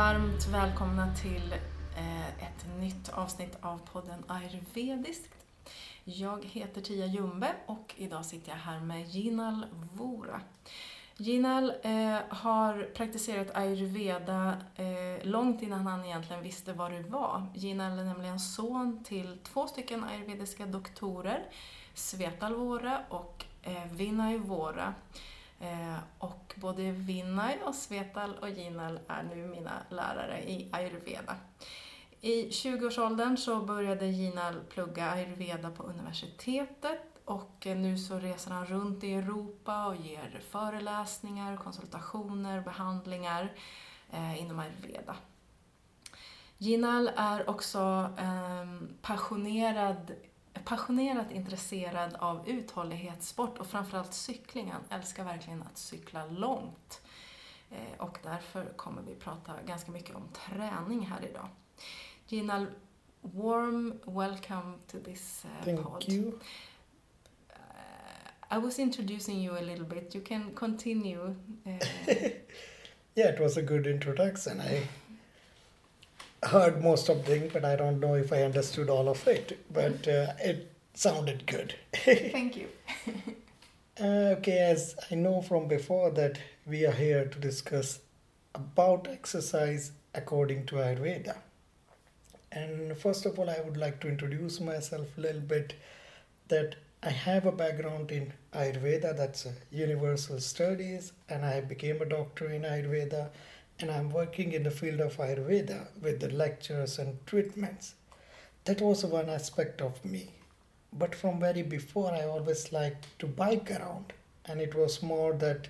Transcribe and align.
varmt 0.00 0.46
välkomna 0.46 1.14
till 1.14 1.52
eh, 1.96 2.28
ett 2.28 2.78
nytt 2.78 3.08
avsnitt 3.08 3.56
av 3.60 3.80
podden 3.92 4.24
Ayurvediskt. 4.26 5.34
Jag 6.04 6.44
heter 6.44 6.80
Tia 6.80 7.06
Jumbe 7.06 7.52
och 7.66 7.94
idag 7.96 8.24
sitter 8.24 8.50
jag 8.50 8.58
här 8.58 8.80
med 8.80 9.08
Jinal 9.08 9.66
Vora. 9.92 10.40
Jinal 11.16 11.72
eh, 11.82 12.18
har 12.28 12.94
praktiserat 12.94 13.56
ayurveda 13.56 14.56
eh, 14.76 15.26
långt 15.26 15.62
innan 15.62 15.86
han 15.86 16.04
egentligen 16.04 16.42
visste 16.42 16.72
vad 16.72 16.92
det 16.92 17.02
var. 17.02 17.46
Jinal 17.54 17.98
är 17.98 18.04
nämligen 18.04 18.40
son 18.40 19.04
till 19.04 19.38
två 19.42 19.66
stycken 19.66 20.04
ayurvediska 20.04 20.66
doktorer, 20.66 21.44
Svetal 21.94 22.54
Vora 22.54 23.00
och 23.08 23.44
eh, 23.62 23.84
Vinay 23.92 24.38
Vora. 24.38 24.94
Eh, 25.60 25.98
och 26.18 26.54
både 26.56 26.90
Vinay 26.90 27.58
och 27.64 27.74
Svetal 27.74 28.34
och 28.40 28.50
Jinal 28.50 29.00
är 29.08 29.22
nu 29.22 29.46
mina 29.46 29.72
lärare 29.90 30.42
i 30.42 30.68
ayurveda. 30.72 31.36
I 32.20 32.48
20-årsåldern 32.48 33.36
så 33.36 33.60
började 33.60 34.06
Jinal 34.06 34.60
plugga 34.60 35.10
ayurveda 35.10 35.70
på 35.70 35.82
universitetet 35.82 37.00
och 37.24 37.66
nu 37.66 37.98
så 37.98 38.18
reser 38.18 38.50
han 38.50 38.66
runt 38.66 39.04
i 39.04 39.14
Europa 39.14 39.86
och 39.86 39.96
ger 39.96 40.40
föreläsningar, 40.50 41.56
konsultationer, 41.56 42.60
behandlingar 42.60 43.52
eh, 44.10 44.40
inom 44.40 44.58
ayurveda. 44.58 45.16
Jinal 46.58 47.10
är 47.16 47.50
också 47.50 48.10
ehm, 48.18 48.88
passionerad 49.02 50.12
passionerat 50.64 51.30
intresserad 51.30 52.14
av 52.14 52.48
uthållighetssport 52.48 53.58
och 53.58 53.66
framförallt 53.66 54.14
cykling. 54.14 54.70
Han 54.70 55.00
älskar 55.00 55.24
verkligen 55.24 55.62
att 55.62 55.78
cykla 55.78 56.26
långt. 56.26 57.00
Eh, 57.70 58.00
och 58.00 58.18
därför 58.22 58.64
kommer 58.64 59.02
vi 59.02 59.14
prata 59.14 59.52
ganska 59.66 59.90
mycket 59.90 60.16
om 60.16 60.28
träning 60.32 61.06
här 61.06 61.24
idag. 61.30 61.48
Ginal, 62.26 62.66
warm 63.20 64.00
welcome 64.04 64.74
to 64.86 64.98
this 65.04 65.44
uh, 65.44 65.64
Thank 65.64 65.82
pod. 65.82 66.04
you. 66.08 66.26
Uh, 67.48 68.56
I 68.56 68.58
was 68.58 68.78
introducing 68.78 69.44
you 69.44 69.58
a 69.58 69.60
little 69.60 69.84
bit. 69.84 70.14
You 70.14 70.24
can 70.24 70.54
continue. 70.54 71.34
Uh, 71.66 71.78
Yeah, 73.14 73.34
it 73.34 73.40
was 73.40 73.56
a 73.56 73.62
good 73.62 73.86
introduction. 73.86 74.60
I 74.60 74.88
heard 76.42 76.82
most 76.82 77.08
of 77.08 77.24
things, 77.24 77.52
but 77.52 77.64
I 77.64 77.76
don't 77.76 78.00
know 78.00 78.14
if 78.14 78.32
I 78.32 78.42
understood 78.42 78.88
all 78.90 79.08
of 79.08 79.26
it. 79.28 79.58
But 79.72 80.06
uh, 80.08 80.32
it 80.42 80.70
sounded 80.94 81.46
good. 81.46 81.74
thank 81.94 82.56
you. 82.56 82.68
Uh, 84.00 84.34
okay, 84.38 84.58
as 84.58 84.96
I 85.10 85.14
know 85.14 85.42
from 85.42 85.68
before 85.68 86.10
that 86.12 86.38
we 86.66 86.86
are 86.86 86.92
here 86.92 87.26
to 87.26 87.38
discuss 87.38 88.00
about 88.54 89.06
exercise 89.10 89.92
according 90.14 90.66
to 90.66 90.76
Ayurveda. 90.76 91.36
And 92.52 92.96
first 92.96 93.26
of 93.26 93.38
all, 93.38 93.48
I 93.50 93.60
would 93.60 93.76
like 93.76 94.00
to 94.00 94.08
introduce 94.08 94.60
myself 94.60 95.06
a 95.16 95.20
little 95.20 95.40
bit 95.40 95.74
that 96.48 96.76
I 97.02 97.10
have 97.10 97.46
a 97.46 97.52
background 97.52 98.10
in 98.10 98.32
Ayurveda, 98.52 99.16
that's 99.16 99.46
universal 99.70 100.40
studies, 100.40 101.12
and 101.28 101.44
I 101.44 101.60
became 101.60 102.02
a 102.02 102.04
doctor 102.04 102.50
in 102.50 102.62
Ayurveda, 102.62 103.30
and 103.80 103.90
I'm 103.90 104.10
working 104.10 104.52
in 104.52 104.62
the 104.62 104.70
field 104.70 105.00
of 105.00 105.16
Ayurveda 105.16 105.88
with 106.00 106.20
the 106.20 106.28
lectures 106.28 106.98
and 106.98 107.24
treatments. 107.26 107.94
That 108.64 108.80
was 108.80 109.04
one 109.04 109.28
aspect 109.30 109.80
of 109.80 110.04
me. 110.04 110.34
But 110.92 111.14
from 111.14 111.40
very 111.40 111.62
before, 111.62 112.12
I 112.12 112.22
always 112.24 112.72
liked 112.72 113.06
to 113.20 113.26
bike 113.26 113.70
around, 113.70 114.12
and 114.44 114.60
it 114.60 114.74
was 114.74 115.02
more 115.02 115.32
that 115.34 115.68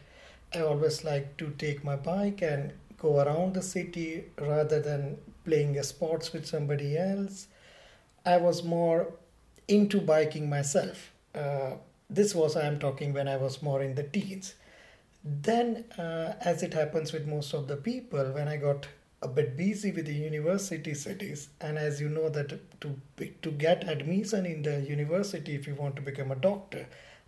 I 0.54 0.60
always 0.60 1.04
liked 1.04 1.38
to 1.38 1.50
take 1.58 1.84
my 1.84 1.96
bike 1.96 2.42
and 2.42 2.72
go 2.98 3.20
around 3.20 3.54
the 3.54 3.62
city 3.62 4.24
rather 4.38 4.80
than 4.80 5.18
playing 5.44 5.80
sports 5.82 6.32
with 6.32 6.46
somebody 6.46 6.96
else. 6.98 7.46
I 8.26 8.36
was 8.38 8.62
more 8.64 9.12
into 9.68 10.00
biking 10.00 10.48
myself. 10.48 11.12
Uh, 11.34 11.72
this 12.08 12.34
was 12.34 12.56
I 12.56 12.66
am 12.66 12.78
talking 12.78 13.12
when 13.12 13.28
I 13.28 13.36
was 13.36 13.62
more 13.62 13.82
in 13.82 13.94
the 13.94 14.02
teens. 14.02 14.54
Then, 15.24 15.84
uh, 15.98 16.34
as 16.40 16.62
it 16.62 16.74
happens 16.74 17.12
with 17.12 17.26
most 17.26 17.52
of 17.54 17.68
the 17.68 17.76
people, 17.76 18.32
when 18.32 18.48
I 18.48 18.56
got 18.56 18.86
a 19.22 19.28
bit 19.28 19.56
busy 19.56 19.92
with 19.92 20.06
the 20.06 20.14
university 20.14 20.94
studies, 20.94 21.48
and 21.60 21.76
as 21.76 22.00
you 22.00 22.08
know 22.08 22.28
that 22.30 22.48
to 22.80 22.96
to 23.42 23.50
get 23.50 23.86
admission 23.88 24.46
in 24.46 24.62
the 24.62 24.80
university 24.80 25.54
if 25.54 25.66
you 25.66 25.74
want 25.74 25.96
to 25.96 26.02
become 26.02 26.30
a 26.30 26.36
doctor, 26.36 26.86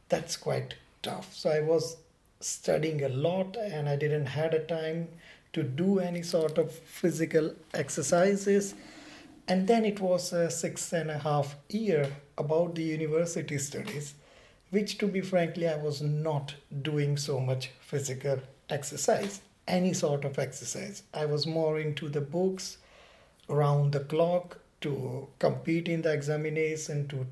that's 0.08 0.36
quite 0.36 0.74
tough. 1.02 1.34
So 1.34 1.50
I 1.50 1.60
was 1.60 1.96
studying 2.40 3.02
a 3.04 3.08
lot, 3.08 3.56
and 3.56 3.88
I 3.88 3.96
didn't 3.96 4.26
had 4.26 4.54
a 4.54 4.64
time 4.64 5.08
to 5.52 5.62
do 5.62 5.98
any 5.98 6.22
sort 6.22 6.56
of 6.58 6.72
physical 6.72 7.54
exercises. 7.74 8.74
And 9.48 9.66
then 9.68 9.84
it 9.84 10.00
was 10.00 10.32
a 10.32 10.50
six 10.50 10.92
and 10.92 11.10
a 11.10 11.18
half 11.18 11.56
year 11.68 12.10
about 12.38 12.74
the 12.74 12.82
university 12.84 13.58
studies, 13.58 14.14
which 14.72 14.96
to 14.96 15.06
be 15.06 15.20
frankly, 15.20 15.68
I 15.68 15.76
was 15.76 16.00
not 16.00 16.54
doing 16.80 17.18
so 17.18 17.38
much 17.38 17.70
physical 17.80 18.40
exercise, 18.70 19.42
any 19.68 19.92
sort 19.92 20.24
of 20.24 20.38
exercise. 20.38 21.02
I 21.12 21.26
was 21.26 21.46
more 21.46 21.78
into 21.78 22.08
the 22.08 22.22
books, 22.22 22.78
round 23.48 23.92
the 23.92 24.00
clock 24.00 24.58
to 24.80 25.28
compete 25.38 25.88
in 25.88 26.00
the 26.00 26.10
examination, 26.10 27.06
to 27.08 27.26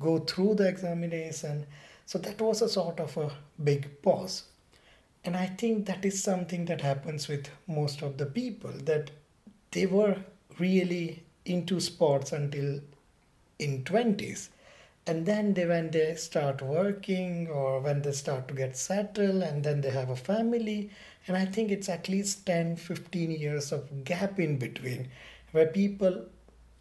go 0.00 0.20
through 0.20 0.54
the 0.54 0.66
examination. 0.66 1.66
So 2.06 2.18
that 2.18 2.40
was 2.40 2.62
a 2.62 2.68
sort 2.68 2.98
of 2.98 3.14
a 3.18 3.30
big 3.62 4.00
pause. 4.00 4.44
And 5.22 5.36
I 5.36 5.48
think 5.48 5.84
that 5.84 6.02
is 6.02 6.22
something 6.22 6.64
that 6.64 6.80
happens 6.80 7.28
with 7.28 7.50
most 7.66 8.00
of 8.00 8.16
the 8.16 8.26
people 8.26 8.72
that 8.84 9.10
they 9.72 9.84
were 9.84 10.16
really 10.58 11.24
into 11.44 11.78
sports 11.78 12.32
until 12.32 12.80
in 13.58 13.84
20s 13.84 14.48
and 15.06 15.24
then 15.26 15.54
they 15.54 15.66
when 15.66 15.90
they 15.90 16.14
start 16.16 16.60
working 16.62 17.48
or 17.48 17.80
when 17.80 18.02
they 18.02 18.12
start 18.12 18.48
to 18.48 18.54
get 18.54 18.76
settled 18.76 19.42
and 19.42 19.64
then 19.64 19.80
they 19.80 19.90
have 19.90 20.10
a 20.10 20.16
family 20.16 20.90
and 21.26 21.36
i 21.36 21.44
think 21.44 21.70
it's 21.70 21.88
at 21.88 22.08
least 22.08 22.44
10 22.46 22.76
15 22.76 23.30
years 23.30 23.72
of 23.72 24.04
gap 24.04 24.38
in 24.40 24.58
between 24.58 25.08
where 25.52 25.66
people 25.66 26.24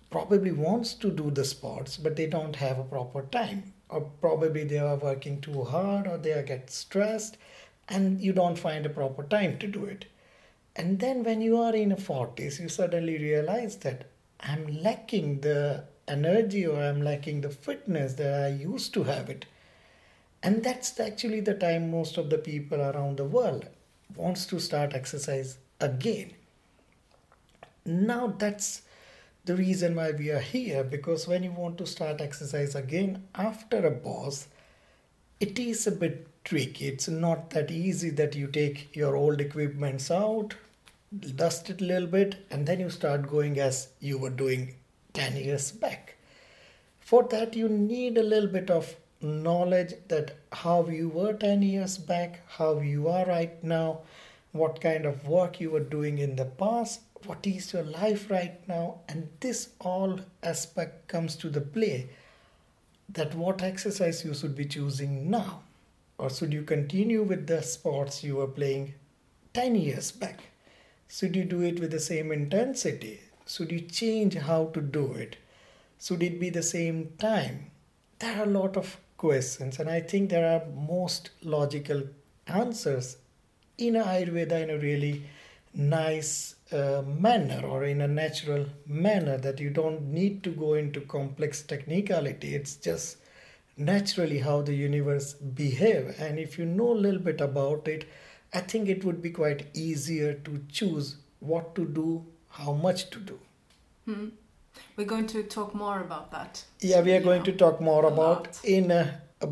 probably 0.09 0.51
wants 0.51 0.93
to 0.93 1.11
do 1.11 1.29
the 1.31 1.45
sports 1.45 1.97
but 1.97 2.15
they 2.15 2.25
don't 2.27 2.55
have 2.57 2.79
a 2.79 2.83
proper 2.83 3.23
time. 3.23 3.73
Or 3.89 4.01
probably 4.21 4.63
they 4.63 4.79
are 4.79 4.95
working 4.95 5.41
too 5.41 5.63
hard 5.63 6.07
or 6.07 6.17
they 6.17 6.31
are 6.31 6.43
get 6.43 6.69
stressed 6.71 7.37
and 7.87 8.19
you 8.19 8.33
don't 8.33 8.57
find 8.57 8.85
a 8.85 8.89
proper 8.89 9.23
time 9.23 9.57
to 9.59 9.67
do 9.67 9.85
it. 9.85 10.05
And 10.75 10.99
then 10.99 11.23
when 11.23 11.41
you 11.41 11.57
are 11.57 11.75
in 11.75 11.91
a 11.91 11.95
40s 11.97 12.59
you 12.59 12.69
suddenly 12.69 13.17
realize 13.17 13.77
that 13.77 14.05
i'm 14.41 14.65
lacking 14.83 15.41
the 15.41 15.83
energy 16.07 16.66
or 16.66 16.81
i'm 16.81 17.01
lacking 17.01 17.41
the 17.41 17.49
fitness 17.49 18.13
that 18.13 18.43
i 18.43 18.47
used 18.47 18.93
to 18.93 19.03
have 19.03 19.29
it. 19.29 19.45
And 20.43 20.63
that's 20.63 20.99
actually 20.99 21.39
the 21.39 21.55
time 21.55 21.89
most 21.89 22.17
of 22.17 22.29
the 22.29 22.38
people 22.38 22.79
around 22.79 23.17
the 23.17 23.25
world 23.25 23.67
wants 24.16 24.45
to 24.47 24.59
start 24.59 24.93
exercise 24.93 25.57
again. 25.79 26.33
Now 27.83 28.27
that's 28.27 28.83
the 29.45 29.55
reason 29.55 29.95
why 29.95 30.11
we 30.11 30.29
are 30.29 30.39
here 30.39 30.83
because 30.83 31.27
when 31.27 31.41
you 31.41 31.51
want 31.51 31.79
to 31.79 31.88
start 31.88 32.22
exercise 32.22 32.75
again 32.75 33.23
after 33.33 33.85
a 33.87 33.91
pause 33.91 34.47
it 35.39 35.57
is 35.57 35.87
a 35.87 35.91
bit 35.91 36.27
tricky. 36.43 36.89
It's 36.89 37.07
not 37.07 37.49
that 37.51 37.72
easy 37.72 38.11
that 38.11 38.35
you 38.35 38.47
take 38.47 38.95
your 38.95 39.16
old 39.16 39.41
equipments 39.41 40.11
out 40.11 40.55
dust 41.35 41.69
it 41.69 41.81
a 41.81 41.84
little 41.84 42.07
bit 42.07 42.46
and 42.52 42.66
then 42.66 42.79
you 42.79 42.90
start 42.90 43.28
going 43.28 43.59
as 43.59 43.87
you 43.99 44.17
were 44.17 44.29
doing 44.29 44.75
10 45.16 45.38
years 45.38 45.72
back. 45.72 46.16
For 47.00 47.23
that 47.23 47.56
you 47.56 47.67
need 47.67 48.17
a 48.17 48.23
little 48.23 48.50
bit 48.50 48.70
of 48.70 48.96
knowledge 49.22 49.94
that 50.08 50.35
how 50.52 50.88
you 50.88 51.09
were 51.09 51.34
10 51.34 51.62
years 51.64 51.97
back 51.97 52.41
how 52.58 52.79
you 52.79 53.08
are 53.08 53.26
right 53.26 53.64
now 53.64 54.00
what 54.52 54.79
kind 54.82 55.06
of 55.06 55.28
work 55.28 55.59
you 55.59 55.72
were 55.72 55.88
doing 55.96 56.20
in 56.20 56.35
the 56.35 56.46
past 56.46 57.02
what 57.26 57.47
is 57.47 57.73
your 57.73 57.84
life 57.84 58.29
right 58.29 58.67
now 58.67 59.00
and 59.09 59.28
this 59.40 59.70
all 59.79 60.20
aspect 60.44 61.08
comes 61.08 61.35
to 61.35 61.50
the 61.50 61.62
play 61.62 62.08
that 63.09 63.34
what 63.34 63.64
exercise 63.64 64.23
you 64.26 64.34
should 64.34 64.56
be 64.56 64.66
choosing 64.66 65.29
now 65.29 65.62
or 66.17 66.29
should 66.29 66.53
you 66.53 66.64
continue 66.64 67.23
with 67.23 67.47
the 67.47 67.62
sports 67.62 68.23
you 68.23 68.38
were 68.38 68.47
playing 68.47 68.94
10 69.53 69.76
years 69.76 70.12
back? 70.12 70.40
Should 71.08 71.35
you 71.35 71.44
do 71.44 71.62
it 71.62 71.79
with 71.79 71.91
the 71.91 72.00
same 72.00 72.32
intensity 72.32 73.20
should 73.47 73.71
you 73.71 73.81
change 73.81 74.35
how 74.35 74.65
to 74.73 74.81
do 74.81 75.13
it? 75.13 75.37
Should 76.01 76.23
it 76.23 76.39
be 76.39 76.49
the 76.49 76.63
same 76.63 77.13
time? 77.17 77.71
There 78.19 78.39
are 78.39 78.43
a 78.43 78.57
lot 78.59 78.77
of 78.77 78.97
questions 79.17 79.79
and 79.79 79.89
i 79.89 79.99
think 80.01 80.29
there 80.29 80.45
are 80.53 80.65
most 80.75 81.29
logical 81.41 82.03
answers 82.47 83.17
in 83.77 83.93
ayurveda 83.93 84.61
in 84.61 84.69
a 84.69 84.77
really 84.77 85.23
nice 85.73 86.55
uh, 86.71 87.01
manner 87.05 87.65
or 87.65 87.83
in 87.85 88.01
a 88.01 88.07
natural 88.07 88.65
manner 88.85 89.37
that 89.37 89.59
you 89.59 89.69
don't 89.69 90.01
need 90.01 90.43
to 90.43 90.49
go 90.49 90.73
into 90.73 91.01
complex 91.01 91.61
technicality. 91.61 92.55
It's 92.55 92.75
just 92.77 93.17
naturally 93.75 94.39
how 94.39 94.61
the 94.61 94.73
universe 94.73 95.33
behave. 95.33 96.15
And 96.17 96.39
if 96.39 96.57
you 96.57 96.65
know 96.65 96.91
a 96.91 97.03
little 97.05 97.19
bit 97.19 97.41
about 97.41 97.87
it 97.87 98.05
i 98.53 98.59
think 98.61 98.87
it 98.87 99.03
would 99.03 99.21
be 99.21 99.29
quite 99.31 99.65
easier 99.73 100.33
to 100.33 100.63
choose 100.69 101.17
what 101.39 101.75
to 101.75 101.85
do, 101.85 102.25
how 102.57 102.73
much 102.73 103.09
to 103.11 103.19
do. 103.19 103.40
Hmm. 104.05 104.28
We're 104.97 105.05
going 105.11 105.28
to 105.28 105.43
talk 105.43 105.73
more 105.73 105.99
about 106.02 106.31
that. 106.31 106.63
Yeah, 106.79 107.02
we 107.02 107.13
are 107.13 107.22
going 107.22 107.40
Yeah. 107.46 107.52
to 107.52 107.57
talk 107.63 107.81
more 107.81 108.05
about 108.05 108.47
lot. 108.47 108.59
in 108.63 108.91
a, 108.91 109.22
a 109.41 109.49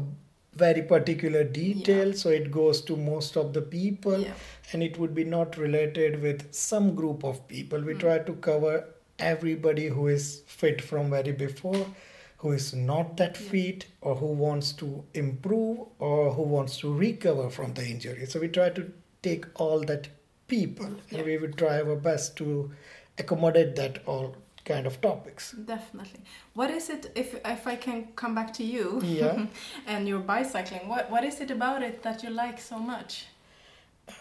very 0.63 0.81
particular 0.83 1.44
detail, 1.44 2.07
Yeah. 2.09 2.13
so 2.23 2.29
it 2.29 2.50
goes 2.51 2.81
to 2.89 2.95
most 2.95 3.35
of 3.44 3.53
the 3.53 3.61
people, 3.61 4.19
Yeah. 4.21 4.33
and 4.71 4.83
it 4.83 4.97
would 5.00 5.13
be 5.15 5.23
not 5.23 5.57
related 5.57 6.21
with 6.21 6.53
some 6.53 6.94
group 6.95 7.23
of 7.23 7.45
people. 7.47 7.81
We 7.91 7.94
Mm. 7.94 8.00
try 8.05 8.17
to 8.31 8.33
cover 8.50 8.73
everybody 9.19 9.88
who 9.88 10.07
is 10.07 10.27
fit 10.47 10.81
from 10.81 11.09
very 11.17 11.31
before, 11.31 11.85
who 12.38 12.51
is 12.51 12.73
not 12.73 13.15
that 13.17 13.39
Yeah. 13.39 13.50
fit, 13.51 13.85
or 14.01 14.15
who 14.15 14.31
wants 14.47 14.71
to 14.83 14.91
improve, 15.13 15.79
or 16.00 16.33
who 16.33 16.44
wants 16.57 16.77
to 16.79 16.94
recover 17.05 17.50
from 17.50 17.73
the 17.73 17.85
injury. 17.95 18.25
So 18.25 18.39
we 18.45 18.50
try 18.59 18.69
to 18.81 18.91
take 19.21 19.45
all 19.55 19.79
that 19.91 20.09
people, 20.53 20.91
and 21.11 21.25
we 21.25 21.38
will 21.38 21.53
try 21.63 21.75
our 21.81 21.95
best 21.95 22.35
to 22.38 22.71
accommodate 23.17 23.75
that 23.81 24.00
all 24.05 24.35
kind 24.65 24.88
of 24.88 25.00
topics. 25.01 25.51
Definitely. 25.51 26.21
What 26.53 26.71
is 26.71 26.89
it 26.95 27.11
if 27.15 27.35
if 27.53 27.67
I 27.73 27.75
can 27.85 28.07
come 28.21 28.33
back 28.39 28.53
to 28.59 28.63
you 28.63 29.01
Yeah. 29.03 29.45
and 29.88 30.07
your 30.07 30.19
bicycling? 30.33 30.88
What 30.94 31.11
what 31.15 31.23
is 31.31 31.41
it 31.45 31.51
about 31.51 31.83
it 31.89 32.01
that 32.03 32.23
you 32.23 32.29
like 32.44 32.59
so 32.61 32.79
much? 32.94 33.25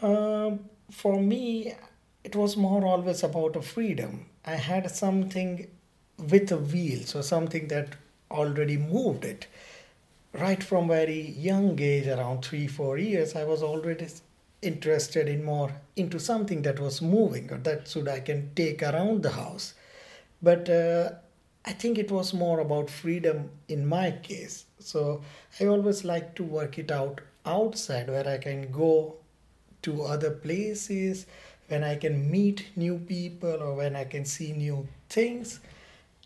Um, 0.00 0.60
for 0.90 1.20
me, 1.20 1.74
it 2.24 2.36
was 2.36 2.56
more 2.56 2.84
always 2.86 3.22
about 3.22 3.56
a 3.56 3.62
freedom. 3.62 4.26
I 4.44 4.56
had 4.70 4.90
something 4.90 5.66
with 6.32 6.52
a 6.52 6.58
wheel, 6.72 7.00
so 7.12 7.20
something 7.22 7.68
that 7.68 7.96
already 8.30 8.76
moved 8.76 9.24
it. 9.24 9.46
Right 10.32 10.62
from 10.62 10.88
very 10.88 11.20
young 11.46 11.78
age, 11.80 12.06
around 12.06 12.44
three, 12.44 12.66
four 12.66 12.96
years, 12.98 13.34
I 13.36 13.44
was 13.44 13.62
already 13.62 14.06
interested 14.62 15.28
in 15.28 15.44
more 15.44 15.72
into 15.96 16.18
something 16.18 16.62
that 16.62 16.78
was 16.80 17.02
moving 17.02 17.52
or 17.52 17.58
that 17.58 17.88
should 17.88 18.08
I 18.08 18.20
can 18.20 18.54
take 18.54 18.82
around 18.82 19.22
the 19.22 19.32
house. 19.32 19.74
But 20.40 20.70
uh, 20.70 21.10
I 21.64 21.72
think 21.72 21.98
it 21.98 22.10
was 22.10 22.32
more 22.32 22.60
about 22.60 22.90
freedom 22.90 23.50
in 23.68 23.86
my 23.86 24.12
case. 24.12 24.64
So 24.78 25.22
I 25.60 25.66
always 25.66 26.04
like 26.04 26.34
to 26.36 26.44
work 26.44 26.78
it 26.78 26.90
out 26.90 27.20
outside 27.44 28.08
where 28.08 28.26
I 28.26 28.38
can 28.38 28.70
go 28.70 29.16
to 29.82 30.02
other 30.02 30.30
places, 30.30 31.26
when 31.68 31.84
I 31.84 31.96
can 31.96 32.30
meet 32.30 32.66
new 32.76 32.98
people 32.98 33.62
or 33.62 33.74
when 33.74 33.96
I 33.96 34.04
can 34.04 34.24
see 34.24 34.52
new 34.52 34.86
things. 35.08 35.60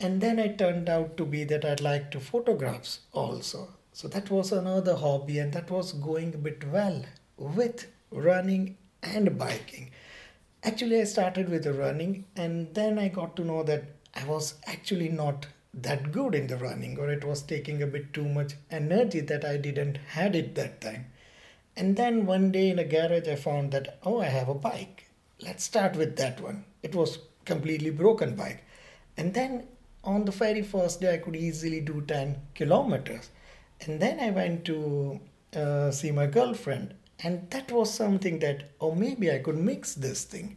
And 0.00 0.20
then 0.20 0.38
it 0.38 0.58
turned 0.58 0.88
out 0.88 1.16
to 1.16 1.24
be 1.24 1.44
that 1.44 1.64
I'd 1.64 1.80
like 1.80 2.10
to 2.10 2.20
photographs 2.20 3.00
also. 3.12 3.68
So 3.92 4.08
that 4.08 4.30
was 4.30 4.52
another 4.52 4.94
hobby 4.94 5.38
and 5.38 5.52
that 5.54 5.70
was 5.70 5.92
going 5.92 6.34
a 6.34 6.38
bit 6.38 6.68
well 6.68 7.02
with 7.38 7.86
running 8.10 8.76
and 9.02 9.38
biking. 9.38 9.90
Actually, 10.62 11.00
I 11.00 11.04
started 11.04 11.48
with 11.48 11.64
the 11.64 11.72
running 11.72 12.24
and 12.34 12.74
then 12.74 12.98
I 12.98 13.08
got 13.08 13.36
to 13.36 13.44
know 13.44 13.62
that 13.62 13.84
I 14.14 14.24
was 14.24 14.54
actually 14.66 15.08
not 15.08 15.46
that 15.74 16.10
good 16.10 16.34
in 16.34 16.46
the 16.46 16.56
running 16.56 16.98
or 16.98 17.10
it 17.10 17.24
was 17.24 17.42
taking 17.42 17.82
a 17.82 17.86
bit 17.86 18.12
too 18.12 18.26
much 18.26 18.54
energy 18.70 19.20
that 19.20 19.44
I 19.44 19.58
didn't 19.58 19.98
had 19.98 20.34
it 20.34 20.54
that 20.54 20.80
time. 20.80 21.06
And 21.76 21.96
then 21.96 22.24
one 22.24 22.50
day 22.50 22.70
in 22.70 22.78
a 22.78 22.84
garage, 22.84 23.28
I 23.28 23.36
found 23.36 23.72
that, 23.72 23.98
oh, 24.02 24.20
I 24.20 24.26
have 24.26 24.48
a 24.48 24.54
bike. 24.54 25.06
Let's 25.42 25.64
start 25.64 25.94
with 25.94 26.16
that 26.16 26.40
one. 26.40 26.64
It 26.82 26.94
was 26.94 27.18
completely 27.44 27.90
broken 27.90 28.34
bike. 28.34 28.64
And 29.18 29.34
then 29.34 29.68
on 30.02 30.24
the 30.24 30.32
very 30.32 30.62
first 30.62 31.02
day, 31.02 31.14
I 31.14 31.18
could 31.18 31.36
easily 31.36 31.80
do 31.80 32.02
10 32.06 32.36
kilometers. 32.54 33.30
And 33.82 34.00
then 34.00 34.18
I 34.20 34.30
went 34.30 34.64
to 34.66 35.20
uh, 35.54 35.90
see 35.90 36.10
my 36.10 36.26
girlfriend. 36.26 36.94
And 37.22 37.50
that 37.50 37.72
was 37.72 37.92
something 37.92 38.38
that, 38.40 38.64
oh, 38.80 38.94
maybe 38.94 39.30
I 39.30 39.38
could 39.38 39.56
mix 39.56 39.94
this 39.94 40.24
thing. 40.24 40.56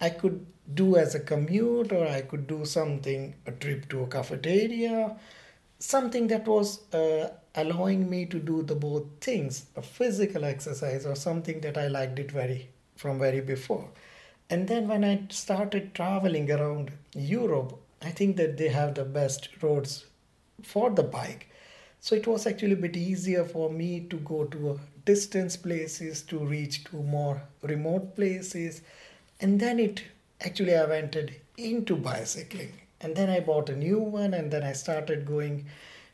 I 0.00 0.10
could 0.10 0.46
do 0.74 0.96
as 0.96 1.14
a 1.14 1.20
commute 1.20 1.92
or 1.92 2.06
I 2.06 2.22
could 2.22 2.46
do 2.46 2.64
something, 2.64 3.34
a 3.46 3.52
trip 3.52 3.88
to 3.90 4.02
a 4.02 4.06
cafeteria, 4.06 5.16
something 5.78 6.28
that 6.28 6.46
was 6.46 6.92
uh, 6.94 7.30
allowing 7.54 8.08
me 8.08 8.26
to 8.26 8.38
do 8.38 8.62
the 8.62 8.74
both 8.74 9.04
things 9.20 9.66
a 9.76 9.82
physical 9.82 10.44
exercise 10.44 11.04
or 11.04 11.14
something 11.14 11.60
that 11.60 11.76
i 11.76 11.86
liked 11.88 12.18
it 12.18 12.30
very 12.32 12.68
from 12.96 13.18
very 13.18 13.40
before 13.42 13.88
and 14.48 14.68
then 14.68 14.88
when 14.88 15.04
i 15.04 15.20
started 15.28 15.92
traveling 15.94 16.50
around 16.50 16.90
europe 17.14 17.74
i 18.00 18.10
think 18.10 18.36
that 18.36 18.56
they 18.56 18.68
have 18.68 18.94
the 18.94 19.04
best 19.04 19.48
roads 19.62 20.06
for 20.62 20.90
the 20.90 21.02
bike 21.02 21.48
so 22.00 22.14
it 22.14 22.26
was 22.26 22.46
actually 22.46 22.72
a 22.72 22.84
bit 22.86 22.96
easier 22.96 23.44
for 23.44 23.70
me 23.70 24.00
to 24.00 24.16
go 24.18 24.44
to 24.44 24.70
uh, 24.70 24.78
distance 25.04 25.56
places 25.56 26.22
to 26.22 26.38
reach 26.38 26.84
to 26.84 26.96
more 26.96 27.42
remote 27.62 28.14
places. 28.14 28.82
And 29.40 29.58
then 29.60 29.78
it 29.78 30.02
actually 30.40 30.76
i 30.76 30.84
went 30.84 31.16
into 31.56 31.96
bicycling. 31.96 32.72
And 33.00 33.16
then 33.16 33.30
i 33.30 33.40
bought 33.40 33.68
a 33.68 33.76
new 33.76 33.98
one 33.98 34.34
and 34.34 34.50
then 34.50 34.62
i 34.62 34.72
started 34.72 35.26
going 35.26 35.66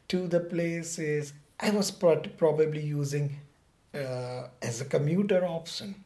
to 0.09 0.27
the 0.27 0.41
places. 0.41 1.33
I 1.61 1.71
was 1.71 1.91
pro- 1.91 2.21
probably 2.37 2.83
using 2.83 3.39
uh, 3.95 4.45
as 4.63 4.81
a 4.81 4.85
commuter 4.85 5.45
option. 5.45 6.05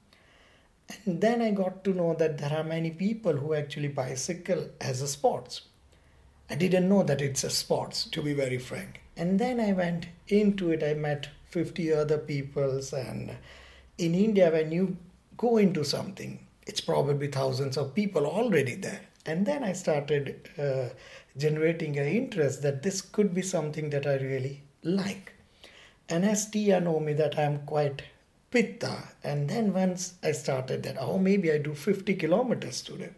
And 1.05 1.21
then 1.21 1.41
i 1.41 1.51
got 1.51 1.85
to 1.85 1.95
know 1.95 2.15
that 2.15 2.39
there 2.39 2.53
are 2.53 2.65
many 2.65 2.91
people 2.91 3.33
who 3.33 3.55
actually 3.55 3.89
bicycle 3.89 4.69
as 4.81 5.01
a 5.03 5.09
sports. 5.09 5.63
I 6.51 6.55
didn't 6.55 6.89
know 6.89 7.03
that 7.05 7.23
it's 7.23 7.45
a 7.45 7.51
sports 7.51 8.05
to 8.07 8.23
be 8.23 8.35
very 8.35 8.59
frank. 8.59 9.01
And 9.17 9.39
then 9.39 9.61
i 9.61 9.73
went 9.73 10.07
into 10.29 10.71
it. 10.71 10.83
I 10.83 10.95
met 10.95 11.29
50 11.53 11.93
other 11.93 12.19
peoples 12.19 12.93
and 12.93 13.37
in 13.99 14.15
india 14.15 14.51
when 14.51 14.73
you 14.73 14.97
go 15.37 15.57
into 15.65 15.85
something 15.85 16.33
it's 16.67 16.81
probably 16.81 17.27
thousands 17.27 17.77
of 17.77 17.95
people 17.95 18.27
already 18.27 18.77
there. 18.77 19.01
And 19.27 19.47
then 19.47 19.65
i 19.65 19.73
started 19.73 20.49
uh, 20.59 20.89
generating 21.37 21.99
an 21.99 22.07
interest 22.07 22.63
that 22.63 22.83
this 22.83 23.01
could 23.01 23.35
be 23.35 23.43
something 23.43 23.91
that 23.91 24.07
i 24.07 24.15
really 24.15 24.63
like. 24.83 25.33
And 26.09 26.25
as 26.25 26.51
tia 26.51 26.81
know 26.81 26.99
me 27.01 27.13
that 27.15 27.39
i'm 27.39 27.61
quite 27.67 28.03
pitta. 28.51 28.97
And 29.25 29.49
then 29.49 29.73
once 29.73 30.15
i 30.23 30.33
started 30.33 30.83
that 30.85 30.97
oh 31.01 31.19
maybe 31.19 31.53
i 31.53 31.59
do 31.59 31.75
50 31.75 32.15
kilometers 32.15 32.83
today. 32.83 33.11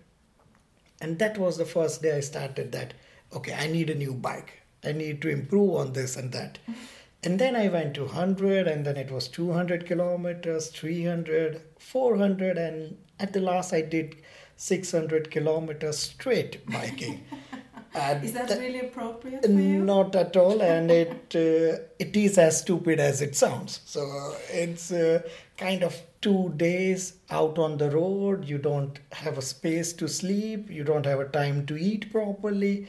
And 1.01 1.19
that 1.19 1.39
was 1.39 1.57
the 1.57 1.67
first 1.67 2.03
day 2.03 2.17
i 2.17 2.21
started 2.21 2.73
that 2.73 2.95
okay 3.35 3.55
i 3.55 3.67
need 3.67 3.91
a 3.91 3.95
new 3.95 4.13
bike. 4.13 4.61
I 4.83 4.93
need 4.93 5.23
to 5.23 5.31
improve 5.31 5.75
on 5.77 5.93
this 5.95 6.17
and 6.17 6.31
that 6.33 6.59
and 7.25 7.39
then 7.39 7.57
i 7.57 7.69
went 7.69 7.95
to 7.95 8.05
100 8.05 8.67
and 8.69 8.85
then 8.87 8.97
it 8.97 9.11
was 9.11 9.29
200 9.29 9.87
kilometers 9.87 10.69
300 10.69 11.61
400 11.79 12.59
and 12.59 12.97
at 13.21 13.33
the 13.33 13.41
last 13.41 13.73
i 13.73 13.81
did 13.81 14.17
600 14.57 15.31
kilometers 15.31 15.99
straight 15.99 16.65
biking 16.67 17.25
And 17.97 18.25
Is 18.25 18.33
that 18.33 18.49
tha- 18.49 18.57
really 18.59 18.81
appropriate 18.81 19.45
for 19.45 19.51
you? 19.53 19.81
not 19.89 20.17
at 20.17 20.37
all, 20.37 20.61
and 20.69 20.91
it 20.91 21.37
uh, 21.37 21.77
it 22.05 22.17
is 22.17 22.39
as 22.45 22.59
stupid 22.63 22.99
as 22.99 23.21
it 23.27 23.37
sounds. 23.37 23.77
So 23.85 24.35
it's 24.51 24.91
uh, 24.91 25.23
kind 25.57 25.85
of 25.85 26.01
two 26.21 26.53
days 26.57 27.05
out 27.31 27.57
on 27.67 27.77
the 27.79 27.91
road. 27.93 28.47
You 28.47 28.59
don't 28.59 28.99
have 29.13 29.39
a 29.39 29.43
space 29.43 29.93
to 30.01 30.09
sleep. 30.09 30.73
You 30.79 30.83
don't 30.83 31.07
have 31.07 31.21
a 31.21 31.29
time 31.29 31.67
to 31.67 31.77
eat 31.77 32.11
properly. 32.11 32.89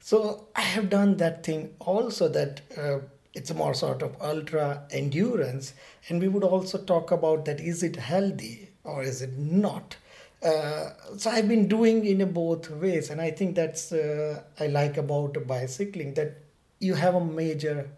So 0.00 0.46
I 0.56 0.62
have 0.62 0.88
done 0.88 1.18
that 1.18 1.44
thing 1.44 1.74
also. 1.78 2.26
That 2.30 2.62
uh, 2.78 3.00
it's 3.36 3.50
a 3.50 3.54
more 3.54 3.74
sort 3.74 4.02
of 4.02 4.16
ultra 4.20 4.82
endurance, 4.90 5.74
and 6.08 6.20
we 6.20 6.28
would 6.28 6.42
also 6.42 6.78
talk 6.78 7.12
about 7.12 7.44
that. 7.44 7.60
Is 7.60 7.82
it 7.82 7.96
healthy 7.96 8.70
or 8.82 9.02
is 9.02 9.20
it 9.20 9.38
not? 9.38 9.96
Uh, 10.42 10.90
so 11.16 11.30
I've 11.30 11.48
been 11.48 11.68
doing 11.68 12.04
in 12.06 12.20
a 12.22 12.26
both 12.26 12.70
ways, 12.70 13.10
and 13.10 13.20
I 13.20 13.30
think 13.30 13.54
that's 13.54 13.92
uh, 13.92 14.42
I 14.58 14.68
like 14.68 14.96
about 14.96 15.46
bicycling 15.46 16.14
that 16.14 16.38
you 16.80 16.94
have 16.94 17.14
a 17.14 17.24
major 17.24 17.90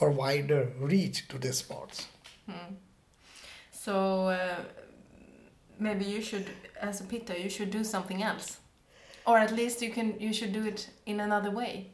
or 0.00 0.10
wider 0.10 0.72
reach 0.78 1.28
to 1.28 1.38
the 1.38 1.52
sports. 1.52 2.06
Hmm. 2.48 2.74
So 3.70 4.28
uh, 4.28 4.56
maybe 5.78 6.04
you 6.04 6.22
should, 6.22 6.48
as 6.80 7.00
a 7.00 7.04
pitta, 7.04 7.40
you 7.40 7.50
should 7.50 7.70
do 7.70 7.84
something 7.84 8.22
else, 8.22 8.58
or 9.26 9.38
at 9.38 9.52
least 9.52 9.82
you 9.82 9.90
can. 9.90 10.18
You 10.18 10.32
should 10.32 10.52
do 10.52 10.64
it 10.64 10.88
in 11.04 11.20
another 11.20 11.50
way. 11.50 11.90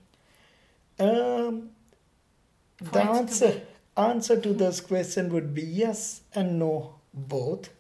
Um, 0.98 1.70
the 2.81 3.02
answer 3.02 3.62
answer 3.97 4.40
to 4.40 4.52
this 4.52 4.81
question 4.81 5.33
would 5.33 5.54
be 5.54 5.62
yes 5.62 6.23
and 6.35 6.59
no 6.59 6.97
both. 7.12 7.71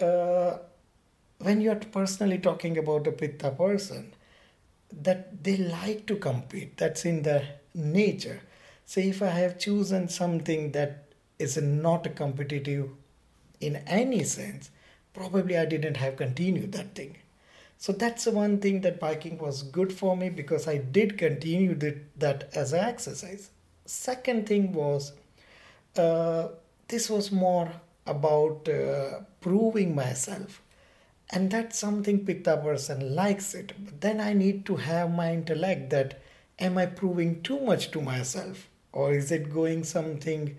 Uh, 0.00 0.58
when 1.38 1.60
you're 1.60 1.76
personally 1.76 2.38
talking 2.38 2.78
about 2.78 3.06
a 3.06 3.12
pitta 3.12 3.50
person, 3.50 4.14
that 4.92 5.42
they 5.44 5.56
like 5.56 6.06
to 6.06 6.16
compete. 6.16 6.76
That's 6.76 7.04
in 7.04 7.22
their 7.22 7.46
nature. 7.74 8.40
So 8.86 9.00
if 9.00 9.22
I 9.22 9.28
have 9.28 9.58
chosen 9.58 10.08
something 10.08 10.72
that 10.72 11.04
is 11.38 11.56
not 11.56 12.14
competitive 12.14 12.90
in 13.60 13.76
any 13.86 14.24
sense, 14.24 14.70
probably 15.14 15.56
I 15.56 15.64
didn't 15.66 15.96
have 15.96 16.16
continued 16.16 16.72
that 16.72 16.94
thing. 16.94 17.16
So 17.78 17.92
that's 17.92 18.24
the 18.24 18.30
one 18.32 18.60
thing 18.60 18.80
that 18.82 19.00
biking 19.00 19.38
was 19.38 19.62
good 19.62 19.92
for 19.92 20.16
me 20.16 20.30
because 20.30 20.68
I 20.68 20.78
did 20.78 21.18
continue 21.18 21.74
that, 21.76 22.20
that 22.20 22.50
as 22.54 22.72
an 22.72 22.80
exercise. 22.84 23.50
Second 23.86 24.46
thing 24.48 24.72
was 24.72 25.12
uh, 25.96 26.48
this 26.88 27.10
was 27.10 27.32
more 27.32 27.72
about 28.06 28.68
uh, 28.68 29.20
proving 29.40 29.94
myself. 29.94 30.62
and 31.36 31.50
that's 31.52 31.78
something 31.82 32.18
pitta 32.26 32.54
person 32.64 33.00
likes 33.16 33.48
it. 33.60 33.72
But 33.86 34.00
then 34.04 34.20
i 34.26 34.32
need 34.40 34.58
to 34.70 34.76
have 34.88 35.10
my 35.20 35.28
intellect 35.36 35.90
that 35.94 36.14
am 36.68 36.78
i 36.82 36.86
proving 37.00 37.32
too 37.48 37.60
much 37.70 37.90
to 37.92 38.02
myself? 38.08 38.68
Or 38.92 39.12
is 39.20 39.32
it 39.38 39.52
going 39.54 39.84
something 39.84 40.56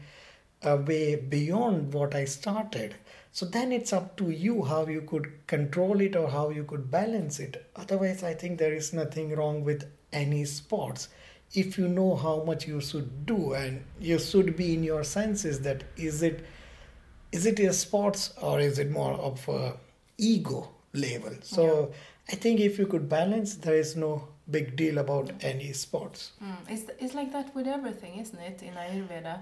uh, 0.63 0.77
way 0.87 1.15
beyond 1.15 1.93
what 1.93 2.15
i 2.15 2.25
started? 2.25 2.95
So 3.31 3.45
then 3.45 3.71
it's 3.71 3.93
up 3.93 4.15
to 4.17 4.29
you 4.29 4.63
how 4.63 4.85
you 4.87 5.01
could 5.01 5.31
control 5.47 6.01
it 6.01 6.15
or 6.15 6.29
how 6.29 6.49
you 6.49 6.63
could 6.63 6.89
balance 6.91 7.39
it. 7.39 7.65
Otherwise 7.75 8.23
i 8.23 8.33
think 8.33 8.57
there 8.59 8.73
is 8.73 8.93
nothing 8.93 9.35
wrong 9.35 9.63
with 9.63 9.85
any 10.11 10.45
sports 10.45 11.09
if 11.53 11.77
you 11.77 11.87
know 11.87 12.15
how 12.15 12.43
much 12.43 12.67
you 12.67 12.81
should 12.81 13.25
do 13.25 13.53
and 13.53 13.83
you 13.99 14.19
should 14.19 14.55
be 14.55 14.73
in 14.73 14.83
your 14.83 15.03
senses 15.03 15.59
that 15.61 15.83
is 15.95 16.23
it 16.23 16.45
is 17.31 17.45
it 17.45 17.59
a 17.59 17.73
sports 17.73 18.33
or 18.41 18.59
is 18.59 18.79
it 18.79 18.89
more 18.89 19.13
of 19.13 19.47
a 19.49 19.73
ego 20.17 20.69
level 20.93 21.33
so 21.41 21.65
yeah. 21.65 22.33
i 22.33 22.35
think 22.35 22.59
if 22.59 22.77
you 22.79 22.85
could 22.85 23.07
balance 23.07 23.55
there 23.55 23.75
is 23.75 23.95
no 23.95 24.27
big 24.49 24.75
deal 24.75 24.97
about 24.97 25.31
any 25.41 25.71
sports 25.73 26.33
mm. 26.43 26.55
it's, 26.67 26.85
it's 26.99 27.13
like 27.13 27.31
that 27.31 27.53
with 27.55 27.67
everything 27.67 28.17
isn't 28.19 28.39
it 28.39 28.61
in 28.63 28.73
ayurveda 28.73 29.39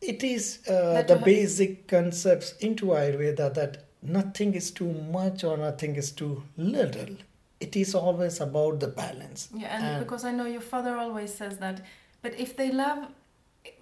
it 0.00 0.24
is 0.24 0.66
uh, 0.66 1.02
the 1.02 1.16
basic 1.16 1.86
concepts 1.86 2.54
into 2.60 2.86
ayurveda 2.86 3.52
that 3.54 3.84
nothing 4.02 4.54
is 4.54 4.70
too 4.70 4.92
much 4.92 5.44
or 5.44 5.56
nothing 5.58 5.94
is 5.96 6.10
too 6.10 6.42
little 6.56 7.16
it 7.60 7.76
is 7.76 7.94
always 7.94 8.40
about 8.40 8.80
the 8.80 8.88
balance. 8.88 9.48
Yeah, 9.54 9.76
and, 9.76 9.84
and, 9.84 10.04
because 10.04 10.24
I 10.24 10.32
know 10.32 10.46
your 10.46 10.62
father 10.62 10.96
always 10.96 11.32
says 11.32 11.58
that, 11.58 11.82
but 12.22 12.38
if 12.38 12.56
they 12.56 12.72
love, 12.72 13.08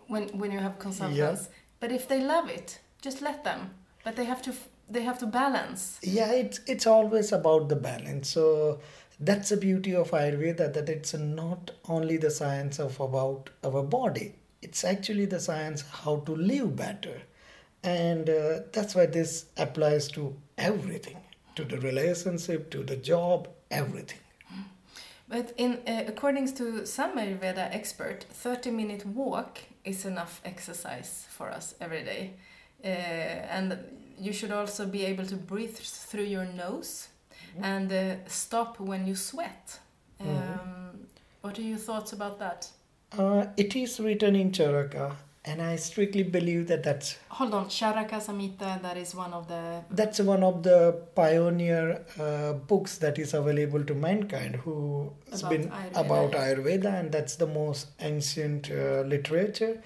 when 0.09 0.29
when 0.39 0.51
you 0.51 0.59
have 0.59 0.79
consultants, 0.79 1.17
yeah. 1.19 1.57
but 1.81 1.93
if 1.93 2.09
they 2.09 2.21
love 2.21 2.49
it, 2.49 2.81
just 3.01 3.23
let 3.23 3.45
them. 3.45 3.71
But 4.05 4.17
they 4.17 4.25
have 4.25 4.43
to 4.43 4.53
they 4.91 5.03
have 5.03 5.19
to 5.21 5.27
balance. 5.27 5.99
Yeah, 6.03 6.33
it's 6.33 6.61
it's 6.67 6.87
always 6.87 7.33
about 7.33 7.69
the 7.69 7.77
balance. 7.77 8.29
So 8.31 8.81
that's 9.21 9.51
the 9.51 9.57
beauty 9.57 9.95
of 9.95 10.11
Ayurveda 10.11 10.73
that 10.73 10.89
it's 10.89 11.15
not 11.15 11.71
only 11.89 12.17
the 12.17 12.31
science 12.31 12.79
of 12.79 12.99
about 13.01 13.51
our 13.63 13.83
body. 13.83 14.35
It's 14.61 14.85
actually 14.85 15.27
the 15.27 15.39
science 15.39 15.85
how 16.03 16.17
to 16.27 16.33
live 16.33 16.75
better, 16.75 17.23
and 17.85 18.29
uh, 18.29 18.61
that's 18.73 18.97
why 18.97 19.07
this 19.07 19.47
applies 19.57 20.09
to 20.09 20.35
everything 20.57 21.19
to 21.55 21.65
the 21.65 21.79
relationship, 21.79 22.71
to 22.71 22.83
the 22.83 22.97
job, 22.97 23.49
everything. 23.71 24.19
But 25.29 25.53
in 25.59 25.81
uh, 25.87 26.05
according 26.07 26.55
to 26.55 26.87
some 26.87 27.19
Ayurveda 27.19 27.75
expert, 27.75 28.25
30 28.31 28.71
minute 28.71 29.07
walk 29.07 29.59
is 29.85 30.07
enough 30.07 30.41
exercise 30.45 31.27
for 31.29 31.51
us 31.51 31.75
every 31.81 32.03
day. 32.03 32.35
Uh, 32.83 32.89
and 32.89 33.79
you 34.19 34.33
should 34.33 34.53
also 34.53 34.87
be 34.87 35.05
able 35.05 35.27
to 35.27 35.37
breathe 35.37 35.77
through 35.77 36.25
your 36.25 36.47
nose 36.47 37.09
mm. 37.59 37.65
and 37.65 37.93
uh, 37.93 38.27
stop 38.27 38.81
when 38.81 39.07
you 39.07 39.15
sweat. 39.15 39.79
Mm-hmm. 40.21 40.31
Um, 40.31 40.39
mm. 40.39 40.99
What 41.43 41.59
are 41.59 41.63
your 41.63 41.79
thoughts 41.79 42.13
about 42.13 42.39
that? 42.39 42.69
Uh, 43.17 43.47
it 43.57 43.77
is 43.77 44.01
written 44.01 44.35
in 44.35 44.51
Charaka 44.51 45.15
and 45.49 45.63
I 45.63 45.77
strictly 45.77 46.23
believe 46.23 46.67
that 46.69 46.83
that's. 46.83 47.17
Hold 47.31 47.55
on, 47.55 47.67
Charaka 47.67 48.19
Samhita. 48.27 48.83
That 48.83 48.99
is 48.99 49.15
one 49.15 49.33
of 49.33 49.49
the. 49.49 49.83
That's 49.91 50.21
one 50.21 50.43
of 50.43 50.63
the 50.63 51.01
pioneer 51.15 52.05
uh, 52.21 52.53
books 52.53 52.99
that 52.99 53.19
is 53.19 53.33
available 53.33 53.83
to 53.85 53.95
mankind, 53.95 54.57
who 54.57 55.11
has 55.31 55.43
been 55.43 55.71
Ayurveda. 55.71 56.05
about 56.05 56.33
Ayurveda, 56.33 57.01
and 57.01 57.11
that's 57.11 57.37
the 57.37 57.47
most 57.47 57.89
ancient 58.01 58.71
uh, 58.71 59.01
literature. 59.15 59.83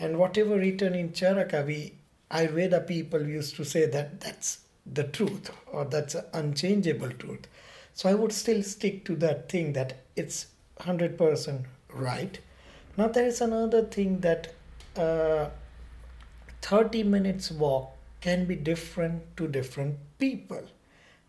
And 0.00 0.18
whatever 0.18 0.56
written 0.56 0.94
in 0.94 1.10
Charaka, 1.10 1.64
we 1.66 1.92
Ayurveda 2.30 2.86
people 2.86 3.28
used 3.28 3.54
to 3.56 3.64
say 3.64 3.86
that 3.86 4.20
that's 4.20 4.60
the 4.86 5.04
truth 5.04 5.50
or 5.72 5.84
that's 5.84 6.14
an 6.14 6.24
unchangeable 6.32 7.10
truth. 7.10 7.46
So 7.92 8.08
I 8.08 8.14
would 8.14 8.32
still 8.32 8.62
stick 8.62 9.04
to 9.06 9.16
that 9.16 9.48
thing 9.50 9.72
that 9.74 10.04
it's 10.16 10.46
hundred 10.80 11.18
percent 11.18 11.66
right. 11.92 12.38
Now 12.96 13.08
there 13.08 13.26
is 13.26 13.42
another 13.42 13.82
thing 13.82 14.20
that 14.20 14.54
uh, 14.98 15.50
30 16.62 17.04
minutes 17.04 17.50
walk 17.50 17.92
can 18.20 18.44
be 18.44 18.56
different 18.56 19.36
to 19.36 19.46
different 19.46 19.96
people. 20.18 20.62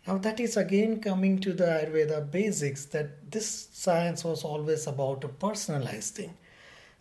Now, 0.08 0.18
that 0.18 0.40
is 0.40 0.56
again 0.58 1.02
coming 1.02 1.40
to 1.40 1.54
the 1.54 1.66
Ayurveda 1.66 2.32
basics 2.32 2.86
that 2.86 3.30
this 3.32 3.68
science 3.72 4.24
was 4.24 4.44
always 4.44 4.88
about 4.88 5.24
a 5.24 5.28
personalized 5.28 6.16
thing. 6.16 6.38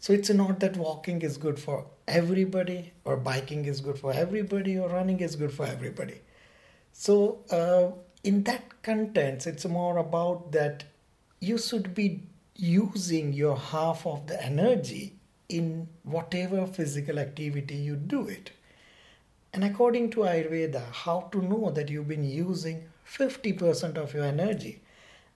So, 0.01 0.13
it's 0.13 0.29
not 0.29 0.61
that 0.61 0.77
walking 0.77 1.23
is 1.23 1.37
good 1.39 1.59
for 1.59 1.87
everybody, 2.07 2.93
or 3.05 3.17
biking 3.17 3.65
is 3.65 3.81
good 3.81 3.99
for 3.99 4.13
everybody, 4.13 4.79
or 4.79 4.89
running 4.89 5.21
is 5.21 5.37
good 5.37 5.53
for 5.53 5.65
everybody. 5.65 6.21
So, 6.93 7.39
uh, 7.51 7.93
in 8.25 8.43
that 8.45 8.83
context, 8.83 9.47
it's 9.47 9.65
more 9.65 9.99
about 9.99 10.53
that 10.53 10.85
you 11.41 11.59
should 11.59 11.95
be 11.95 12.23
using 12.57 13.33
your 13.33 13.57
half 13.57 14.07
of 14.07 14.27
the 14.27 14.43
energy 14.43 15.16
in 15.49 15.89
whatever 16.03 16.67
physical 16.67 17.19
activity 17.19 17.77
you 17.77 17.97
do 17.97 18.27
it. 18.29 18.51
And 19.53 19.65
according 19.65 20.11
to 20.11 20.21
Ayurveda, 20.21 20.93
how 20.93 21.29
to 21.33 21.41
know 21.41 21.71
that 21.71 21.89
you've 21.89 22.09
been 22.09 22.25
using 22.25 22.85
50% 23.09 23.97
of 23.97 24.13
your 24.13 24.25
energy? 24.25 24.83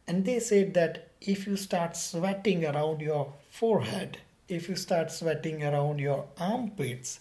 And 0.06 0.24
they 0.24 0.40
said 0.40 0.74
that 0.74 1.08
if 1.20 1.46
you 1.46 1.56
start 1.56 1.96
sweating 1.96 2.64
around 2.64 3.00
your 3.00 3.32
forehead, 3.50 4.18
if 4.48 4.68
you 4.68 4.76
start 4.76 5.12
sweating 5.12 5.62
around 5.62 6.00
your 6.00 6.26
armpits, 6.38 7.20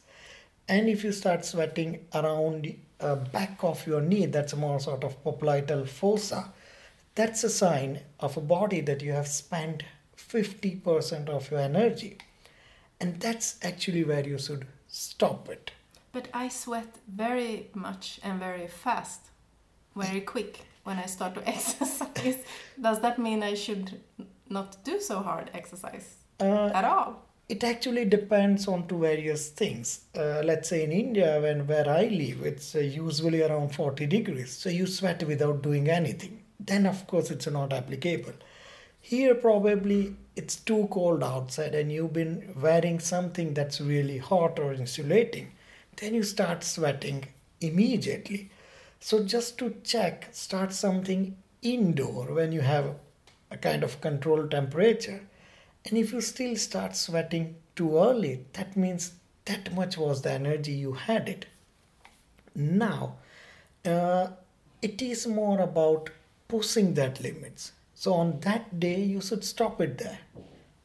and 0.68 0.90
if 0.90 1.04
you 1.04 1.12
start 1.12 1.46
sweating 1.46 2.06
around 2.14 2.76
uh, 3.00 3.16
back 3.16 3.64
of 3.64 3.86
your 3.88 4.02
knee, 4.02 4.26
that's 4.26 4.54
a 4.54 4.58
more 4.58 4.80
sort 4.80 5.04
of 5.04 5.24
popliteal 5.24 5.88
fossa, 5.88 6.52
that's 7.16 7.44
a 7.44 7.50
sign 7.50 8.00
of 8.20 8.38
a 8.38 8.42
body 8.42 8.82
that 8.82 9.02
you 9.02 9.12
have 9.12 9.28
spent 9.28 9.84
50% 10.18 11.30
of 11.30 11.50
your 11.52 11.60
energy. 11.60 12.18
And 13.00 13.20
that's 13.20 13.58
actually 13.62 14.04
where 14.04 14.28
you 14.28 14.38
should 14.38 14.66
stop 14.88 15.50
it. 15.50 15.72
But 16.12 16.28
I 16.34 16.50
sweat 16.50 16.96
very 17.08 17.68
much 17.74 18.20
and 18.24 18.40
very 18.40 18.68
fast, 18.68 19.22
very 19.96 20.22
quick 20.22 20.66
when 20.84 20.98
I 20.98 21.06
start 21.06 21.36
to 21.36 21.48
exercise. 21.56 22.38
Does 22.80 23.00
that 23.02 23.20
mean 23.20 23.44
I 23.44 23.54
should 23.54 24.02
not 24.50 24.84
do 24.84 25.00
so 25.00 25.20
hard 25.22 25.52
exercise 25.54 26.16
uh, 26.40 26.72
at 26.74 26.84
all? 26.84 27.26
It 27.48 27.64
actually 27.64 28.06
depends 28.06 28.68
on 28.68 28.88
to 28.88 29.00
various 29.00 29.50
things. 29.50 30.02
Uh, 30.16 30.42
let's 30.44 30.70
say 30.70 30.84
in 30.84 30.92
India, 30.92 31.40
when 31.42 31.66
where 31.66 31.90
I 31.90 32.06
live, 32.06 32.44
it's 32.44 32.76
uh, 32.76 32.80
usually 32.80 33.42
around 33.42 33.74
40 33.74 34.06
degrees, 34.06 34.52
so 34.52 34.70
you 34.70 34.86
sweat 34.86 35.24
without 35.24 35.64
doing 35.64 35.90
anything. 35.90 36.44
Then 36.60 36.86
of 36.86 37.08
course 37.08 37.32
it's 37.32 37.48
not 37.48 37.74
applicable. 37.74 38.34
Here 39.02 39.34
probably 39.34 40.16
it's 40.40 40.56
too 40.56 40.88
cold 40.90 41.22
outside 41.22 41.76
and 41.76 41.92
you've 41.92 42.14
been 42.14 42.54
wearing 42.56 42.98
something 42.98 43.54
that's 43.54 43.82
really 43.82 44.20
hot 44.20 44.58
or 44.58 44.74
insulating, 44.74 45.52
then 45.98 46.14
you 46.14 46.24
start 46.24 46.64
sweating 46.64 47.26
immediately. 47.60 48.50
So, 49.02 49.24
just 49.24 49.58
to 49.58 49.76
check, 49.84 50.30
start 50.32 50.72
something 50.72 51.36
indoor 51.62 52.34
when 52.34 52.54
you 52.54 52.62
have 52.62 52.96
a 53.52 53.58
kind 53.58 53.84
of 53.84 54.00
controlled 54.00 54.52
temperature. 54.52 55.22
And 55.86 55.98
if 55.98 56.14
you 56.14 56.22
still 56.22 56.56
start 56.56 56.96
sweating 56.96 57.56
too 57.76 57.98
early, 57.98 58.46
that 58.54 58.78
means 58.78 59.16
that 59.44 59.74
much 59.74 59.98
was 59.98 60.22
the 60.22 60.32
energy 60.32 60.72
you 60.72 60.94
had 60.94 61.28
it. 61.28 61.48
Now, 62.56 63.16
uh, 63.86 64.28
it 64.82 65.02
is 65.02 65.28
more 65.28 65.60
about 65.60 66.12
pushing 66.48 66.94
that 66.94 67.20
limits. 67.22 67.74
So 68.00 68.14
on 68.14 68.40
that 68.40 68.80
day, 68.80 69.02
you 69.02 69.20
should 69.20 69.44
stop 69.44 69.82
it 69.82 69.98
there. 69.98 70.20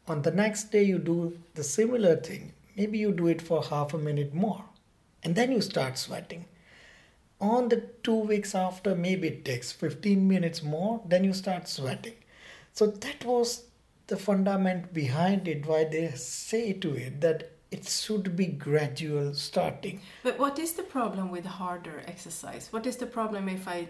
On 0.09 0.23
the 0.23 0.33
next 0.33 0.73
day, 0.73 0.83
you 0.83 0.99
do 0.99 1.39
the 1.55 1.63
similar 1.63 2.17
thing. 2.17 2.55
Maybe 2.77 2.99
you 2.99 3.13
do 3.13 3.29
it 3.29 3.41
for 3.41 3.63
half 3.63 3.95
a 3.95 3.99
minute 3.99 4.35
more. 4.35 4.65
And 5.23 5.37
then 5.37 5.53
you 5.53 5.61
start 5.61 5.97
sweating. 5.97 6.47
On 7.41 7.69
the 7.69 7.83
two 8.03 8.17
weeks 8.17 8.53
after, 8.53 8.97
maybe 8.97 9.29
it 9.29 9.45
takes 9.45 9.71
15 9.71 10.27
minutes 10.27 10.65
more, 10.65 11.03
then 11.07 11.23
you 11.23 11.33
start 11.33 11.69
sweating. 11.69 12.17
So 12.73 12.89
that 12.89 13.25
was 13.25 13.67
the 14.09 14.17
fundament 14.17 14.93
behind 14.93 15.47
it, 15.47 15.67
why 15.67 15.85
they 15.85 16.11
say 16.17 16.73
to 16.73 16.97
it 16.97 17.21
that 17.21 17.53
it 17.71 17.87
should 17.87 18.35
be 18.35 18.47
gradual 18.47 19.35
starting. 19.35 20.01
But 20.25 20.41
what 20.41 20.59
is 20.59 20.73
the 20.73 20.83
problem 20.83 21.31
with 21.31 21.47
harder 21.47 22.03
exercise? 22.09 22.73
What 22.73 22.89
is 22.89 22.97
the 22.97 23.07
problem 23.07 23.49
if 23.49 23.69
I 23.69 23.87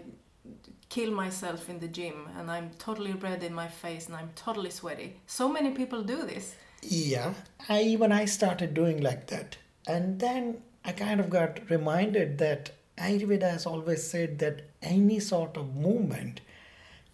kill 0.95 1.11
myself 1.11 1.69
in 1.69 1.81
the 1.81 1.89
gym 1.89 2.29
and 2.39 2.49
I'm 2.49 2.71
totally 2.79 3.15
red 3.15 3.43
in 3.43 3.53
my 3.53 3.67
face 3.67 4.07
and 4.07 4.15
I'm 4.15 4.31
totally 4.37 4.71
sweaty. 4.71 5.17
So 5.27 5.49
many 5.49 5.71
people 5.73 6.05
do 6.05 6.19
this. 6.23 6.55
Yeah, 6.83 7.35
I 7.69 7.83
even 7.83 8.13
I 8.13 8.27
started 8.27 8.75
doing 8.75 9.01
like 9.03 9.27
that. 9.27 9.57
And 9.89 10.21
then 10.21 10.63
I 10.85 10.93
kind 10.93 11.19
of 11.19 11.31
got 11.31 11.69
reminded 11.69 12.39
that 12.39 12.71
Ayurveda 12.97 13.51
has 13.51 13.67
always 13.67 14.09
said 14.09 14.39
that 14.39 14.63
any 14.83 15.19
sort 15.19 15.57
of 15.57 15.75
movement 15.75 16.43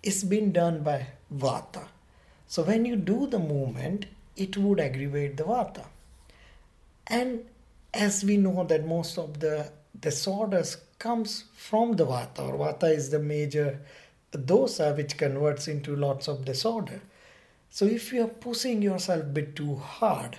is 0.03 0.25
being 0.25 0.53
done 0.53 0.83
by 0.83 1.07
Vata. 1.35 1.89
So 2.49 2.63
when 2.63 2.85
you 2.85 2.97
do 2.97 3.27
the 3.29 3.39
movement, 3.39 4.05
it 4.37 4.59
would 4.59 4.79
aggravate 4.79 5.39
the 5.39 5.45
Vata. 5.45 5.87
And 7.07 7.45
as 7.95 8.25
we 8.25 8.37
know 8.37 8.65
that 8.65 8.87
most 8.87 9.17
of 9.17 9.41
the 9.41 9.73
disorders 9.99 10.77
comes 11.01 11.45
from 11.55 11.97
the 11.97 12.07
vata, 12.07 12.41
or 12.41 12.57
vata 12.57 12.95
is 12.95 13.11
the 13.11 13.19
major 13.19 13.81
dosa 14.33 14.97
which 14.97 15.17
converts 15.17 15.67
into 15.67 15.97
lots 15.97 16.29
of 16.29 16.45
disorder. 16.45 17.01
So 17.71 17.87
if 17.87 18.13
you 18.13 18.25
are 18.25 18.29
pushing 18.29 18.83
yourself 18.83 19.23
a 19.23 19.35
bit 19.39 19.57
too 19.57 19.77
hard, 19.77 20.39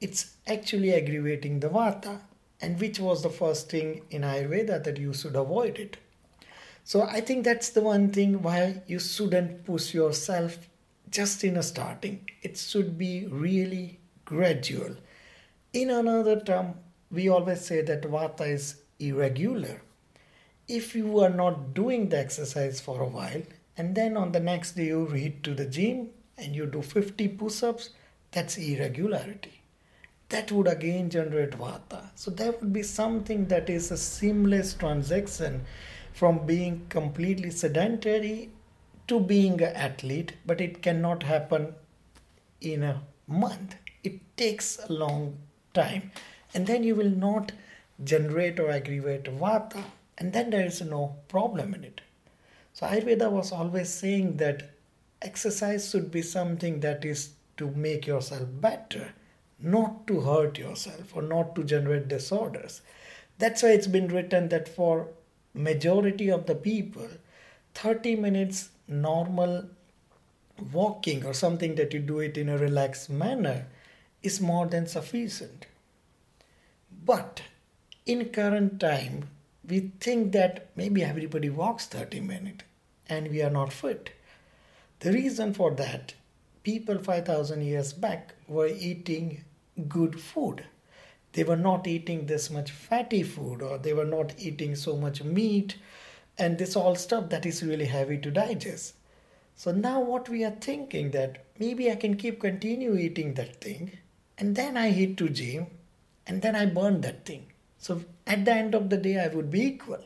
it's 0.00 0.34
actually 0.46 0.92
aggravating 0.92 1.60
the 1.60 1.68
vata, 1.70 2.20
and 2.60 2.80
which 2.80 2.98
was 2.98 3.22
the 3.22 3.30
first 3.30 3.70
thing 3.70 4.02
in 4.10 4.22
Ayurveda 4.22 4.82
that 4.84 4.98
you 4.98 5.14
should 5.14 5.36
avoid 5.36 5.78
it. 5.78 5.96
So 6.84 7.02
I 7.02 7.20
think 7.20 7.44
that's 7.44 7.70
the 7.70 7.80
one 7.80 8.10
thing 8.10 8.42
why 8.42 8.82
you 8.88 8.98
shouldn't 8.98 9.64
push 9.64 9.94
yourself 9.94 10.58
just 11.10 11.44
in 11.44 11.56
a 11.56 11.62
starting. 11.62 12.28
It 12.42 12.58
should 12.58 12.98
be 12.98 13.26
really 13.26 14.00
gradual. 14.24 14.96
In 15.72 15.90
another 15.90 16.40
term, 16.40 16.74
we 17.10 17.28
always 17.28 17.64
say 17.64 17.82
that 17.82 18.02
vata 18.02 18.48
is 18.48 18.82
irregular. 18.98 19.82
If 20.68 20.94
you 20.94 21.18
are 21.20 21.30
not 21.30 21.74
doing 21.74 22.08
the 22.08 22.18
exercise 22.18 22.80
for 22.80 23.00
a 23.02 23.08
while 23.08 23.42
and 23.76 23.94
then 23.94 24.16
on 24.16 24.32
the 24.32 24.40
next 24.40 24.72
day 24.72 24.86
you 24.86 25.06
hit 25.06 25.42
to 25.44 25.54
the 25.54 25.66
gym 25.66 26.10
and 26.38 26.54
you 26.54 26.66
do 26.66 26.82
50 26.82 27.28
push 27.28 27.62
ups, 27.62 27.90
that's 28.30 28.56
irregularity. 28.56 29.60
That 30.28 30.50
would 30.52 30.68
again 30.68 31.10
generate 31.10 31.50
vata. 31.50 32.10
So 32.14 32.30
there 32.30 32.52
would 32.52 32.72
be 32.72 32.82
something 32.82 33.48
that 33.48 33.68
is 33.68 33.90
a 33.90 33.96
seamless 33.96 34.74
transaction 34.74 35.64
from 36.12 36.46
being 36.46 36.86
completely 36.88 37.50
sedentary 37.50 38.50
to 39.08 39.20
being 39.20 39.60
an 39.60 39.74
athlete, 39.74 40.34
but 40.46 40.60
it 40.60 40.80
cannot 40.80 41.24
happen 41.24 41.74
in 42.60 42.82
a 42.82 43.02
month. 43.26 43.74
It 44.04 44.20
takes 44.36 44.78
a 44.78 44.92
long 44.92 45.38
time. 45.74 46.12
And 46.54 46.66
then 46.66 46.84
you 46.84 46.94
will 46.94 47.10
not 47.10 47.52
generate 48.04 48.60
or 48.60 48.70
aggravate 48.70 49.24
vata, 49.24 49.82
and 50.18 50.32
then 50.32 50.50
there 50.50 50.66
is 50.66 50.80
no 50.80 51.16
problem 51.28 51.74
in 51.74 51.84
it. 51.84 52.00
So 52.72 52.86
Ayurveda 52.86 53.30
was 53.30 53.52
always 53.52 53.88
saying 53.88 54.38
that 54.38 54.70
exercise 55.20 55.90
should 55.90 56.10
be 56.10 56.22
something 56.22 56.80
that 56.80 57.04
is 57.04 57.30
to 57.56 57.70
make 57.70 58.06
yourself 58.06 58.48
better, 58.60 59.12
not 59.60 60.06
to 60.06 60.20
hurt 60.20 60.58
yourself 60.58 61.14
or 61.14 61.22
not 61.22 61.54
to 61.54 61.64
generate 61.64 62.08
disorders. 62.08 62.80
That's 63.38 63.62
why 63.62 63.70
it's 63.70 63.86
been 63.86 64.08
written 64.08 64.48
that 64.48 64.68
for 64.68 65.08
majority 65.54 66.30
of 66.30 66.46
the 66.46 66.54
people, 66.54 67.08
30 67.74 68.16
minutes 68.16 68.70
normal 68.88 69.68
walking 70.72 71.24
or 71.24 71.34
something 71.34 71.74
that 71.76 71.92
you 71.92 72.00
do 72.00 72.20
it 72.20 72.36
in 72.36 72.48
a 72.48 72.58
relaxed 72.58 73.10
manner 73.10 73.66
is 74.22 74.40
more 74.40 74.66
than 74.66 74.86
sufficient. 74.86 75.66
But 77.04 77.42
in 78.06 78.24
current 78.26 78.78
time, 78.80 79.28
we 79.68 79.92
think 80.00 80.32
that 80.32 80.70
maybe 80.74 81.04
everybody 81.04 81.48
walks 81.48 81.86
30 81.86 82.20
minutes 82.20 82.64
and 83.08 83.28
we 83.28 83.42
are 83.42 83.50
not 83.50 83.72
fit. 83.72 84.10
The 85.00 85.12
reason 85.12 85.54
for 85.54 85.70
that, 85.72 86.14
people 86.62 86.98
5000 86.98 87.62
years 87.62 87.92
back 87.92 88.34
were 88.48 88.66
eating 88.66 89.44
good 89.88 90.20
food. 90.20 90.64
They 91.32 91.44
were 91.44 91.56
not 91.56 91.86
eating 91.86 92.26
this 92.26 92.50
much 92.50 92.70
fatty 92.70 93.22
food 93.22 93.62
or 93.62 93.78
they 93.78 93.92
were 93.92 94.04
not 94.04 94.34
eating 94.38 94.74
so 94.74 94.96
much 94.96 95.22
meat 95.22 95.76
and 96.36 96.58
this 96.58 96.76
all 96.76 96.94
stuff 96.94 97.30
that 97.30 97.46
is 97.46 97.62
really 97.62 97.86
heavy 97.86 98.18
to 98.18 98.30
digest. 98.30 98.94
So 99.54 99.70
now 99.70 100.00
what 100.00 100.28
we 100.28 100.44
are 100.44 100.56
thinking 100.60 101.12
that 101.12 101.44
maybe 101.58 101.90
I 101.90 101.96
can 101.96 102.16
keep 102.16 102.40
continue 102.40 102.96
eating 102.96 103.34
that 103.34 103.60
thing 103.60 103.98
and 104.36 104.56
then 104.56 104.76
I 104.76 104.90
hit 104.90 105.16
to 105.18 105.28
gym 105.28 105.68
and 106.26 106.42
then 106.42 106.56
I 106.56 106.66
burn 106.66 107.00
that 107.02 107.24
thing. 107.24 107.51
So 107.82 108.04
at 108.28 108.44
the 108.44 108.52
end 108.52 108.76
of 108.76 108.90
the 108.90 108.96
day 108.96 109.18
I 109.18 109.26
would 109.26 109.50
be 109.50 109.62
equal. 109.62 110.04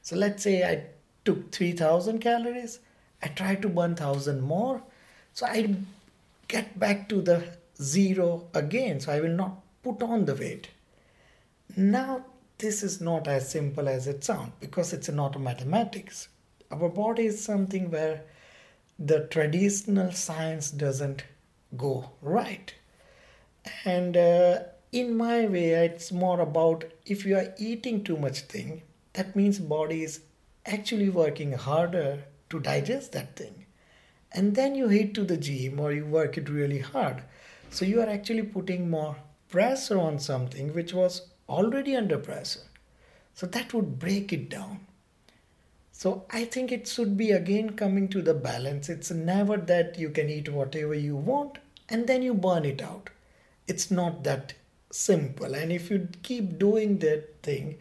So 0.00 0.16
let's 0.16 0.42
say 0.42 0.64
I 0.64 0.84
took 1.26 1.52
3000 1.52 2.20
calories, 2.20 2.78
I 3.22 3.28
try 3.28 3.54
to 3.56 3.68
burn 3.68 3.90
1000 3.90 4.40
more. 4.40 4.82
So 5.34 5.44
I 5.44 5.76
get 6.48 6.78
back 6.80 7.10
to 7.10 7.20
the 7.20 7.44
zero 7.80 8.48
again. 8.54 8.98
So 9.00 9.12
I 9.12 9.20
will 9.20 9.36
not 9.36 9.60
put 9.82 10.02
on 10.02 10.24
the 10.24 10.34
weight. 10.34 10.70
Now 11.76 12.24
this 12.56 12.82
is 12.82 13.02
not 13.02 13.28
as 13.28 13.50
simple 13.50 13.90
as 13.90 14.06
it 14.06 14.24
sounds 14.24 14.52
because 14.58 14.94
it's 14.94 15.10
not 15.10 15.38
mathematics. 15.38 16.28
Our 16.70 16.88
body 16.88 17.26
is 17.26 17.44
something 17.44 17.90
where 17.90 18.22
the 18.98 19.26
traditional 19.26 20.12
science 20.12 20.70
doesn't 20.70 21.24
go 21.76 22.12
right. 22.22 22.72
And 23.84 24.16
uh, 24.16 24.60
in 24.92 25.16
my 25.16 25.46
way, 25.46 25.70
it's 25.70 26.12
more 26.12 26.40
about 26.40 26.84
if 27.06 27.24
you 27.24 27.36
are 27.36 27.54
eating 27.58 28.04
too 28.04 28.16
much 28.18 28.42
thing, 28.42 28.82
that 29.14 29.34
means 29.34 29.58
body 29.58 30.04
is 30.04 30.20
actually 30.66 31.08
working 31.08 31.52
harder 31.52 32.24
to 32.50 32.60
digest 32.60 33.12
that 33.12 33.34
thing. 33.36 33.66
And 34.32 34.54
then 34.54 34.74
you 34.74 34.88
hit 34.88 35.14
to 35.14 35.24
the 35.24 35.36
gym 35.38 35.80
or 35.80 35.92
you 35.92 36.04
work 36.04 36.36
it 36.36 36.48
really 36.48 36.78
hard. 36.80 37.22
So 37.70 37.84
you 37.84 38.00
are 38.02 38.08
actually 38.08 38.42
putting 38.42 38.90
more 38.90 39.16
pressure 39.48 39.98
on 39.98 40.18
something 40.18 40.74
which 40.74 40.92
was 40.92 41.28
already 41.48 41.96
under 41.96 42.18
pressure. 42.18 42.60
So 43.34 43.46
that 43.46 43.72
would 43.72 43.98
break 43.98 44.32
it 44.32 44.50
down. 44.50 44.86
So 45.90 46.24
I 46.30 46.44
think 46.44 46.70
it 46.72 46.86
should 46.86 47.16
be 47.16 47.30
again 47.30 47.76
coming 47.76 48.08
to 48.08 48.20
the 48.20 48.34
balance. 48.34 48.88
It's 48.88 49.10
never 49.10 49.56
that 49.56 49.98
you 49.98 50.10
can 50.10 50.28
eat 50.28 50.48
whatever 50.50 50.94
you 50.94 51.16
want 51.16 51.58
and 51.88 52.06
then 52.06 52.22
you 52.22 52.34
burn 52.34 52.64
it 52.64 52.82
out. 52.82 53.10
It's 53.66 53.90
not 53.90 54.24
that 54.24 54.54
simple. 54.92 55.54
And 55.54 55.72
if 55.72 55.90
you 55.90 56.08
keep 56.22 56.58
doing 56.58 56.98
that 56.98 57.42
thing, 57.42 57.78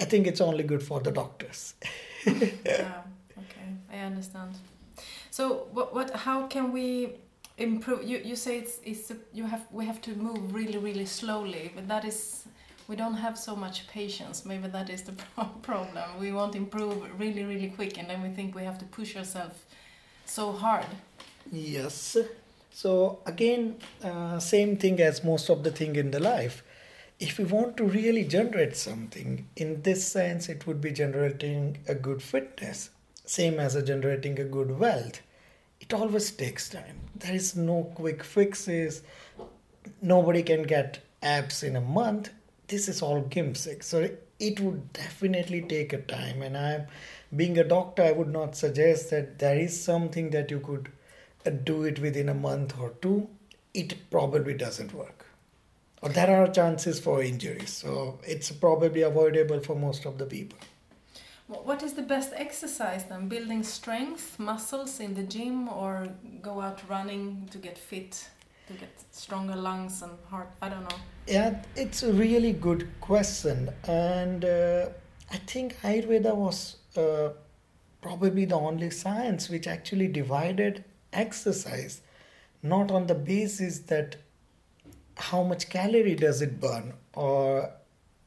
I 0.00 0.04
think 0.04 0.26
it's 0.26 0.40
only 0.40 0.64
good 0.64 0.82
for 0.82 1.00
the 1.00 1.12
doctors. 1.12 1.74
yeah, 2.26 3.02
okay, 3.38 3.68
I 3.92 3.98
understand. 3.98 4.54
So 5.30 5.68
what, 5.72 5.94
what 5.94 6.10
how 6.10 6.46
can 6.46 6.72
we 6.72 7.16
improve 7.56 8.02
you 8.02 8.18
you 8.18 8.34
say 8.34 8.58
it's 8.58 8.80
it's 8.84 9.12
you 9.32 9.44
have 9.44 9.64
we 9.70 9.86
have 9.86 10.00
to 10.00 10.10
move 10.16 10.52
really 10.52 10.76
really 10.76 11.06
slowly 11.06 11.70
but 11.74 11.86
that 11.86 12.04
is 12.04 12.46
we 12.88 12.96
don't 12.96 13.14
have 13.14 13.38
so 13.38 13.54
much 13.54 13.86
patience 13.86 14.44
maybe 14.44 14.66
that 14.66 14.90
is 14.90 15.02
the 15.02 15.12
problem 15.62 16.18
we 16.18 16.32
want 16.32 16.52
to 16.52 16.58
improve 16.58 17.08
really 17.18 17.44
really 17.44 17.68
quick 17.68 17.96
and 17.96 18.10
then 18.10 18.20
we 18.22 18.28
think 18.30 18.56
we 18.56 18.64
have 18.64 18.76
to 18.76 18.84
push 18.86 19.16
ourselves 19.16 19.54
so 20.26 20.50
hard 20.50 20.86
yes 21.52 22.16
so 22.82 23.20
again 23.32 23.76
uh, 24.02 24.38
same 24.38 24.76
thing 24.76 25.00
as 25.08 25.24
most 25.32 25.48
of 25.48 25.64
the 25.64 25.74
thing 25.80 25.96
in 26.04 26.10
the 26.10 26.20
life 26.20 26.62
if 27.20 27.38
we 27.38 27.44
want 27.44 27.76
to 27.76 27.84
really 27.84 28.24
generate 28.24 28.76
something 28.76 29.46
in 29.56 29.80
this 29.82 30.06
sense 30.16 30.48
it 30.48 30.66
would 30.66 30.80
be 30.86 30.92
generating 31.02 31.78
a 31.88 31.94
good 31.94 32.22
fitness 32.22 32.90
same 33.24 33.60
as 33.66 33.74
a 33.74 33.82
generating 33.92 34.38
a 34.40 34.50
good 34.58 34.78
wealth 34.78 35.20
it 35.84 35.92
always 35.92 36.30
takes 36.30 36.70
time. 36.70 36.98
There 37.14 37.34
is 37.34 37.56
no 37.56 37.92
quick 37.94 38.24
fixes. 38.24 39.02
Nobody 40.00 40.42
can 40.42 40.62
get 40.62 41.00
abs 41.22 41.62
in 41.62 41.76
a 41.76 41.80
month. 41.82 42.30
This 42.68 42.88
is 42.88 43.02
all 43.02 43.20
gimmick. 43.20 43.82
So 43.82 44.08
it 44.38 44.60
would 44.60 44.94
definitely 44.94 45.60
take 45.60 45.92
a 45.92 46.00
time. 46.00 46.40
And 46.40 46.56
I'm 46.56 46.86
being 47.36 47.58
a 47.58 47.64
doctor, 47.64 48.02
I 48.02 48.12
would 48.12 48.32
not 48.32 48.56
suggest 48.56 49.10
that 49.10 49.38
there 49.38 49.58
is 49.58 49.78
something 49.78 50.30
that 50.30 50.50
you 50.50 50.60
could 50.60 50.90
do 51.50 51.84
it 51.84 51.98
within 51.98 52.28
a 52.28 52.34
month 52.34 52.78
or 52.80 52.90
two. 53.02 53.28
It 53.72 54.10
probably 54.10 54.54
doesn't 54.54 54.94
work. 54.94 55.26
Or 56.02 56.10
there 56.10 56.42
are 56.42 56.48
chances 56.48 57.00
for 57.00 57.22
injuries. 57.22 57.72
So 57.72 58.18
it's 58.24 58.50
probably 58.50 59.02
avoidable 59.02 59.60
for 59.60 59.74
most 59.74 60.04
of 60.04 60.18
the 60.18 60.26
people. 60.26 60.58
What 61.46 61.82
is 61.82 61.92
the 61.92 62.02
best 62.02 62.32
exercise 62.34 63.04
then? 63.04 63.28
Building 63.28 63.62
strength, 63.62 64.38
muscles 64.38 64.98
in 64.98 65.14
the 65.14 65.22
gym, 65.22 65.68
or 65.68 66.08
go 66.40 66.60
out 66.60 66.80
running 66.88 67.48
to 67.50 67.58
get 67.58 67.76
fit, 67.76 68.28
to 68.66 68.72
get 68.72 68.88
stronger 69.10 69.54
lungs 69.54 70.00
and 70.00 70.12
heart? 70.30 70.48
I 70.62 70.70
don't 70.70 70.82
know. 70.82 70.96
Yeah, 71.26 71.62
it's 71.76 72.02
a 72.02 72.12
really 72.12 72.52
good 72.52 72.88
question, 73.02 73.70
and 73.86 74.44
uh, 74.44 74.88
I 75.30 75.36
think 75.36 75.76
Ayurveda 75.82 76.34
was 76.34 76.76
uh, 76.96 77.30
probably 78.00 78.46
the 78.46 78.56
only 78.56 78.88
science 78.88 79.50
which 79.50 79.66
actually 79.66 80.08
divided 80.08 80.84
exercise 81.14 82.00
not 82.62 82.90
on 82.90 83.06
the 83.06 83.14
basis 83.14 83.80
that 83.90 84.16
how 85.16 85.42
much 85.42 85.68
calorie 85.68 86.14
does 86.14 86.42
it 86.42 86.60
burn 86.60 86.94
or 87.12 87.70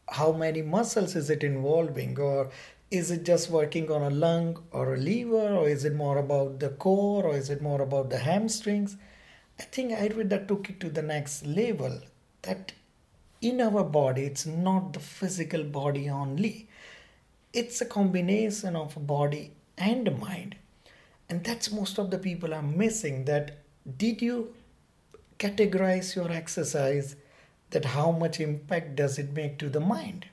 how 0.09 0.31
many 0.31 0.61
muscles 0.61 1.15
is 1.15 1.29
it 1.29 1.43
involving 1.43 2.17
or 2.19 2.49
is 2.89 3.11
it 3.11 3.25
just 3.25 3.49
working 3.49 3.91
on 3.91 4.01
a 4.01 4.09
lung 4.09 4.63
or 4.71 4.93
a 4.93 4.97
liver 4.97 5.49
or 5.55 5.67
is 5.67 5.83
it 5.83 5.93
more 5.93 6.17
about 6.17 6.59
the 6.59 6.69
core 6.69 7.25
or 7.25 7.35
is 7.35 7.49
it 7.49 7.61
more 7.61 7.81
about 7.81 8.09
the 8.09 8.19
hamstrings? 8.19 8.95
I 9.59 9.63
think 9.63 9.91
ayurveda 9.91 10.47
took 10.47 10.69
it 10.69 10.79
to 10.79 10.89
the 10.89 11.01
next 11.01 11.45
level 11.45 11.99
that 12.43 12.71
in 13.41 13.59
our 13.59 13.83
body 13.83 14.23
it's 14.23 14.45
not 14.45 14.93
the 14.93 14.99
physical 14.99 15.63
body 15.63 16.09
only. 16.09 16.69
It's 17.51 17.81
a 17.81 17.85
combination 17.85 18.75
of 18.75 19.07
body 19.07 19.51
and 19.77 20.17
mind 20.19 20.55
and 21.29 21.43
that's 21.43 21.71
most 21.71 21.97
of 21.97 22.11
the 22.11 22.17
people 22.17 22.53
are 22.53 22.61
missing 22.61 23.25
that 23.25 23.59
did 23.97 24.21
you 24.21 24.53
categorize 25.39 26.15
your 26.15 26.31
exercise 26.31 27.15
that 27.71 27.85
how 27.85 28.11
much 28.11 28.39
impact 28.39 28.95
does 28.95 29.19
it 29.19 29.33
make 29.33 29.57
to 29.59 29.69
the 29.69 29.79
mind 29.79 30.27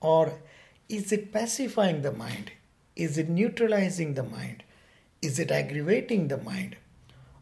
or 0.00 0.32
is 0.88 1.10
it 1.10 1.32
pacifying 1.32 2.02
the 2.02 2.12
mind? 2.12 2.52
Is 2.94 3.18
it 3.18 3.28
neutralizing 3.28 4.14
the 4.14 4.22
mind? 4.22 4.62
Is 5.20 5.40
it 5.40 5.50
aggravating 5.50 6.28
the 6.28 6.36
mind? 6.36 6.76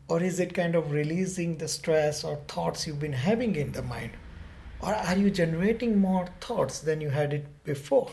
Or 0.09 0.23
is 0.23 0.41
it 0.41 0.55
kind 0.55 0.75
of 0.75 0.91
releasing 0.91 1.59
the 1.59 1.69
stress 1.69 2.25
or 2.25 2.37
thoughts 2.49 2.87
you've 2.87 3.01
been 3.01 3.13
having 3.13 3.55
in 3.57 3.73
the 3.73 3.83
mind? 3.83 4.13
Or 4.81 4.95
are 4.95 5.17
you 5.17 5.31
generating 5.31 5.99
more 5.99 6.29
thoughts 6.41 6.81
than 6.81 7.03
you 7.03 7.11
had 7.11 7.35
it 7.35 7.65
before? 7.65 8.11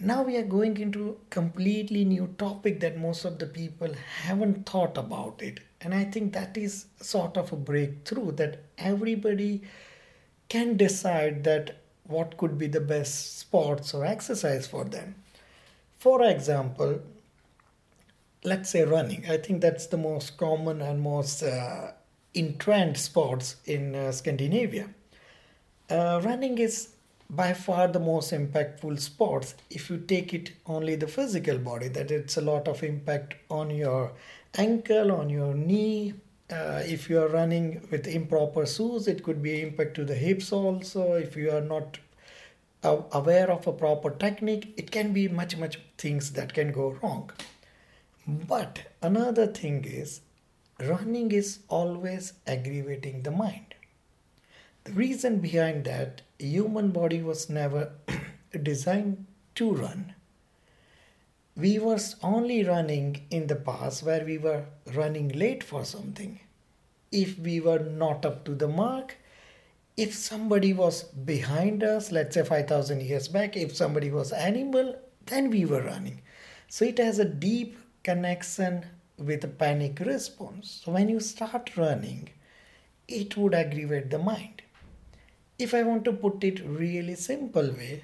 Now 0.00 0.22
we 0.22 0.36
are 0.36 0.44
going 0.44 0.76
into 0.78 1.18
completely 1.28 2.04
new 2.04 2.34
topic 2.38 2.80
that 2.80 2.98
most 2.98 3.24
of 3.24 3.38
the 3.38 3.46
people 3.46 3.92
haven't 4.22 4.68
thought 4.68 4.96
about 4.96 5.42
it. 5.42 5.60
And 5.80 5.92
I 5.94 6.04
think 6.04 6.32
that 6.32 6.56
is 6.56 6.86
sort 7.00 7.36
of 7.36 7.52
a 7.52 7.56
breakthrough 7.56 8.32
that 8.32 8.60
everybody 8.78 9.62
can 10.48 10.76
decide 10.76 11.44
that 11.44 11.78
what 12.06 12.36
could 12.36 12.58
be 12.58 12.68
the 12.68 12.80
best 12.80 13.38
sports 13.38 13.92
or 13.92 14.04
exercise 14.04 14.66
for 14.66 14.84
them. 14.84 15.16
For 15.98 16.22
example, 16.22 17.00
let's 18.44 18.70
say 18.70 18.84
running. 18.84 19.24
I 19.28 19.36
think 19.36 19.60
that's 19.60 19.86
the 19.86 19.96
most 19.96 20.36
common 20.36 20.80
and 20.80 21.00
most 21.00 21.42
uh, 21.42 21.92
in 22.34 22.56
trend 22.58 22.96
sports 22.96 23.56
in 23.64 23.94
uh, 23.94 24.12
Scandinavia. 24.12 24.88
Uh, 25.90 26.20
running 26.24 26.58
is 26.58 26.90
by 27.30 27.52
far 27.52 27.88
the 27.88 28.00
most 28.00 28.32
impactful 28.32 28.98
sports 28.98 29.54
if 29.68 29.90
you 29.90 29.98
take 29.98 30.32
it 30.32 30.52
only 30.66 30.96
the 30.96 31.06
physical 31.06 31.58
body 31.58 31.88
that 31.88 32.10
it's 32.10 32.38
a 32.38 32.40
lot 32.40 32.66
of 32.66 32.82
impact 32.82 33.34
on 33.50 33.68
your 33.70 34.12
ankle 34.54 35.12
on 35.12 35.28
your 35.28 35.54
knee. 35.54 36.14
Uh, 36.50 36.82
if 36.86 37.10
you 37.10 37.20
are 37.20 37.28
running 37.28 37.86
with 37.90 38.06
improper 38.06 38.64
shoes 38.64 39.06
it 39.06 39.22
could 39.22 39.42
be 39.42 39.60
impact 39.60 39.94
to 39.94 40.04
the 40.06 40.14
hips 40.14 40.52
also. 40.52 41.12
If 41.12 41.36
you 41.36 41.50
are 41.50 41.60
not 41.60 41.98
aware 42.82 43.50
of 43.50 43.66
a 43.66 43.72
proper 43.72 44.10
technique 44.10 44.72
it 44.78 44.90
can 44.90 45.12
be 45.12 45.28
much 45.28 45.56
much 45.58 45.78
things 45.98 46.32
that 46.32 46.54
can 46.54 46.72
go 46.72 46.96
wrong. 47.02 47.30
But 48.26 48.80
another 49.02 49.46
thing 49.46 49.84
is 49.84 50.22
running 50.80 51.32
is 51.32 51.58
always 51.68 52.32
aggravating 52.46 53.22
the 53.22 53.30
mind. 53.30 53.74
The 54.84 54.92
reason 54.92 55.40
behind 55.40 55.84
that 55.84 56.22
human 56.38 56.90
body 56.90 57.22
was 57.22 57.48
never 57.50 57.92
designed 58.62 59.26
to 59.56 59.72
run. 59.72 60.14
We 61.56 61.78
were 61.78 61.98
only 62.22 62.62
running 62.64 63.26
in 63.30 63.48
the 63.48 63.56
past 63.56 64.04
where 64.04 64.24
we 64.24 64.38
were 64.38 64.64
running 64.94 65.28
late 65.30 65.64
for 65.64 65.84
something. 65.84 66.40
If 67.10 67.38
we 67.38 67.58
were 67.60 67.80
not 67.80 68.24
up 68.24 68.44
to 68.44 68.54
the 68.54 68.68
mark 68.68 69.16
if 69.98 70.14
somebody 70.14 70.72
was 70.72 71.02
behind 71.02 71.82
us 71.82 72.12
let's 72.12 72.34
say 72.34 72.44
5000 72.44 73.02
years 73.02 73.26
back 73.26 73.56
if 73.56 73.74
somebody 73.74 74.12
was 74.12 74.30
animal 74.30 74.94
then 75.26 75.50
we 75.50 75.64
were 75.64 75.82
running. 75.82 76.20
So 76.68 76.84
it 76.84 76.98
has 76.98 77.18
a 77.18 77.24
deep 77.24 77.76
connection 78.04 78.86
with 79.18 79.42
a 79.42 79.48
panic 79.48 79.98
response. 79.98 80.82
So 80.84 80.92
when 80.92 81.08
you 81.08 81.18
start 81.18 81.76
running 81.76 82.28
it 83.08 83.36
would 83.36 83.54
aggravate 83.54 84.10
the 84.10 84.18
mind 84.18 84.62
if 85.58 85.74
i 85.74 85.82
want 85.82 86.04
to 86.04 86.12
put 86.12 86.44
it 86.44 86.64
really 86.64 87.14
simple 87.14 87.70
way 87.80 88.02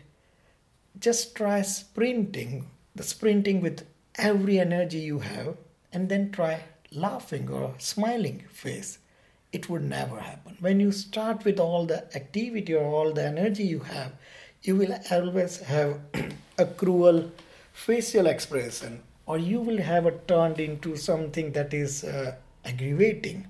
just 0.98 1.34
try 1.36 1.60
sprinting 1.62 2.66
the 2.94 3.02
sprinting 3.02 3.60
with 3.60 3.86
every 4.16 4.58
energy 4.58 4.98
you 4.98 5.18
have 5.20 5.56
and 5.92 6.08
then 6.08 6.30
try 6.30 6.60
laughing 6.92 7.48
or 7.50 7.74
smiling 7.78 8.42
face 8.50 8.98
it 9.54 9.70
would 9.70 9.84
never 9.84 10.18
happen. 10.18 10.56
When 10.60 10.80
you 10.80 10.90
start 10.90 11.44
with 11.44 11.60
all 11.60 11.86
the 11.86 11.98
activity 12.16 12.74
or 12.74 12.84
all 12.84 13.12
the 13.12 13.24
energy 13.24 13.62
you 13.62 13.80
have, 13.80 14.12
you 14.62 14.74
will 14.74 14.98
always 15.12 15.58
have 15.58 16.00
a 16.58 16.66
cruel 16.66 17.30
facial 17.72 18.26
expression 18.26 19.02
or 19.26 19.38
you 19.38 19.60
will 19.60 19.78
have 19.78 20.06
it 20.06 20.26
turned 20.26 20.58
into 20.58 20.96
something 20.96 21.52
that 21.52 21.72
is 21.72 22.02
uh, 22.02 22.34
aggravating. 22.64 23.46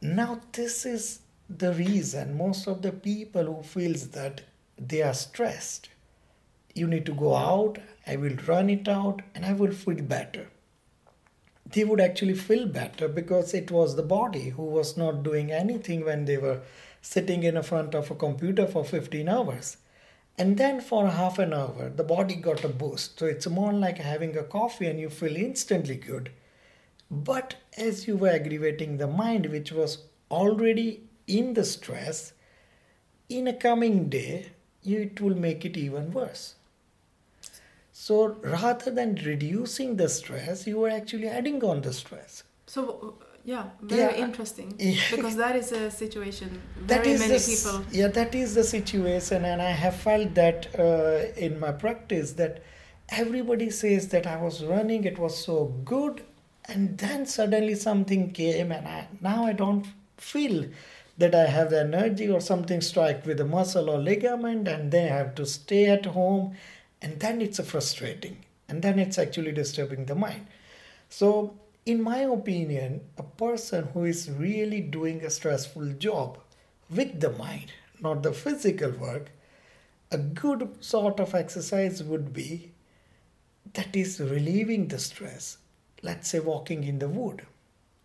Now 0.00 0.40
this 0.52 0.86
is 0.86 1.20
the 1.48 1.72
reason 1.74 2.36
most 2.36 2.66
of 2.66 2.82
the 2.82 2.92
people 2.92 3.44
who 3.44 3.62
feels 3.62 4.08
that 4.08 4.42
they 4.78 5.02
are 5.02 5.14
stressed. 5.14 5.88
You 6.74 6.86
need 6.86 7.06
to 7.06 7.14
go 7.14 7.34
out, 7.34 7.78
I 8.06 8.16
will 8.16 8.36
run 8.46 8.68
it 8.70 8.88
out 8.88 9.22
and 9.34 9.44
I 9.44 9.52
will 9.54 9.72
feel 9.72 10.02
better 10.02 10.48
they 11.72 11.84
would 11.84 12.00
actually 12.00 12.34
feel 12.34 12.66
better 12.66 13.08
because 13.08 13.52
it 13.54 13.70
was 13.70 13.96
the 13.96 14.02
body 14.02 14.50
who 14.50 14.64
was 14.64 14.96
not 14.96 15.22
doing 15.22 15.50
anything 15.50 16.04
when 16.04 16.24
they 16.24 16.36
were 16.36 16.60
sitting 17.02 17.42
in 17.42 17.60
front 17.62 17.94
of 17.94 18.10
a 18.10 18.14
computer 18.14 18.66
for 18.66 18.84
15 18.84 19.28
hours. 19.28 19.76
And 20.38 20.58
then 20.58 20.80
for 20.80 21.08
half 21.08 21.38
an 21.38 21.52
hour, 21.52 21.88
the 21.88 22.04
body 22.04 22.34
got 22.34 22.64
a 22.64 22.68
boost. 22.68 23.18
So 23.18 23.26
it's 23.26 23.46
more 23.46 23.72
like 23.72 23.98
having 23.98 24.36
a 24.36 24.42
coffee 24.42 24.86
and 24.86 25.00
you 25.00 25.08
feel 25.08 25.36
instantly 25.36 25.96
good. 25.96 26.30
But 27.10 27.56
as 27.76 28.06
you 28.06 28.16
were 28.16 28.28
aggravating 28.28 28.98
the 28.98 29.06
mind, 29.06 29.46
which 29.46 29.72
was 29.72 29.98
already 30.30 31.05
in 31.26 31.54
the 31.54 31.64
stress, 31.64 32.32
in 33.28 33.48
a 33.48 33.52
coming 33.52 34.08
day, 34.08 34.52
it 34.84 35.20
will 35.20 35.36
make 35.36 35.64
it 35.64 35.76
even 35.76 36.12
worse. 36.12 36.54
So 37.92 38.36
rather 38.42 38.90
than 38.90 39.16
reducing 39.16 39.96
the 39.96 40.08
stress, 40.08 40.66
you 40.66 40.84
are 40.84 40.90
actually 40.90 41.28
adding 41.28 41.64
on 41.64 41.80
the 41.80 41.92
stress. 41.92 42.44
So 42.66 43.14
yeah, 43.44 43.64
very 43.80 44.18
yeah. 44.18 44.24
interesting. 44.24 44.74
Because 45.10 45.36
that 45.36 45.56
is 45.56 45.72
a 45.72 45.90
situation 45.90 46.60
very 46.76 47.16
many 47.16 47.38
the, 47.38 47.56
people. 47.56 47.84
Yeah, 47.92 48.08
that 48.08 48.34
is 48.34 48.54
the 48.54 48.64
situation, 48.64 49.44
and 49.44 49.62
I 49.62 49.70
have 49.70 49.96
felt 49.96 50.34
that 50.34 50.68
uh, 50.78 51.32
in 51.36 51.58
my 51.60 51.72
practice 51.72 52.32
that 52.32 52.62
everybody 53.08 53.70
says 53.70 54.08
that 54.08 54.26
I 54.26 54.36
was 54.36 54.64
running, 54.64 55.04
it 55.04 55.18
was 55.18 55.36
so 55.36 55.72
good, 55.84 56.22
and 56.66 56.98
then 56.98 57.24
suddenly 57.24 57.76
something 57.76 58.32
came, 58.32 58.72
and 58.72 58.86
I, 58.86 59.08
now 59.20 59.46
I 59.46 59.52
don't 59.52 59.86
feel 60.16 60.66
that 61.18 61.34
I 61.34 61.46
have 61.46 61.70
the 61.70 61.80
energy 61.80 62.28
or 62.28 62.40
something 62.40 62.80
strike 62.80 63.24
with 63.24 63.40
a 63.40 63.44
muscle 63.44 63.90
or 63.90 63.98
ligament, 63.98 64.68
and 64.68 64.90
then 64.90 65.12
I 65.12 65.16
have 65.16 65.34
to 65.36 65.46
stay 65.46 65.86
at 65.86 66.06
home 66.06 66.56
and 67.00 67.20
then 67.20 67.40
it's 67.40 67.60
frustrating 67.60 68.44
and 68.68 68.82
then 68.82 68.98
it's 68.98 69.18
actually 69.18 69.52
disturbing 69.52 70.06
the 70.06 70.14
mind. 70.14 70.46
So 71.08 71.54
in 71.84 72.02
my 72.02 72.18
opinion 72.18 73.00
a 73.16 73.22
person 73.22 73.88
who 73.94 74.04
is 74.04 74.30
really 74.30 74.80
doing 74.80 75.24
a 75.24 75.30
stressful 75.30 75.92
job 75.92 76.38
with 76.90 77.20
the 77.20 77.30
mind 77.30 77.72
not 78.00 78.22
the 78.22 78.32
physical 78.32 78.90
work 78.90 79.30
a 80.10 80.18
good 80.18 80.76
sort 80.80 81.20
of 81.20 81.34
exercise 81.34 82.02
would 82.02 82.32
be 82.32 82.72
that 83.74 83.94
is 83.96 84.20
relieving 84.20 84.88
the 84.88 84.98
stress. 84.98 85.58
Let's 86.02 86.30
say 86.30 86.38
walking 86.38 86.84
in 86.84 86.98
the 86.98 87.08
wood 87.08 87.44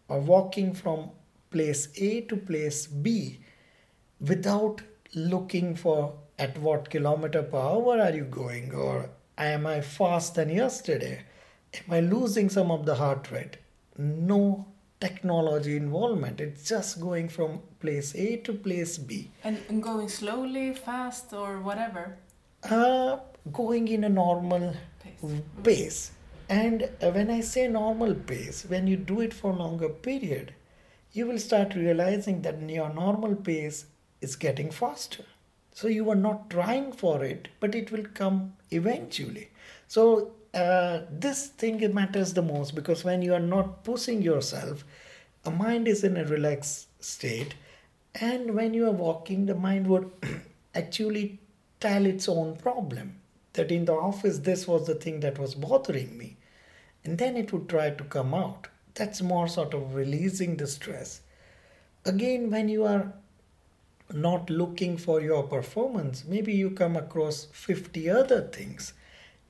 or 0.08 0.20
walking 0.20 0.74
from 0.74 1.12
place 1.52 1.88
a 1.98 2.22
to 2.22 2.38
place 2.38 2.88
b 2.88 3.40
without 4.20 4.82
looking 5.14 5.76
for 5.76 6.14
at 6.40 6.58
what 6.58 6.90
kilometer 6.90 7.44
per 7.44 7.58
hour 7.58 8.00
are 8.02 8.16
you 8.16 8.24
going 8.26 8.74
or 8.74 9.10
am 9.38 9.66
i 9.66 9.82
fast 9.82 10.36
than 10.36 10.50
yesterday? 10.50 11.24
Am 11.74 11.94
i 11.94 12.00
losing 12.00 12.50
some 12.50 12.72
of 12.72 12.86
the 12.86 12.96
heart 12.96 13.30
rate? 13.32 13.58
No 13.98 14.66
technology 15.00 15.76
involvement. 15.76 16.40
It's 16.40 16.68
just 16.70 17.02
going 17.02 17.28
from 17.28 17.60
place 17.80 18.14
a 18.16 18.38
to 18.38 18.54
place 18.54 18.98
b. 18.98 19.32
And 19.44 19.82
going 19.82 20.10
slowly 20.10 20.74
fast 20.74 21.34
or 21.34 21.60
whatever? 21.60 22.18
Uh, 22.64 23.18
going 23.52 23.88
in 23.88 24.04
a 24.04 24.10
normal 24.10 24.76
pace, 25.04 25.42
pace. 25.64 26.12
and 26.50 26.90
when 27.00 27.30
i 27.32 27.40
say 27.40 27.68
normal 27.68 28.14
pace 28.14 28.66
when 28.68 28.86
you 28.86 28.96
do 28.96 29.22
it 29.22 29.34
for 29.34 29.52
longer 29.52 29.90
period 29.90 30.54
you 31.14 31.26
will 31.28 31.40
start 31.40 31.76
realizing 31.76 32.42
that 32.44 32.70
your 32.70 32.94
normal 32.94 33.36
pace 33.36 33.86
is 34.22 34.36
getting 34.36 34.72
faster 34.72 35.26
so 35.74 35.88
you 35.88 36.10
are 36.10 36.16
not 36.16 36.50
trying 36.50 36.92
for 36.92 37.24
it, 37.24 37.48
but 37.60 37.76
it 37.76 37.92
will 37.92 38.06
come 38.14 38.54
eventually. 38.72 39.50
So 39.88 40.32
uh, 40.54 41.02
this 41.10 41.48
thing 41.48 41.94
matters 41.94 42.34
the 42.34 42.42
most 42.42 42.76
because 42.76 43.04
when 43.04 43.22
you 43.22 43.34
are 43.34 43.40
not 43.40 43.84
pushing 43.84 44.22
yourself, 44.22 44.84
a 45.46 45.52
mind 45.52 45.88
is 45.88 46.04
in 46.04 46.18
a 46.18 46.26
relaxed 46.26 46.88
state, 47.04 47.56
and 48.16 48.54
when 48.54 48.74
you 48.74 48.86
are 48.86 48.92
walking, 48.92 49.46
the 49.46 49.56
mind 49.56 49.88
would 49.88 50.12
actually 50.76 51.40
tell 51.80 52.06
its 52.06 52.28
own 52.28 52.58
problem. 52.58 53.16
That 53.54 53.72
in 53.72 53.84
the 53.84 53.94
office, 53.94 54.40
this 54.40 54.66
was 54.66 54.88
the 54.88 54.96
thing 54.96 55.20
that 55.22 55.38
was 55.38 55.56
bothering 55.56 56.18
me, 56.18 56.38
and 57.04 57.18
then 57.18 57.36
it 57.36 57.52
would 57.52 57.68
try 57.68 57.90
to 57.90 58.04
come 58.04 58.34
out. 58.34 58.68
That's 58.96 59.22
more 59.22 59.48
sort 59.48 59.74
of 59.74 59.96
releasing 59.96 60.58
the 60.58 60.68
stress. 60.68 61.22
Again, 62.06 62.50
when 62.52 62.68
you 62.70 62.86
are 62.86 63.14
not 64.14 64.50
looking 64.50 64.98
for 64.98 65.22
your 65.22 65.44
performance, 65.44 66.26
maybe 66.26 66.54
you 66.54 66.72
come 66.72 66.98
across 66.98 67.48
50 67.54 68.10
other 68.10 68.42
things 68.42 68.94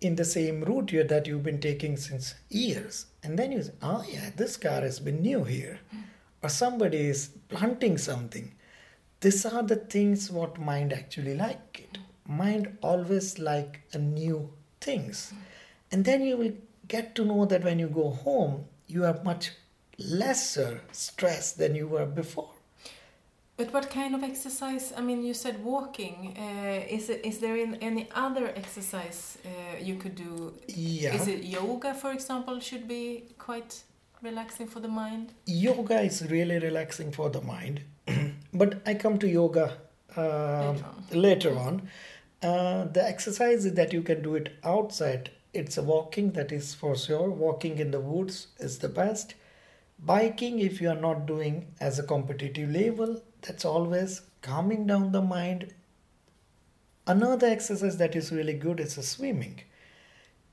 in 0.02 0.16
the 0.16 0.26
same 0.26 0.64
route 0.64 1.08
that 1.08 1.28
you've 1.28 1.44
been 1.44 1.60
taking 1.62 1.98
since 1.98 2.36
years. 2.50 3.06
And 3.24 3.38
then 3.38 3.52
you 3.52 3.64
say, 3.64 3.72
oh, 3.82 4.04
yeah, 4.08 4.32
this 4.36 4.58
car 4.58 4.82
has 4.82 5.00
been 5.00 5.22
new 5.22 5.44
here. 5.44 5.80
Or 6.44 6.50
somebody 6.50 7.08
is 7.08 7.30
planting 7.50 7.98
something. 7.98 8.54
These 9.20 9.46
are 9.46 9.64
the 9.64 9.76
things 9.76 10.32
what 10.32 10.60
mind 10.60 10.92
actually 10.92 11.36
like 11.36 11.88
it. 11.92 12.00
mind 12.28 12.78
always 12.82 13.40
like 13.40 13.82
a 13.94 13.98
new 13.98 14.52
things. 14.80 15.34
And 15.92 16.06
then 16.06 16.22
you 16.24 16.38
will 16.38 16.54
get 16.88 17.14
to 17.16 17.26
know 17.26 17.46
that 17.46 17.64
when 17.64 17.80
you 17.80 17.88
go 17.88 18.10
home, 18.10 18.66
you 18.94 19.04
have 19.04 19.24
much 19.24 19.52
lesser 19.98 20.82
stress 20.92 21.54
than 21.54 21.76
you 21.76 21.88
were 21.88 22.06
before. 22.06 22.50
But 23.58 23.74
what 23.74 23.90
kind 23.92 24.16
of 24.16 24.24
exercise? 24.24 24.92
I 24.98 25.02
mean, 25.02 25.24
you 25.24 25.34
said 25.34 25.64
walking. 25.64 26.36
Uh, 26.38 26.96
is 26.98 27.10
it 27.10 27.22
is 27.24 27.40
there 27.40 27.58
in 27.58 27.76
any 27.76 28.10
other 28.16 28.48
exercise 28.56 29.38
uh, 29.46 29.78
you 29.80 29.96
could 30.02 30.16
do? 30.16 30.54
Yeah. 30.68 31.14
Is 31.16 31.28
it 31.28 31.44
yoga, 31.44 31.94
for 31.94 32.12
example? 32.12 32.60
Should 32.60 32.88
be 32.88 33.26
quite 33.38 33.84
relaxing 34.24 34.68
for 34.68 34.80
the 34.80 34.88
mind. 34.88 35.34
Yoga 35.46 36.02
is 36.02 36.18
really 36.32 36.58
relaxing 36.60 37.12
for 37.12 37.30
the 37.30 37.42
mind, 37.42 37.82
but 38.54 38.82
I 38.86 38.96
come 38.96 39.20
to 39.20 39.28
yoga 39.28 39.78
uh, 40.18 40.74
Later 40.74 40.86
on. 40.86 41.22
later 41.22 41.58
on. 41.60 41.82
Uh, 42.42 42.86
the 42.86 43.04
exercise 43.08 43.66
is 43.66 43.74
that 43.76 43.94
you 43.94 44.02
can 44.02 44.24
do 44.24 44.34
it 44.36 44.50
outside. 44.64 45.30
It's 45.54 45.78
a 45.78 45.84
walking 45.84 46.32
that 46.32 46.52
is 46.52 46.74
for 46.74 46.96
sure. 46.96 47.30
Walking 47.30 47.78
in 47.80 47.92
the 47.92 48.00
woods 48.00 48.48
is 48.60 48.80
the 48.80 48.90
best. 48.90 49.36
Biking, 50.00 50.60
if 50.60 50.82
you 50.82 50.90
are 50.90 50.96
not 50.96 51.26
doing 51.26 51.74
as 51.80 52.00
a 52.00 52.04
competitive 52.04 52.70
level, 52.70 53.22
that's 53.42 53.66
always 53.66 54.22
calming 54.42 54.88
down 54.88 55.12
the 55.12 55.22
mind. 55.22 55.74
Another 57.06 57.48
exercise 57.48 57.98
that 57.98 58.16
is 58.16 58.32
really 58.32 58.54
good 58.54 58.80
is 58.80 58.98
a 58.98 59.04
swimming 59.04 59.62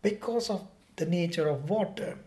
because 0.03 0.51
of 0.51 0.67
the 0.97 1.07
nature 1.07 1.49
of 1.49 1.71
water. 1.71 2.19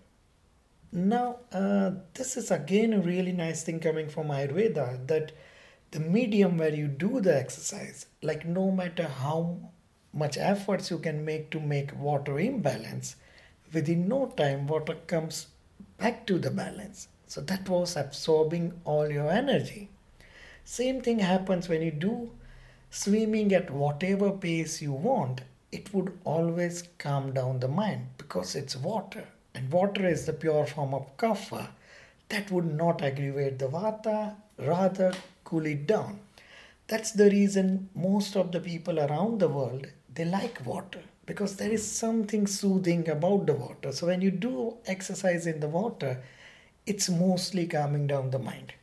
Now, 0.94 1.40
uh, 1.52 1.92
this 2.14 2.38
is 2.38 2.52
again 2.52 2.94
a 2.94 3.00
really 3.00 3.32
nice 3.32 3.64
thing 3.64 3.80
coming 3.80 4.10
from 4.10 4.28
Ayurveda 4.28 5.08
that 5.08 5.32
the 5.92 6.00
medium 6.00 6.58
where 6.58 6.74
you 6.74 6.88
do 6.88 7.20
the 7.20 7.36
exercise, 7.38 8.06
like 8.22 8.46
no 8.46 8.72
matter 8.72 9.08
how 9.08 9.71
much 10.14 10.38
efforts 10.38 10.92
you 10.92 10.98
can 11.00 11.24
make 11.24 11.50
to 11.52 11.60
make 11.60 11.98
water 11.98 12.40
imbalance, 12.40 13.16
within 13.74 14.08
no 14.08 14.28
time 14.28 14.68
water 14.68 14.96
comes 15.08 15.48
back 15.98 16.26
to 16.28 16.38
the 16.38 16.52
balance. 16.52 17.08
So 17.28 17.42
that 17.42 17.70
was 17.70 17.96
absorbing 17.96 18.74
all 18.84 19.10
your 19.10 19.30
energy. 19.30 19.90
Same 20.66 21.02
thing 21.02 21.20
happens 21.20 21.70
when 21.70 21.82
you 21.82 21.92
do 21.92 22.32
swimming 22.92 23.54
at 23.54 23.72
whatever 23.72 24.32
pace 24.32 24.82
you 24.82 24.92
want, 24.92 25.42
it 25.72 25.94
would 25.94 26.12
always 26.26 26.84
calm 26.98 27.32
down 27.34 27.60
the 27.60 27.68
mind 27.68 28.06
because 28.18 28.54
it's 28.54 28.76
water. 28.76 29.26
And 29.56 29.72
water 29.72 30.06
is 30.06 30.26
the 30.26 30.34
pure 30.34 30.66
form 30.66 30.94
of 30.94 31.16
kapha 31.18 31.70
that 32.28 32.52
would 32.52 32.66
not 32.66 33.02
aggravate 33.02 33.60
the 33.60 33.70
vata, 33.70 34.36
rather 34.58 35.14
cool 35.46 35.66
it 35.66 35.88
down. 35.88 36.20
That's 36.88 37.12
the 37.12 37.30
reason 37.30 37.90
most 37.96 38.36
of 38.36 38.52
the 38.52 38.60
people 38.60 39.00
around 39.00 39.40
the 39.40 39.48
world 39.48 39.88
they 40.14 40.26
like 40.26 40.66
water 40.66 41.02
because 41.26 41.56
there 41.56 41.72
is 41.72 41.90
something 41.90 42.48
soothing 42.48 43.08
about 43.10 43.46
the 43.46 43.54
water. 43.54 43.92
So 43.92 44.08
when 44.08 44.22
you 44.22 44.32
do 44.32 44.78
exercise 44.86 45.48
in 45.48 45.60
the 45.60 45.68
water, 45.68 46.22
it's 46.86 47.10
mostly 47.10 47.68
calming 47.68 48.08
down 48.08 48.32
the 48.32 48.40
mind. 48.40 48.74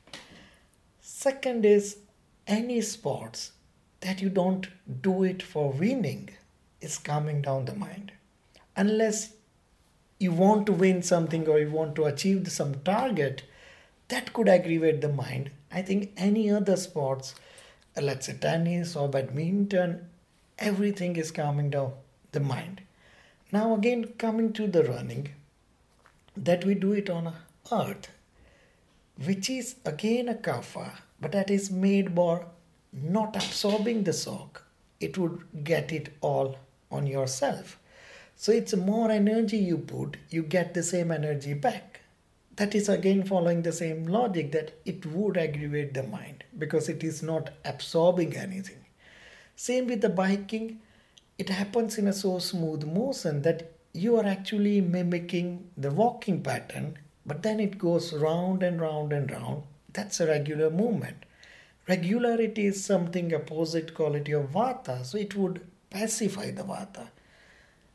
Second 1.00 1.64
is 1.64 1.98
any 2.46 2.80
sports 2.80 3.52
that 4.00 4.22
you 4.22 4.30
don't 4.30 4.68
do 5.02 5.24
it 5.24 5.42
for 5.42 5.72
winning 5.72 6.30
is 6.80 6.98
calming 6.98 7.42
down 7.42 7.64
the 7.64 7.74
mind. 7.74 8.12
Unless 8.76 9.32
you 10.20 10.32
want 10.32 10.66
to 10.66 10.72
win 10.72 11.02
something 11.02 11.48
or 11.48 11.58
you 11.58 11.70
want 11.70 11.96
to 11.96 12.04
achieve 12.04 12.50
some 12.50 12.76
target, 12.80 13.42
that 14.08 14.32
could 14.32 14.48
aggravate 14.48 15.00
the 15.00 15.08
mind. 15.08 15.50
I 15.70 15.82
think 15.82 16.12
any 16.16 16.50
other 16.50 16.76
sports, 16.76 17.34
let's 18.00 18.26
say 18.26 18.34
tennis 18.34 18.96
or 18.96 19.08
badminton, 19.08 20.07
everything 20.58 21.16
is 21.16 21.30
calming 21.30 21.70
down 21.70 21.92
the 22.32 22.40
mind. 22.40 22.82
Now, 23.52 23.74
again, 23.74 24.12
coming 24.18 24.52
to 24.54 24.66
the 24.66 24.84
running, 24.84 25.30
that 26.36 26.64
we 26.64 26.74
do 26.74 26.92
it 26.92 27.10
on 27.10 27.34
earth, 27.72 28.08
which 29.24 29.50
is 29.50 29.76
again 29.84 30.28
a 30.28 30.34
kapha, 30.34 30.92
but 31.20 31.32
that 31.32 31.50
is 31.50 31.70
made 31.70 32.14
by 32.14 32.44
not 32.92 33.36
absorbing 33.36 34.04
the 34.04 34.12
sock. 34.12 34.64
It 35.00 35.18
would 35.18 35.64
get 35.64 35.92
it 35.92 36.10
all 36.20 36.58
on 36.90 37.06
yourself. 37.06 37.78
So 38.36 38.52
it's 38.52 38.74
more 38.74 39.10
energy 39.10 39.58
you 39.58 39.78
put, 39.78 40.16
you 40.30 40.42
get 40.42 40.74
the 40.74 40.82
same 40.82 41.10
energy 41.10 41.54
back. 41.54 42.00
That 42.56 42.74
is 42.74 42.88
again 42.88 43.24
following 43.24 43.62
the 43.62 43.72
same 43.72 44.06
logic 44.06 44.52
that 44.52 44.72
it 44.84 45.06
would 45.06 45.36
aggravate 45.36 45.94
the 45.94 46.02
mind 46.02 46.44
because 46.56 46.88
it 46.88 47.04
is 47.04 47.22
not 47.22 47.50
absorbing 47.64 48.36
anything. 48.36 48.77
Same 49.60 49.88
with 49.88 50.02
the 50.02 50.08
biking, 50.08 50.78
it 51.36 51.48
happens 51.48 51.98
in 51.98 52.06
a 52.06 52.12
so 52.12 52.38
smooth 52.38 52.84
motion 52.84 53.42
that 53.42 53.72
you 53.92 54.16
are 54.16 54.24
actually 54.24 54.80
mimicking 54.80 55.68
the 55.76 55.90
walking 55.90 56.44
pattern, 56.44 56.96
but 57.26 57.42
then 57.42 57.58
it 57.58 57.76
goes 57.76 58.12
round 58.12 58.62
and 58.62 58.80
round 58.80 59.12
and 59.12 59.28
round. 59.32 59.64
That's 59.92 60.20
a 60.20 60.28
regular 60.28 60.70
movement. 60.70 61.24
Regularity 61.88 62.66
is 62.66 62.84
something 62.84 63.34
opposite 63.34 63.94
quality 63.94 64.30
of 64.30 64.52
vata, 64.52 65.04
so 65.04 65.18
it 65.18 65.34
would 65.34 65.60
pacify 65.90 66.52
the 66.52 66.62
vata. 66.62 67.08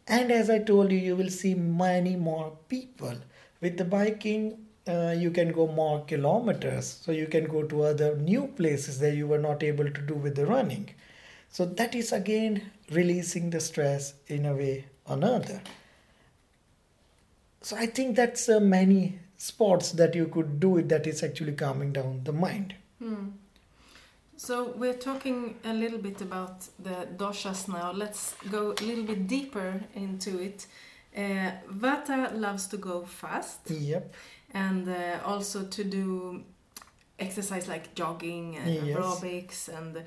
And 0.05 0.33
as 0.33 0.49
I 0.49 0.59
told 0.59 0.91
you, 0.91 0.97
you 0.97 1.15
will 1.15 1.29
see 1.29 1.55
many 1.55 2.17
more 2.17 2.57
people. 2.67 3.15
With 3.61 3.77
the 3.77 3.85
biking, 3.85 4.65
uh, 4.85 5.15
you 5.17 5.31
can 5.31 5.53
go 5.53 5.67
more 5.67 6.03
kilometers, 6.03 6.99
so 7.05 7.13
you 7.13 7.27
can 7.27 7.45
go 7.45 7.63
to 7.63 7.83
other 7.83 8.17
new 8.17 8.47
places 8.47 8.99
that 8.99 9.15
you 9.15 9.27
were 9.27 9.39
not 9.39 9.63
able 9.63 9.89
to 9.89 10.01
do 10.01 10.13
with 10.13 10.35
the 10.35 10.45
running. 10.45 10.89
So 11.53 11.65
that 11.65 11.93
is 11.93 12.11
again 12.11 12.71
releasing 12.89 13.51
the 13.51 13.59
stress 13.59 14.15
in 14.25 14.47
a 14.47 14.55
way 14.55 14.85
or 15.05 15.17
another. 15.17 15.61
So 17.61 17.75
I 17.77 17.85
think 17.85 18.15
that's 18.15 18.49
uh, 18.49 18.59
many 18.59 19.19
sports 19.37 19.91
that 19.91 20.15
you 20.15 20.25
could 20.29 20.59
do 20.59 20.77
it 20.77 20.89
that 20.89 21.05
is 21.05 21.21
actually 21.21 21.51
calming 21.53 21.93
down 21.93 22.21
the 22.23 22.33
mind. 22.33 22.73
Hmm. 22.97 23.27
So 24.35 24.73
we're 24.75 24.95
talking 24.97 25.55
a 25.63 25.73
little 25.73 25.99
bit 25.99 26.21
about 26.21 26.61
the 26.79 27.07
doshas 27.17 27.67
now. 27.67 27.91
Let's 27.91 28.33
go 28.49 28.71
a 28.71 28.83
little 28.83 29.03
bit 29.03 29.27
deeper 29.27 29.79
into 29.93 30.39
it. 30.39 30.65
Uh, 31.15 31.51
Vata 31.71 32.35
loves 32.35 32.65
to 32.69 32.77
go 32.77 33.05
fast 33.05 33.69
Yep. 33.69 34.11
and 34.55 34.89
uh, 34.89 35.19
also 35.23 35.65
to 35.67 35.83
do 35.83 36.43
exercise 37.19 37.67
like 37.67 37.93
jogging 37.93 38.57
and 38.57 38.73
Yes. 38.73 38.97
aerobics 38.97 39.69
and 39.69 40.03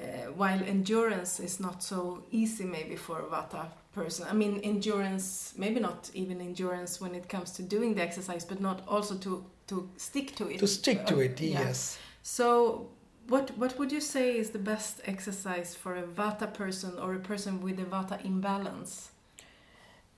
uh, 0.00 0.32
while 0.32 0.62
endurance 0.64 1.40
is 1.40 1.60
not 1.60 1.82
so 1.82 2.22
easy 2.30 2.64
maybe 2.64 2.96
for 2.96 3.20
a 3.20 3.24
Vata 3.24 3.66
person. 3.92 4.26
I 4.30 4.32
mean 4.32 4.60
endurance, 4.62 5.54
maybe 5.56 5.80
not 5.80 6.10
even 6.14 6.40
endurance 6.40 7.00
when 7.00 7.14
it 7.14 7.28
comes 7.28 7.50
to 7.52 7.62
doing 7.62 7.94
the 7.94 8.02
exercise, 8.02 8.44
but 8.44 8.60
not 8.60 8.82
also 8.88 9.16
to 9.16 9.44
to 9.68 9.88
stick 9.96 10.34
to 10.36 10.48
it. 10.48 10.58
To 10.58 10.66
stick 10.66 11.06
to 11.06 11.20
it, 11.20 11.40
yeah. 11.40 11.60
yes. 11.60 11.98
So, 12.22 12.88
what 13.28 13.56
what 13.56 13.78
would 13.78 13.92
you 13.92 14.00
say 14.00 14.36
is 14.36 14.50
the 14.50 14.58
best 14.58 15.00
exercise 15.04 15.74
for 15.74 15.94
a 15.96 16.02
Vata 16.02 16.52
person 16.52 16.98
or 16.98 17.14
a 17.14 17.20
person 17.20 17.60
with 17.60 17.78
a 17.78 17.84
Vata 17.84 18.24
imbalance? 18.24 19.10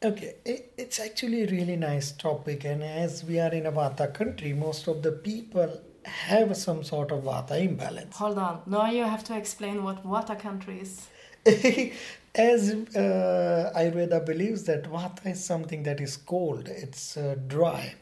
Okay, 0.05 0.35
it, 0.45 0.73
it's 0.77 0.99
actually 0.99 1.45
a 1.45 1.47
really 1.47 1.77
nice 1.77 2.11
topic, 2.11 2.65
and 2.65 2.83
as 2.83 3.23
we 3.25 3.39
are 3.39 3.53
in 3.53 3.67
a 3.67 3.73
Vata 3.73 4.13
country, 4.13 4.53
most 4.53 4.89
of 4.89 5.03
the 5.03 5.13
people 5.13 5.81
have 6.05 6.57
some 6.57 6.83
sort 6.85 7.11
of 7.13 7.25
Vata 7.25 7.61
imbalance. 7.61 8.17
Hold 8.17 8.39
on, 8.39 8.63
now 8.67 8.91
you 8.91 9.05
have 9.05 9.25
to 9.25 9.37
explain 9.37 9.83
what 9.85 10.05
Vata 10.05 10.39
country 10.39 10.81
is. 10.81 11.07
as 12.35 12.71
uh, 12.73 13.73
Ayurveda 13.77 14.25
believes 14.25 14.65
that 14.65 14.85
Vata 14.85 15.27
is 15.27 15.45
something 15.45 15.83
that 15.85 16.01
is 16.01 16.17
cold, 16.17 16.69
it's 16.69 17.17
uh, 17.17 17.37
dry, 17.47 17.95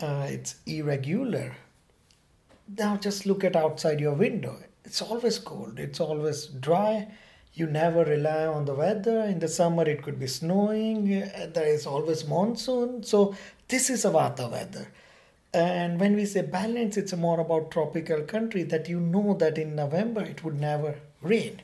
uh, 0.00 0.26
it's 0.28 0.56
irregular. 0.66 1.56
Now 2.78 2.96
just 2.96 3.26
look 3.26 3.44
at 3.44 3.56
outside 3.56 4.00
your 4.00 4.14
window. 4.14 4.56
It's 4.84 5.02
always 5.02 5.38
cold, 5.38 5.78
it's 5.78 6.00
always 6.00 6.46
dry. 6.46 7.08
You 7.52 7.66
never 7.66 8.04
rely 8.04 8.46
on 8.46 8.64
the 8.64 8.74
weather. 8.74 9.22
In 9.22 9.40
the 9.40 9.48
summer, 9.48 9.82
it 9.82 10.02
could 10.04 10.20
be 10.20 10.28
snowing. 10.28 11.22
uh, 11.22 11.48
There 11.52 11.66
is 11.66 11.84
always 11.84 12.24
monsoon. 12.26 13.02
So, 13.02 13.34
this 13.66 13.90
is 13.90 14.04
a 14.04 14.10
Vata 14.10 14.48
weather. 14.50 14.86
And 15.52 15.98
when 16.00 16.14
we 16.16 16.26
say 16.26 16.42
balance, 16.42 16.96
it's 16.96 17.12
more 17.14 17.40
about 17.40 17.70
tropical 17.70 18.22
country 18.22 18.62
that 18.64 18.88
you 18.88 19.00
know 19.00 19.34
that 19.34 19.58
in 19.58 19.74
November 19.74 20.22
it 20.22 20.44
would 20.44 20.60
never 20.60 20.96
rain. 21.22 21.62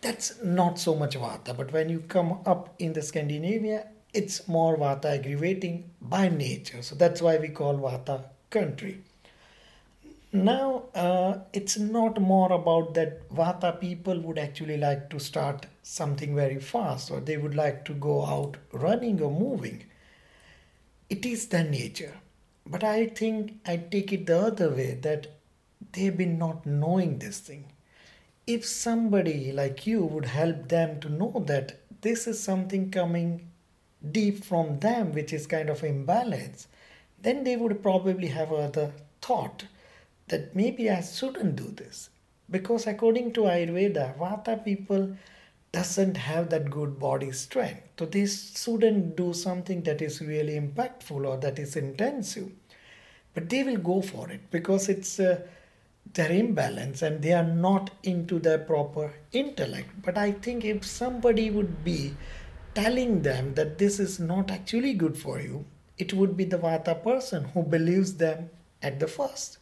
That's 0.00 0.42
not 0.42 0.78
so 0.78 0.94
much 0.94 1.16
Vata. 1.16 1.56
But 1.56 1.72
when 1.72 1.88
you 1.88 2.00
come 2.00 2.40
up 2.44 2.74
in 2.78 2.92
the 2.92 3.02
Scandinavia, 3.02 3.86
it's 4.12 4.46
more 4.48 4.76
Vata 4.76 5.06
aggravating 5.06 5.90
by 6.00 6.28
nature. 6.28 6.82
So 6.82 6.94
that's 6.94 7.22
why 7.22 7.38
we 7.38 7.48
call 7.48 7.78
Vata 7.78 8.24
country. 8.50 9.02
Now, 10.32 10.84
uh, 10.94 11.38
it's 11.52 11.78
not 11.78 12.20
more 12.20 12.50
about 12.52 12.94
that 12.94 13.28
Vata 13.30 13.78
people 13.78 14.18
would 14.20 14.38
actually 14.38 14.76
like 14.76 15.10
to 15.10 15.20
start 15.20 15.66
something 15.82 16.34
very 16.34 16.58
fast 16.58 17.10
or 17.10 17.20
they 17.20 17.36
would 17.36 17.54
like 17.54 17.84
to 17.84 17.94
go 17.94 18.24
out 18.26 18.56
running 18.72 19.20
or 19.22 19.30
moving. 19.30 19.84
It 21.08 21.24
is 21.24 21.46
their 21.46 21.62
nature. 21.62 22.14
But 22.66 22.82
I 22.84 23.06
think 23.06 23.60
I 23.66 23.76
take 23.76 24.12
it 24.12 24.26
the 24.26 24.38
other 24.40 24.70
way 24.70 24.94
that 25.02 25.28
they've 25.92 26.16
been 26.16 26.38
not 26.38 26.66
knowing 26.66 27.18
this 27.18 27.38
thing. 27.40 27.66
if 28.46 28.64
somebody 28.66 29.52
like 29.52 29.86
you 29.86 30.04
would 30.04 30.26
help 30.26 30.68
them 30.68 31.00
to 31.00 31.08
know 31.08 31.42
that 31.46 31.78
this 32.00 32.26
is 32.26 32.42
something 32.42 32.90
coming 32.90 33.48
deep 34.10 34.44
from 34.44 34.80
them, 34.80 35.12
which 35.12 35.32
is 35.32 35.46
kind 35.46 35.70
of 35.70 35.84
imbalance, 35.84 36.66
then 37.20 37.44
they 37.44 37.56
would 37.56 37.82
probably 37.82 38.28
have 38.28 38.52
other 38.52 38.92
thought 39.20 39.64
that 40.28 40.54
maybe 40.56 40.90
I 40.90 41.00
shouldn't 41.02 41.56
do 41.56 41.68
this. 41.70 42.10
Because 42.50 42.86
according 42.86 43.32
to 43.34 43.42
Ayurveda, 43.42 44.16
Vata 44.18 44.62
people 44.64 45.16
doesn't 45.72 46.18
have 46.18 46.50
that 46.50 46.70
good 46.70 46.98
body 46.98 47.32
strength. 47.32 47.82
So 47.98 48.04
they 48.06 48.26
shouldn't 48.26 49.16
do 49.16 49.32
something 49.32 49.82
that 49.84 50.02
is 50.02 50.20
really 50.20 50.60
impactful 50.60 51.26
or 51.26 51.38
that 51.38 51.58
is 51.58 51.76
intensive. 51.76 52.50
But 53.34 53.48
they 53.48 53.62
will 53.62 53.78
go 53.78 54.02
for 54.02 54.30
it 54.30 54.50
because 54.50 54.90
it's 54.90 55.18
uh, 55.18 55.40
their 56.12 56.30
imbalance 56.30 57.00
and 57.00 57.22
they 57.22 57.32
are 57.32 57.44
not 57.44 57.90
into 58.02 58.38
their 58.38 58.58
proper 58.58 59.14
intellect. 59.32 59.88
But 60.02 60.18
I 60.18 60.32
think 60.32 60.64
if 60.64 60.84
somebody 60.84 61.50
would 61.50 61.82
be 61.82 62.14
telling 62.74 63.22
them 63.22 63.54
that 63.54 63.78
this 63.78 63.98
is 63.98 64.20
not 64.20 64.50
actually 64.50 64.92
good 64.92 65.16
for 65.16 65.40
you, 65.40 65.64
it 65.96 66.12
would 66.12 66.36
be 66.36 66.44
the 66.44 66.58
Vata 66.58 67.02
person 67.02 67.44
who 67.44 67.62
believes 67.62 68.14
them 68.16 68.50
at 68.82 69.00
the 69.00 69.06
first. 69.06 69.58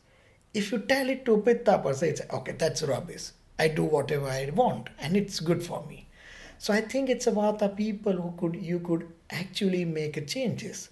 If 0.52 0.72
you 0.72 0.78
tell 0.78 1.08
it 1.08 1.24
to 1.26 1.38
Pitta 1.38 1.78
person, 1.78 2.08
it's 2.08 2.22
okay, 2.32 2.52
that's 2.52 2.82
rubbish. 2.82 3.30
I 3.64 3.68
do 3.68 3.84
whatever 3.84 4.26
I 4.28 4.50
want 4.54 4.90
and 4.98 5.16
it's 5.16 5.40
good 5.40 5.62
for 5.62 5.84
me. 5.86 6.06
So 6.58 6.72
I 6.74 6.80
think 6.80 7.08
it's 7.08 7.26
about 7.26 7.58
the 7.58 7.68
people 7.68 8.12
who 8.12 8.32
could 8.36 8.56
you 8.70 8.80
could 8.80 9.06
actually 9.30 9.84
make 9.84 10.26
changes. 10.26 10.90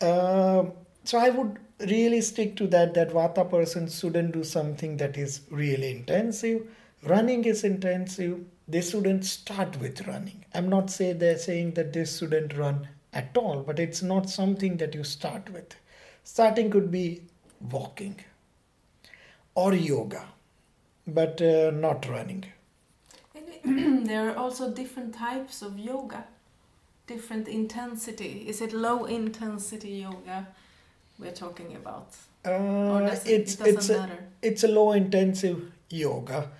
Uh, 0.00 0.64
so 1.04 1.18
I 1.18 1.30
would 1.30 1.58
really 1.80 2.20
stick 2.20 2.56
to 2.56 2.66
that 2.68 2.94
that 2.94 3.10
Vata 3.10 3.48
person 3.48 3.88
shouldn't 3.88 4.32
do 4.32 4.44
something 4.44 4.96
that 4.98 5.16
is 5.16 5.40
really 5.50 5.90
intensive. 5.90 6.62
Running 7.04 7.44
is 7.44 7.64
intensive. 7.64 8.44
They 8.68 8.80
shouldn't 8.80 9.24
start 9.24 9.78
with 9.80 10.06
running. 10.06 10.44
I'm 10.54 10.68
not 10.68 10.90
say 10.90 11.12
they're 11.12 11.38
saying 11.38 11.72
that 11.74 11.92
they 11.92 12.04
shouldn't 12.04 12.56
run 12.56 12.88
at 13.12 13.36
all, 13.36 13.62
but 13.62 13.78
it's 13.78 14.02
not 14.02 14.30
something 14.30 14.76
that 14.78 14.94
you 14.94 15.04
start 15.04 15.50
with. 15.52 15.74
Starting 16.24 16.70
could 16.70 16.90
be 16.90 17.22
walking 17.70 18.16
or 19.54 19.74
yoga, 19.74 20.24
but 21.06 21.40
uh, 21.42 21.70
not 21.72 22.08
running. 22.08 22.44
there 23.64 24.30
are 24.30 24.36
also 24.36 24.70
different 24.72 25.14
types 25.14 25.62
of 25.62 25.78
yoga, 25.78 26.24
different 27.06 27.48
intensity. 27.48 28.44
Is 28.48 28.60
it 28.60 28.72
low 28.72 29.04
intensity 29.04 29.90
yoga 29.90 30.48
we're 31.18 31.32
talking 31.32 31.76
about? 31.76 32.08
Uh, 32.44 33.08
it- 33.12 33.26
it's 33.26 33.54
it 33.54 33.58
doesn't 33.58 33.76
it's 33.76 33.88
a, 33.90 33.98
matter? 33.98 34.18
it's 34.42 34.64
a 34.64 34.68
low 34.68 34.92
intensive 34.92 35.70
yoga, 35.90 36.50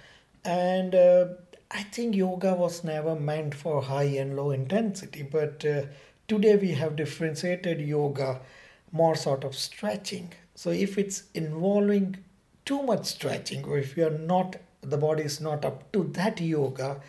and 0.44 0.94
uh, 0.94 1.26
I 1.70 1.82
think 1.84 2.14
yoga 2.14 2.54
was 2.54 2.84
never 2.84 3.14
meant 3.14 3.54
for 3.54 3.82
high 3.82 4.10
and 4.22 4.36
low 4.36 4.50
intensity. 4.50 5.22
But 5.22 5.64
uh, 5.64 5.82
today 6.28 6.56
we 6.56 6.72
have 6.72 6.96
differentiated 6.96 7.80
yoga, 7.80 8.40
more 8.92 9.16
sort 9.16 9.44
of 9.44 9.54
stretching. 9.56 10.32
So 10.54 10.70
if 10.70 10.98
it's 10.98 11.24
involving 11.34 12.18
too 12.64 12.82
much 12.82 13.06
stretching, 13.06 13.64
or 13.64 13.78
if 13.78 13.96
you 13.96 14.06
are 14.06 14.18
not 14.18 14.56
the 14.82 14.98
body 14.98 15.22
is 15.22 15.40
not 15.40 15.64
up 15.64 15.90
to 15.92 16.04
that 16.14 16.40
yoga, 16.40 17.00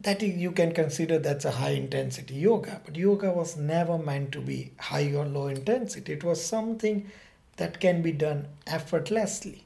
that 0.00 0.20
you 0.20 0.50
can 0.50 0.72
consider 0.72 1.18
that's 1.18 1.44
a 1.44 1.52
high 1.52 1.70
intensity 1.70 2.34
yoga. 2.34 2.80
But 2.84 2.96
yoga 2.96 3.30
was 3.30 3.56
never 3.56 3.98
meant 3.98 4.32
to 4.32 4.40
be 4.40 4.72
high 4.78 5.12
or 5.14 5.24
low 5.24 5.46
intensity. 5.46 6.12
It 6.14 6.24
was 6.24 6.44
something 6.44 7.08
that 7.56 7.78
can 7.78 8.02
be 8.02 8.10
done 8.10 8.48
effortlessly. 8.66 9.64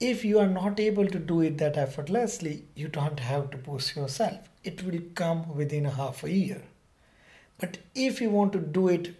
If 0.00 0.24
you 0.24 0.38
are 0.38 0.48
not 0.48 0.80
able 0.80 1.06
to 1.08 1.18
do 1.18 1.40
it 1.42 1.58
that 1.58 1.76
effortlessly 1.76 2.64
you 2.74 2.88
don't 2.88 3.20
have 3.20 3.50
to 3.50 3.58
push 3.58 3.96
yourself. 3.96 4.48
It 4.64 4.82
will 4.82 5.00
come 5.14 5.54
within 5.54 5.86
a 5.86 5.90
half 5.90 6.24
a 6.24 6.30
year. 6.30 6.62
But 7.58 7.78
if 7.94 8.20
you 8.20 8.30
want 8.30 8.52
to 8.54 8.60
do 8.60 8.88
it 8.88 9.14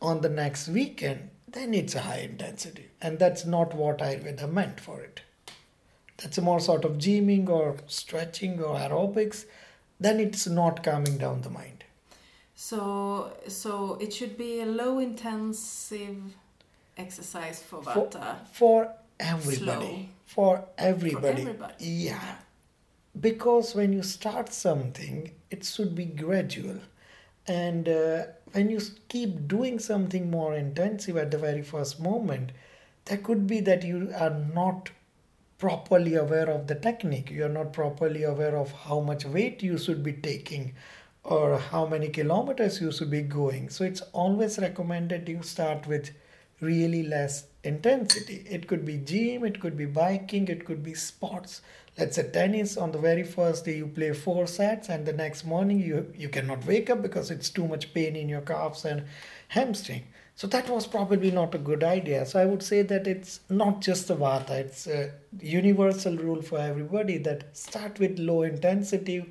on 0.00 0.20
the 0.20 0.28
next 0.28 0.68
weekend 0.68 1.30
then 1.52 1.74
it's 1.74 1.94
a 1.94 2.00
high 2.00 2.20
intensity 2.20 2.86
and 3.00 3.18
that's 3.18 3.44
not 3.44 3.74
what 3.74 3.98
ayurveda 3.98 4.50
meant 4.50 4.80
for 4.80 5.00
it 5.00 5.22
that's 6.16 6.38
a 6.38 6.42
more 6.42 6.60
sort 6.60 6.84
of 6.84 6.98
gymming 6.98 7.48
or 7.48 7.76
stretching 7.86 8.60
or 8.62 8.76
aerobics 8.76 9.44
then 10.00 10.20
it's 10.20 10.46
not 10.46 10.82
calming 10.82 11.18
down 11.18 11.42
the 11.42 11.50
mind. 11.50 11.84
So, 12.54 13.32
so 13.46 13.98
it 14.00 14.12
should 14.12 14.36
be 14.36 14.60
a 14.60 14.66
low 14.66 14.98
intensive 14.98 16.16
exercise 16.96 17.62
for 17.62 17.82
For- 17.82 17.92
Vata. 17.92 18.46
For 18.52 18.92
everybody. 19.18 19.86
Slow. 19.86 19.98
For 20.26 20.64
everybody. 20.76 21.42
everybody. 21.42 21.84
Yeah. 21.84 22.36
Because 23.18 23.74
when 23.74 23.92
you 23.92 24.02
start 24.02 24.52
something, 24.52 25.32
it 25.50 25.64
should 25.64 25.94
be 25.94 26.04
gradual. 26.04 26.78
And 27.46 27.88
uh, 27.88 28.24
when 28.52 28.70
you 28.70 28.80
keep 29.08 29.48
doing 29.48 29.78
something 29.78 30.30
more 30.30 30.54
intensive 30.54 31.16
at 31.16 31.30
the 31.30 31.38
very 31.38 31.62
first 31.62 32.00
moment, 32.00 32.52
there 33.06 33.18
could 33.18 33.46
be 33.46 33.60
that 33.60 33.84
you 33.84 34.12
are 34.16 34.30
not 34.54 34.90
properly 35.58 36.14
aware 36.14 36.48
of 36.48 36.66
the 36.66 36.74
technique. 36.74 37.30
You 37.30 37.46
are 37.46 37.50
not 37.50 37.72
properly 37.72 38.22
aware 38.22 38.56
of 38.56 38.72
how 38.72 39.00
much 39.00 39.24
weight 39.24 39.62
you 39.62 39.76
should 39.78 40.02
be 40.02 40.12
taking 40.12 40.74
or 41.24 41.58
how 41.58 41.86
many 41.86 42.08
kilometers 42.08 42.80
you 42.80 42.92
should 42.92 43.10
be 43.10 43.22
going. 43.22 43.68
So 43.68 43.84
it's 43.84 44.00
always 44.12 44.58
recommended 44.58 45.28
you 45.28 45.42
start 45.42 45.86
with 45.86 46.10
really 46.60 47.02
less 47.02 47.44
intensity. 47.64 48.46
It 48.48 48.66
could 48.66 48.84
be 48.84 48.98
gym, 48.98 49.44
it 49.44 49.60
could 49.60 49.76
be 49.76 49.86
biking, 49.86 50.48
it 50.48 50.64
could 50.64 50.82
be 50.82 50.94
sports. 50.94 51.60
Let's 51.98 52.16
say 52.16 52.30
tennis 52.30 52.76
on 52.76 52.92
the 52.92 52.98
very 52.98 53.24
first 53.24 53.64
day 53.64 53.76
you 53.78 53.88
play 53.88 54.12
four 54.12 54.46
sets 54.46 54.88
and 54.88 55.04
the 55.04 55.12
next 55.12 55.44
morning 55.44 55.80
you 55.80 56.12
you 56.16 56.28
cannot 56.28 56.64
wake 56.64 56.90
up 56.90 57.02
because 57.02 57.30
it's 57.30 57.50
too 57.50 57.66
much 57.66 57.92
pain 57.92 58.14
in 58.16 58.28
your 58.28 58.40
calves 58.42 58.84
and 58.84 59.04
hamstring. 59.48 60.04
So 60.36 60.46
that 60.46 60.68
was 60.70 60.86
probably 60.86 61.32
not 61.32 61.54
a 61.56 61.58
good 61.58 61.82
idea. 61.82 62.24
So 62.24 62.40
I 62.40 62.44
would 62.44 62.62
say 62.62 62.82
that 62.82 63.08
it's 63.08 63.40
not 63.50 63.80
just 63.80 64.06
the 64.08 64.14
vata, 64.14 64.50
it's 64.50 64.86
a 64.86 65.10
universal 65.40 66.16
rule 66.16 66.40
for 66.42 66.58
everybody 66.58 67.18
that 67.18 67.56
start 67.56 67.98
with 67.98 68.18
low 68.20 68.42
intensity, 68.42 69.24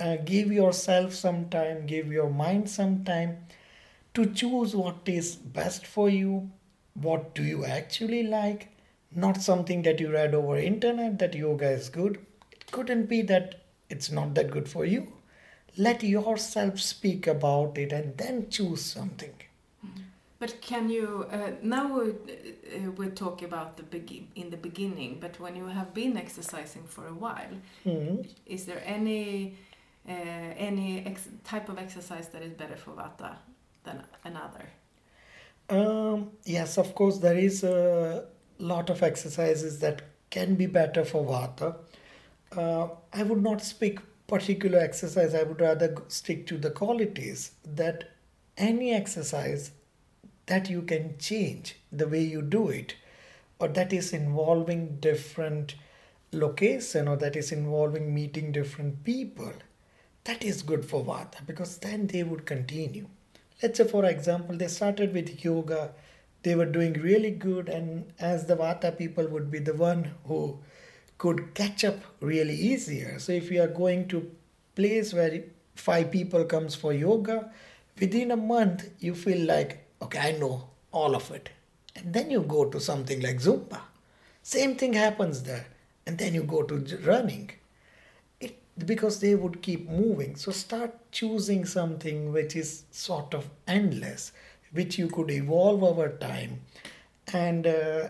uh, 0.00 0.16
give 0.24 0.50
yourself 0.52 1.12
some 1.12 1.48
time, 1.50 1.86
give 1.86 2.10
your 2.12 2.30
mind 2.30 2.68
some 2.70 3.04
time 3.04 3.46
to 4.14 4.26
choose 4.26 4.74
what 4.76 5.08
is 5.08 5.36
best 5.36 5.86
for 5.86 6.08
you, 6.08 6.50
what 6.94 7.34
do 7.34 7.42
you 7.42 7.64
actually 7.64 8.22
like, 8.22 8.68
not 9.14 9.42
something 9.42 9.82
that 9.82 10.00
you 10.00 10.10
read 10.12 10.34
over 10.34 10.56
internet 10.58 11.18
that 11.18 11.34
yoga 11.34 11.70
is 11.70 11.88
good. 11.88 12.18
It 12.52 12.70
couldn't 12.70 13.06
be 13.06 13.22
that 13.22 13.62
it's 13.88 14.10
not 14.10 14.34
that 14.34 14.50
good 14.50 14.68
for 14.68 14.84
you. 14.84 15.12
Let 15.76 16.02
yourself 16.02 16.80
speak 16.80 17.26
about 17.26 17.78
it 17.78 17.92
and 17.92 18.16
then 18.16 18.48
choose 18.50 18.82
something. 18.82 19.34
But 20.38 20.60
can 20.60 20.90
you 20.90 21.26
uh, 21.32 21.52
now 21.62 21.86
we 21.98 22.10
uh, 22.10 22.90
we 22.96 23.06
talk 23.08 23.42
about 23.42 23.76
the 23.76 23.82
begin 23.82 24.28
in 24.34 24.50
the 24.50 24.56
beginning, 24.56 25.18
but 25.20 25.40
when 25.40 25.56
you 25.56 25.66
have 25.66 25.94
been 25.94 26.16
exercising 26.16 26.84
for 26.86 27.06
a 27.06 27.14
while, 27.14 27.54
Mhm. 27.86 28.26
is 28.46 28.64
there 28.66 28.82
any 28.84 29.54
uh, 30.08 30.12
any 30.68 31.06
ex- 31.06 31.28
type 31.44 31.68
of 31.72 31.78
exercise 31.78 32.28
that 32.28 32.42
is 32.42 32.52
better 32.52 32.76
for 32.76 32.90
Vata 32.92 33.36
than 33.84 34.02
another? 34.24 34.66
Um, 35.70 36.32
yes, 36.44 36.76
of 36.78 36.94
course, 36.94 37.18
there 37.18 37.38
is 37.38 37.64
a 37.64 38.26
lot 38.58 38.90
of 38.90 39.02
exercises 39.02 39.80
that 39.80 40.02
can 40.30 40.54
be 40.54 40.66
better 40.66 41.04
for 41.04 41.24
Vata. 41.24 41.76
Uh, 42.56 42.88
I 43.12 43.22
would 43.22 43.42
not 43.42 43.62
speak 43.62 43.98
particular 44.26 44.78
exercise. 44.78 45.34
I 45.34 45.42
would 45.42 45.60
rather 45.60 45.94
stick 46.08 46.46
to 46.48 46.58
the 46.58 46.70
qualities 46.70 47.52
that 47.64 48.10
any 48.56 48.92
exercise 48.92 49.72
that 50.46 50.70
you 50.70 50.82
can 50.82 51.16
change 51.18 51.76
the 51.90 52.06
way 52.06 52.22
you 52.22 52.42
do 52.42 52.68
it, 52.68 52.94
or 53.58 53.68
that 53.68 53.92
is 53.92 54.12
involving 54.12 54.98
different 55.00 55.74
location, 56.32 57.08
or 57.08 57.16
that 57.16 57.36
is 57.36 57.52
involving 57.52 58.14
meeting 58.14 58.52
different 58.52 59.04
people, 59.04 59.52
that 60.24 60.44
is 60.44 60.62
good 60.62 60.84
for 60.84 61.04
Vata 61.04 61.44
because 61.46 61.78
then 61.78 62.06
they 62.08 62.22
would 62.22 62.46
continue 62.46 63.06
let's 63.62 63.78
say 63.78 63.86
for 63.86 64.04
example 64.04 64.56
they 64.56 64.68
started 64.68 65.12
with 65.12 65.44
yoga 65.44 65.92
they 66.44 66.54
were 66.54 66.66
doing 66.66 66.92
really 66.94 67.30
good 67.30 67.68
and 67.68 68.12
as 68.20 68.46
the 68.46 68.56
vata 68.56 68.96
people 68.96 69.26
would 69.26 69.50
be 69.50 69.58
the 69.58 69.74
one 69.74 70.12
who 70.26 70.58
could 71.18 71.54
catch 71.54 71.84
up 71.84 71.98
really 72.20 72.54
easier. 72.54 73.18
So 73.18 73.32
if 73.32 73.50
you 73.50 73.62
are 73.62 73.74
going 73.82 74.08
to 74.08 74.30
place 74.74 75.12
where 75.14 75.42
five 75.74 76.10
people 76.10 76.44
comes 76.44 76.74
for 76.74 76.92
yoga 76.92 77.50
within 77.98 78.30
a 78.30 78.36
month 78.36 78.90
you 79.00 79.14
feel 79.14 79.46
like 79.46 79.84
okay 80.02 80.18
i 80.18 80.32
know 80.32 80.68
all 80.92 81.16
of 81.16 81.30
it. 81.30 81.50
And 81.96 82.12
then 82.12 82.30
you 82.30 82.40
go 82.42 82.64
to 82.66 82.80
something 82.80 83.20
like 83.20 83.38
zumba. 83.38 83.80
Same 84.42 84.76
thing 84.76 84.92
happens 84.92 85.42
there. 85.42 85.66
And 86.06 86.18
then 86.18 86.34
you 86.34 86.42
go 86.42 86.62
to 86.62 86.98
running. 87.04 87.50
It 88.40 88.58
because 88.78 89.20
they 89.20 89.34
would 89.34 89.62
keep 89.62 89.88
moving. 89.88 90.36
So 90.36 90.52
start 90.52 90.92
choosing 91.10 91.64
something 91.64 92.32
which 92.32 92.54
is 92.54 92.84
sort 92.90 93.34
of 93.34 93.48
endless 93.66 94.32
which 94.74 94.98
you 94.98 95.08
could 95.08 95.30
evolve 95.30 95.82
over 95.82 96.08
time 96.10 96.60
and 97.32 97.66
uh, 97.66 98.08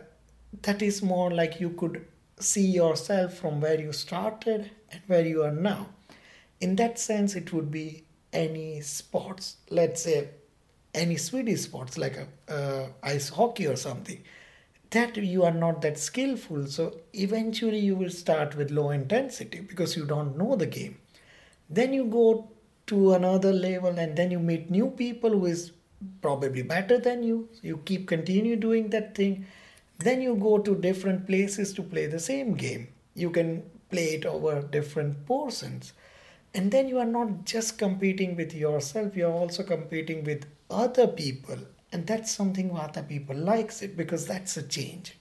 that 0.62 0.82
is 0.82 1.02
more 1.02 1.30
like 1.30 1.60
you 1.60 1.70
could 1.70 2.04
see 2.38 2.66
yourself 2.66 3.34
from 3.34 3.60
where 3.60 3.80
you 3.80 3.92
started 3.92 4.70
and 4.90 5.00
where 5.06 5.26
you 5.26 5.42
are 5.42 5.52
now. 5.52 5.88
In 6.60 6.76
that 6.76 6.98
sense, 6.98 7.34
it 7.34 7.52
would 7.52 7.70
be 7.70 8.04
any 8.32 8.80
sports. 8.80 9.56
Let's 9.70 10.02
say 10.02 10.28
any 10.94 11.16
Swedish 11.16 11.62
sports 11.62 11.98
like 11.98 12.16
a, 12.16 12.52
uh, 12.52 12.88
ice 13.02 13.28
hockey 13.28 13.66
or 13.66 13.76
something. 13.76 14.22
That 14.90 15.16
you 15.16 15.42
are 15.42 15.52
not 15.52 15.82
that 15.82 15.98
skillful, 15.98 16.66
so 16.68 17.00
eventually 17.12 17.78
you 17.80 17.96
will 17.96 18.10
start 18.10 18.54
with 18.56 18.70
low 18.70 18.90
intensity 18.90 19.60
because 19.60 19.96
you 19.96 20.04
don't 20.06 20.36
know 20.38 20.54
the 20.54 20.66
game. 20.66 20.98
Then 21.68 21.92
you 21.92 22.04
go 22.04 22.50
to 22.86 23.14
another 23.14 23.52
level 23.52 23.98
and 23.98 24.16
then 24.16 24.30
you 24.30 24.38
meet 24.38 24.70
new 24.70 24.90
people 24.90 25.30
who 25.30 25.46
is 25.46 25.72
probably 26.20 26.62
better 26.62 26.98
than 26.98 27.22
you. 27.22 27.48
You 27.62 27.78
keep 27.84 28.06
continue 28.08 28.56
doing 28.56 28.90
that 28.90 29.14
thing. 29.14 29.46
Then 29.98 30.20
you 30.22 30.34
go 30.36 30.58
to 30.58 30.74
different 30.74 31.26
places 31.26 31.72
to 31.74 31.82
play 31.82 32.06
the 32.06 32.18
same 32.20 32.54
game. 32.54 32.88
You 33.14 33.30
can 33.30 33.62
play 33.90 34.14
it 34.14 34.26
over 34.26 34.62
different 34.62 35.24
portions. 35.26 35.92
And 36.54 36.70
then 36.70 36.88
you 36.88 36.98
are 36.98 37.04
not 37.04 37.44
just 37.44 37.78
competing 37.78 38.36
with 38.36 38.54
yourself, 38.54 39.16
you 39.16 39.26
are 39.26 39.32
also 39.32 39.62
competing 39.62 40.24
with 40.24 40.46
other 40.70 41.06
people. 41.06 41.58
And 41.92 42.06
that's 42.06 42.32
something 42.32 42.76
other 42.76 43.02
people 43.02 43.36
likes 43.36 43.82
it 43.82 43.96
because 43.96 44.26
that's 44.26 44.56
a 44.56 44.62
change. 44.62 45.16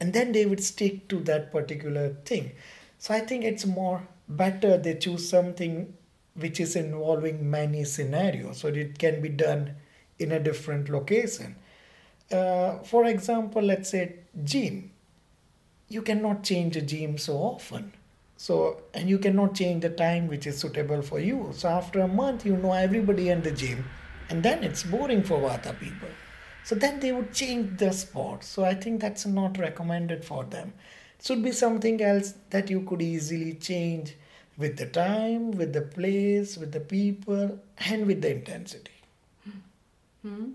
And 0.00 0.12
then 0.12 0.32
they 0.32 0.46
would 0.46 0.62
stick 0.62 1.08
to 1.08 1.20
that 1.20 1.50
particular 1.50 2.14
thing. 2.24 2.52
So 2.98 3.14
I 3.14 3.20
think 3.20 3.44
it's 3.44 3.66
more 3.66 4.06
better 4.28 4.76
they 4.76 4.94
choose 4.94 5.28
something 5.28 5.94
which 6.34 6.60
is 6.60 6.76
involving 6.76 7.50
many 7.50 7.84
scenarios 7.84 8.58
so 8.58 8.68
it 8.68 8.98
can 8.98 9.20
be 9.20 9.28
done 9.28 9.74
in 10.18 10.32
a 10.32 10.40
different 10.40 10.88
location. 10.88 11.56
Uh, 12.30 12.78
for 12.80 13.04
example, 13.06 13.62
let's 13.62 13.90
say 13.90 14.16
gym. 14.44 14.90
You 15.88 16.02
cannot 16.02 16.42
change 16.42 16.76
a 16.76 16.82
gym 16.82 17.16
so 17.18 17.36
often. 17.36 17.92
So, 18.36 18.82
and 18.94 19.08
you 19.08 19.18
cannot 19.18 19.54
change 19.54 19.82
the 19.82 19.90
time 19.90 20.28
which 20.28 20.46
is 20.46 20.58
suitable 20.58 21.02
for 21.02 21.18
you. 21.18 21.50
So, 21.54 21.68
after 21.68 22.00
a 22.00 22.08
month, 22.08 22.46
you 22.46 22.56
know 22.56 22.72
everybody 22.72 23.30
in 23.30 23.42
the 23.42 23.50
gym, 23.50 23.84
and 24.30 24.42
then 24.42 24.62
it's 24.62 24.84
boring 24.84 25.24
for 25.24 25.38
Vata 25.40 25.78
people. 25.80 26.08
So, 26.62 26.74
then 26.76 27.00
they 27.00 27.10
would 27.10 27.32
change 27.32 27.78
the 27.78 27.92
sport. 27.92 28.44
So, 28.44 28.64
I 28.64 28.74
think 28.74 29.00
that's 29.00 29.26
not 29.26 29.58
recommended 29.58 30.24
for 30.24 30.44
them. 30.44 30.74
It 31.18 31.26
should 31.26 31.42
be 31.42 31.50
something 31.52 32.00
else 32.00 32.34
that 32.50 32.70
you 32.70 32.82
could 32.82 33.02
easily 33.02 33.54
change 33.54 34.14
with 34.56 34.76
the 34.76 34.86
time, 34.86 35.52
with 35.52 35.72
the 35.72 35.82
place, 35.82 36.56
with 36.56 36.70
the 36.72 36.80
people, 36.80 37.58
and 37.78 38.06
with 38.06 38.22
the 38.22 38.30
intensity. 38.32 38.97
Mm. 40.24 40.54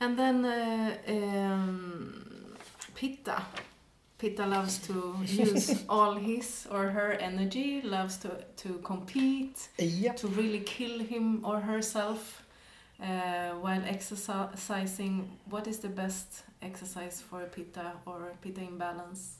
And 0.00 0.18
then 0.18 0.44
uh, 0.44 0.96
um, 1.08 2.54
Pitta. 2.94 3.42
Pitta 4.18 4.46
loves 4.46 4.78
to 4.86 5.16
use 5.24 5.84
all 5.88 6.14
his 6.14 6.66
or 6.70 6.88
her 6.90 7.12
energy, 7.12 7.82
loves 7.82 8.16
to, 8.18 8.30
to 8.56 8.78
compete, 8.84 9.68
Yep. 9.78 10.16
to 10.18 10.28
really 10.28 10.60
kill 10.60 11.00
him 11.00 11.44
or 11.44 11.58
herself 11.60 12.44
uh, 13.02 13.50
while 13.60 13.82
exercising. 13.84 15.28
What 15.50 15.66
is 15.66 15.78
the 15.78 15.88
best 15.88 16.44
exercise 16.62 17.20
for 17.20 17.42
a 17.42 17.46
Pitta 17.46 17.92
or 18.06 18.32
Pitta 18.40 18.60
imbalance? 18.62 19.38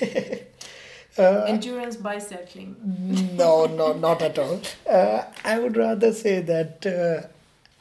Uh, 1.18 1.46
Endurance 1.48 1.96
bicycling. 1.96 2.76
no, 3.36 3.66
no, 3.66 3.92
not 3.94 4.22
at 4.22 4.38
all. 4.38 4.60
Uh, 4.88 5.24
I 5.44 5.58
would 5.58 5.76
rather 5.76 6.12
say 6.12 6.40
that 6.42 6.86
uh, 6.86 7.26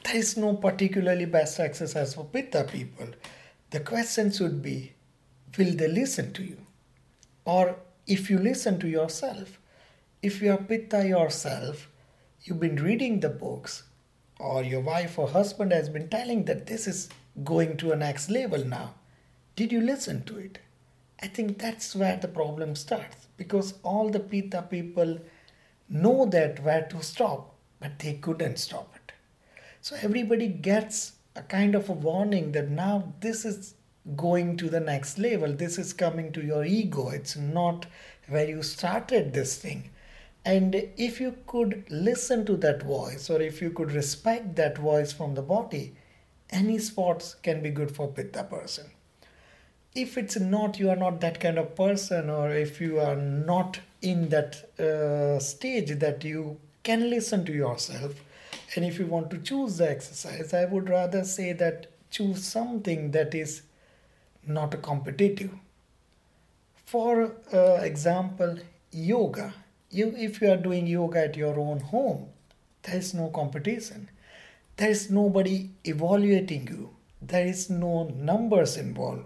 there 0.07 0.15
is 0.15 0.37
no 0.37 0.53
particularly 0.53 1.25
best 1.25 1.59
exercise 1.59 2.13
for 2.13 2.23
Pitta 2.23 2.63
people. 2.63 3.07
The 3.71 3.81
question 3.81 4.31
should 4.31 4.61
be 4.61 4.93
will 5.57 5.73
they 5.75 5.87
listen 5.89 6.31
to 6.33 6.43
you? 6.43 6.57
Or 7.43 7.75
if 8.05 8.29
you 8.29 8.37
listen 8.37 8.79
to 8.79 8.87
yourself, 8.87 9.59
if 10.21 10.41
you 10.41 10.51
are 10.51 10.57
Pitta 10.57 11.05
yourself, 11.05 11.89
you've 12.43 12.59
been 12.59 12.77
reading 12.77 13.19
the 13.19 13.29
books, 13.29 13.83
or 14.39 14.63
your 14.63 14.79
wife 14.79 15.19
or 15.19 15.27
husband 15.27 15.73
has 15.73 15.89
been 15.89 16.07
telling 16.07 16.45
that 16.45 16.67
this 16.67 16.87
is 16.87 17.09
going 17.43 17.75
to 17.77 17.91
a 17.91 17.95
next 17.97 18.29
level 18.29 18.63
now. 18.63 18.93
Did 19.57 19.73
you 19.73 19.81
listen 19.81 20.23
to 20.25 20.37
it? 20.37 20.59
I 21.21 21.27
think 21.27 21.57
that's 21.57 21.95
where 21.95 22.15
the 22.15 22.29
problem 22.29 22.75
starts 22.75 23.27
because 23.35 23.73
all 23.83 24.09
the 24.09 24.21
Pitta 24.21 24.61
people 24.61 25.19
know 25.89 26.25
that 26.27 26.63
where 26.63 26.83
to 26.83 27.03
stop, 27.03 27.55
but 27.81 27.99
they 27.99 28.13
couldn't 28.13 28.57
stop. 28.57 28.96
So 29.87 29.95
everybody 30.01 30.49
gets 30.49 31.13
a 31.33 31.41
kind 31.41 31.73
of 31.73 31.87
a 31.87 31.93
warning 31.93 32.51
that 32.51 32.69
now 32.69 33.13
this 33.21 33.45
is 33.45 33.75
going 34.17 34.57
to 34.57 34.69
the 34.69 34.81
next 34.81 35.17
level, 35.17 35.53
this 35.53 35.77
is 35.77 35.93
coming 35.93 36.33
to 36.33 36.43
your 36.43 36.65
ego, 36.65 37.07
it's 37.07 37.37
not 37.37 37.85
where 38.27 38.49
you 38.49 38.63
started 38.63 39.31
this 39.31 39.55
thing. 39.55 39.91
And 40.43 40.75
if 40.97 41.21
you 41.21 41.37
could 41.47 41.85
listen 41.89 42.45
to 42.47 42.57
that 42.57 42.83
voice 42.83 43.29
or 43.29 43.41
if 43.41 43.61
you 43.61 43.69
could 43.69 43.93
respect 43.93 44.57
that 44.57 44.77
voice 44.77 45.13
from 45.13 45.35
the 45.35 45.41
body, 45.41 45.95
any 46.49 46.79
sports 46.79 47.35
can 47.35 47.63
be 47.63 47.69
good 47.69 47.95
for 47.95 48.09
Pitta 48.09 48.43
person. 48.43 48.87
If 49.95 50.17
it's 50.17 50.37
not 50.37 50.79
you 50.79 50.89
are 50.89 50.97
not 50.97 51.21
that 51.21 51.39
kind 51.39 51.57
of 51.57 51.77
person 51.77 52.29
or 52.29 52.51
if 52.51 52.81
you 52.81 52.99
are 52.99 53.15
not 53.15 53.79
in 54.01 54.27
that 54.27 54.77
uh, 54.81 55.39
stage 55.39 55.97
that 55.99 56.25
you 56.25 56.59
can 56.83 57.09
listen 57.09 57.45
to 57.45 57.53
yourself 57.53 58.15
and 58.75 58.85
if 58.85 58.99
you 58.99 59.05
want 59.05 59.29
to 59.29 59.37
choose 59.37 59.77
the 59.77 59.89
exercise 59.89 60.53
i 60.53 60.65
would 60.65 60.89
rather 60.89 61.23
say 61.23 61.53
that 61.53 61.87
choose 62.09 62.43
something 62.43 63.11
that 63.11 63.35
is 63.35 63.61
not 64.45 64.81
competitive. 64.81 65.51
For 66.85 67.33
uh, 67.53 67.81
example 67.81 68.57
yoga. 68.91 69.53
You 69.89 70.13
if 70.17 70.41
you 70.41 70.51
are 70.51 70.57
doing 70.57 70.87
yoga 70.87 71.25
at 71.25 71.37
your 71.37 71.59
own 71.59 71.79
home 71.79 72.27
there 72.83 72.95
is 72.97 73.13
no 73.13 73.27
competition. 73.29 74.09
There 74.77 74.89
is 74.89 75.09
nobody 75.09 75.71
evaluating 75.83 76.67
you. 76.67 76.91
There 77.21 77.45
is 77.45 77.69
no 77.69 78.03
numbers 78.09 78.77
involved. 78.77 79.25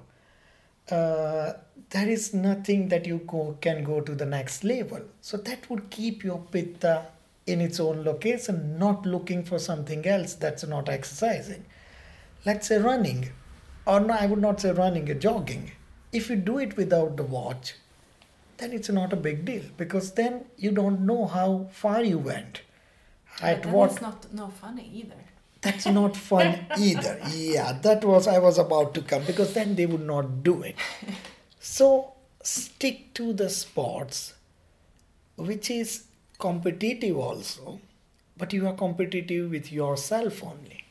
Uh, 0.89 1.54
there 1.89 2.10
is 2.10 2.34
nothing 2.34 2.88
that 2.89 3.06
you 3.06 3.20
go, 3.28 3.58
can 3.62 3.84
go 3.84 4.02
to 4.02 4.16
the 4.16 4.26
next 4.26 4.64
level. 4.64 5.02
So 5.22 5.38
that 5.38 5.70
would 5.70 5.89
keep 5.89 6.24
your 6.24 6.39
pitta 6.39 7.08
in 7.46 7.62
its 7.62 7.80
own 7.80 8.04
location, 8.04 8.78
not 8.78 9.06
looking 9.06 9.44
for 9.44 9.60
something 9.60 10.06
else 10.06 10.36
that's 10.36 10.66
not 10.66 10.89
exercising. 10.89 11.66
Let's 12.46 12.68
say 12.68 12.78
running, 12.78 13.30
or 13.86 14.00
no, 14.00 14.14
I 14.14 14.26
would 14.26 14.42
not 14.42 14.62
say 14.62 14.72
running, 14.72 15.20
jogging. 15.20 15.72
If 16.12 16.30
you 16.30 16.36
do 16.36 16.58
it 16.60 16.78
without 16.78 17.18
the 17.18 17.24
watch, 17.24 17.76
then 18.58 18.74
it's 18.74 18.89
not 18.89 19.14
a 19.14 19.16
big 19.16 19.46
deal 19.46 19.64
because 19.78 20.12
then 20.14 20.46
you 20.58 20.72
don't 20.72 21.02
know 21.02 21.26
how 21.26 21.68
far 21.72 22.04
you 22.04 22.20
went. 22.20 22.62
At 23.42 23.64
but 23.64 23.72
what? 23.72 23.92
It's 23.94 24.02
not 24.02 24.34
no 24.34 24.48
funny 24.50 24.89
either. 24.94 25.16
That's 25.62 25.86
not 25.86 26.18
fun 26.18 26.66
either. 26.78 27.20
Yeah, 27.32 27.74
that 27.82 28.04
was 28.04 28.28
I 28.28 28.39
was 28.39 28.58
about 28.58 28.94
to 28.96 29.02
come 29.02 29.24
because 29.26 29.54
then 29.54 29.76
they 29.76 29.86
would 29.86 30.06
not 30.06 30.44
do 30.44 30.64
it. 30.64 30.76
So 31.64 32.14
stick 32.42 33.14
to 33.14 33.34
the 33.34 33.48
sports 33.48 34.34
which 35.36 35.70
is 35.70 36.06
competitive 36.42 37.18
also, 37.18 37.80
but 38.36 38.52
you 38.52 38.68
are 38.68 38.74
competitive 38.74 39.52
with 39.52 39.72
yourself 39.72 40.44
only. 40.44 40.84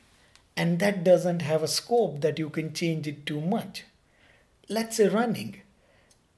And 0.57 0.79
that 0.79 1.05
doesn't 1.05 1.43
have 1.43 1.63
a 1.63 1.69
scope 1.69 2.23
that 2.23 2.39
you 2.39 2.49
can 2.49 2.73
change 2.73 3.07
it 3.07 3.27
too 3.27 3.41
much. 3.43 3.85
Let's 4.69 4.97
say 4.97 5.09
running. 5.09 5.61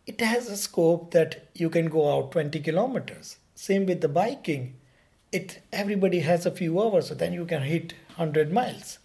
It 0.06 0.20
has 0.20 0.48
a 0.48 0.56
scope 0.56 1.12
that 1.12 1.48
you 1.54 1.70
can 1.70 1.86
go 1.86 2.12
out 2.12 2.32
20 2.32 2.58
kilometers. 2.58 3.36
Same 3.54 3.86
with 3.86 4.00
the 4.00 4.08
biking. 4.08 4.74
It 5.30 5.62
everybody 5.72 6.20
has 6.20 6.44
a 6.44 6.50
few 6.50 6.82
hours, 6.82 7.08
so 7.08 7.14
then 7.14 7.32
you 7.32 7.46
can 7.46 7.62
hit 7.62 7.94
100 8.16 8.52
miles. 8.52 8.98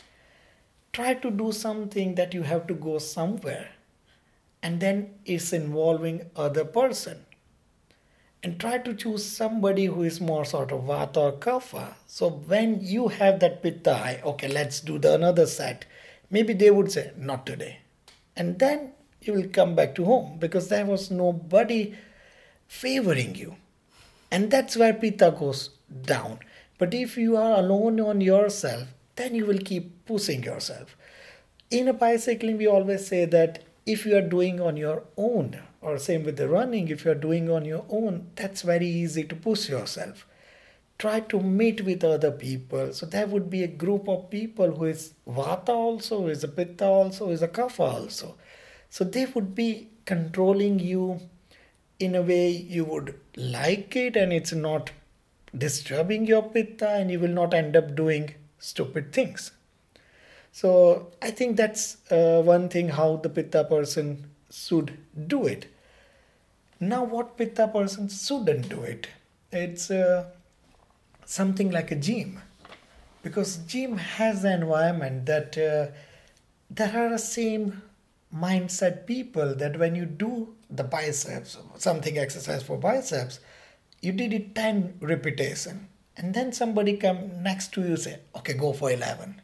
Try 0.92 1.14
to 1.14 1.30
do 1.30 1.52
something 1.52 2.16
that 2.16 2.34
you 2.34 2.42
have 2.42 2.66
to 2.68 2.74
go 2.74 2.98
somewhere 2.98 3.70
and 4.64 4.80
then 4.80 5.14
it's 5.26 5.54
involving 5.54 6.30
other 6.36 6.66
person. 6.66 7.27
And 8.48 8.58
try 8.62 8.78
to 8.78 8.94
choose 8.94 9.26
somebody 9.26 9.88
who 9.88 10.04
is 10.04 10.22
more 10.22 10.46
sort 10.46 10.72
of 10.72 10.84
vata 10.84 11.18
or 11.18 11.34
kapha. 11.34 11.96
So 12.06 12.30
when 12.30 12.80
you 12.80 13.10
have 13.10 13.42
that 13.42 13.62
pitta, 13.62 14.22
okay, 14.24 14.48
let's 14.48 14.80
do 14.80 14.98
the 14.98 15.16
another 15.16 15.46
set. 15.46 15.84
Maybe 16.30 16.54
they 16.54 16.72
would 16.72 16.90
say, 16.90 17.12
not 17.18 17.46
today. 17.46 17.80
And 18.38 18.58
then 18.58 18.94
you 19.20 19.34
will 19.34 19.50
come 19.50 19.76
back 19.76 19.96
to 19.96 20.06
home 20.06 20.38
because 20.40 20.70
there 20.70 20.86
was 20.86 21.12
nobody 21.12 21.96
favoring 22.70 23.36
you. 23.36 23.58
And 24.32 24.50
that's 24.50 24.78
where 24.78 24.94
pitta 24.94 25.36
goes 25.38 25.72
down. 26.04 26.40
But 26.78 26.94
if 26.94 27.18
you 27.18 27.36
are 27.36 27.60
alone 27.60 28.00
on 28.00 28.22
yourself, 28.22 28.88
then 29.18 29.36
you 29.36 29.46
will 29.46 29.60
keep 29.60 30.06
pushing 30.06 30.42
yourself. 30.42 30.96
In 31.70 31.90
a 31.90 31.94
bicycling, 31.94 32.60
we 32.60 32.68
always 32.68 33.08
say 33.08 33.26
that 33.26 33.66
if 33.86 34.06
you 34.06 34.16
are 34.16 34.22
doing 34.22 34.62
on 34.62 34.78
your 34.78 35.04
own, 35.18 35.60
or 35.82 35.98
same 35.98 36.24
with 36.24 36.38
the 36.38 36.48
running, 36.48 36.88
if 36.88 37.06
you 37.06 37.12
are 37.12 37.16
doing 37.16 37.50
on 37.50 37.66
your 37.66 37.86
own, 37.90 38.32
that's 38.36 38.62
very 38.62 38.88
easy 38.88 39.24
to 39.24 39.36
push 39.36 39.70
yourself. 39.70 40.26
Try 40.98 41.20
to 41.20 41.40
meet 41.40 41.82
with 41.82 42.04
other 42.04 42.32
people. 42.32 42.92
So 42.94 43.06
there 43.06 43.28
would 43.28 43.50
be 43.50 43.64
a 43.64 43.68
group 43.68 44.10
of 44.10 44.30
people 44.32 44.72
who 44.72 44.86
is 44.86 45.14
Vata 45.28 45.70
also, 45.70 46.22
who 46.22 46.30
is 46.30 46.44
a 46.44 46.48
Pitta 46.48 46.86
also, 46.86 47.28
who 47.28 47.32
is 47.32 47.44
a 47.44 47.48
Kapha 47.48 47.82
also. 47.82 48.36
So 48.90 49.04
they 49.04 49.26
would 49.26 49.54
be 49.54 49.90
controlling 50.06 50.80
you 50.80 51.20
in 52.00 52.16
a 52.16 52.22
way 52.22 52.50
you 52.50 52.86
would 52.86 53.20
like 53.36 53.96
it 53.96 54.16
and 54.16 54.32
it's 54.32 54.54
not 54.54 54.92
disturbing 55.56 56.26
your 56.26 56.44
pitta 56.44 56.90
and 56.90 57.10
you 57.10 57.20
will 57.20 57.30
not 57.30 57.54
end 57.54 57.76
up 57.76 57.96
doing 57.96 58.36
stupid 58.60 59.12
things. 59.12 59.52
So 60.52 61.12
I 61.22 61.32
think 61.32 61.58
that's 61.58 61.98
uh, 62.12 62.42
one 62.42 62.70
thing 62.70 62.90
how 62.90 63.18
the 63.18 63.30
pitta 63.30 63.64
person 63.64 64.30
should 64.66 64.98
do 65.28 65.46
it. 65.46 65.68
Now, 66.80 67.04
what 67.04 67.38
pitta 67.38 67.68
person 67.68 68.10
shouldn't 68.10 68.70
do 68.70 68.82
it? 68.82 69.08
It's 69.52 69.90
uh, 69.90 70.26
something 71.26 71.72
like 71.72 71.92
a 71.92 71.96
gym, 71.96 72.42
because 73.24 73.58
gym 73.58 73.98
has 73.98 74.44
an 74.44 74.62
environment 74.62 75.26
that 75.26 75.58
uh, 75.58 75.88
there 76.70 76.94
are 76.96 77.10
the 77.10 77.20
same 77.20 77.82
mindset 78.36 79.06
people 79.06 79.56
that 79.56 79.80
when 79.80 79.96
you 79.96 80.06
do 80.06 80.54
the 80.70 80.84
biceps, 80.84 81.58
something 81.78 82.18
exercise 82.18 82.62
for 82.64 82.78
biceps, 82.78 83.40
you 84.02 84.12
did 84.12 84.34
it 84.34 84.54
10 84.54 84.98
repetition 85.02 85.88
and 86.16 86.34
then 86.34 86.52
somebody 86.52 86.98
come 86.98 87.44
next 87.44 87.74
to 87.74 87.82
you 87.82 87.98
say 87.98 88.20
okay 88.36 88.54
go 88.54 88.74
for 88.74 88.92
11 88.92 89.42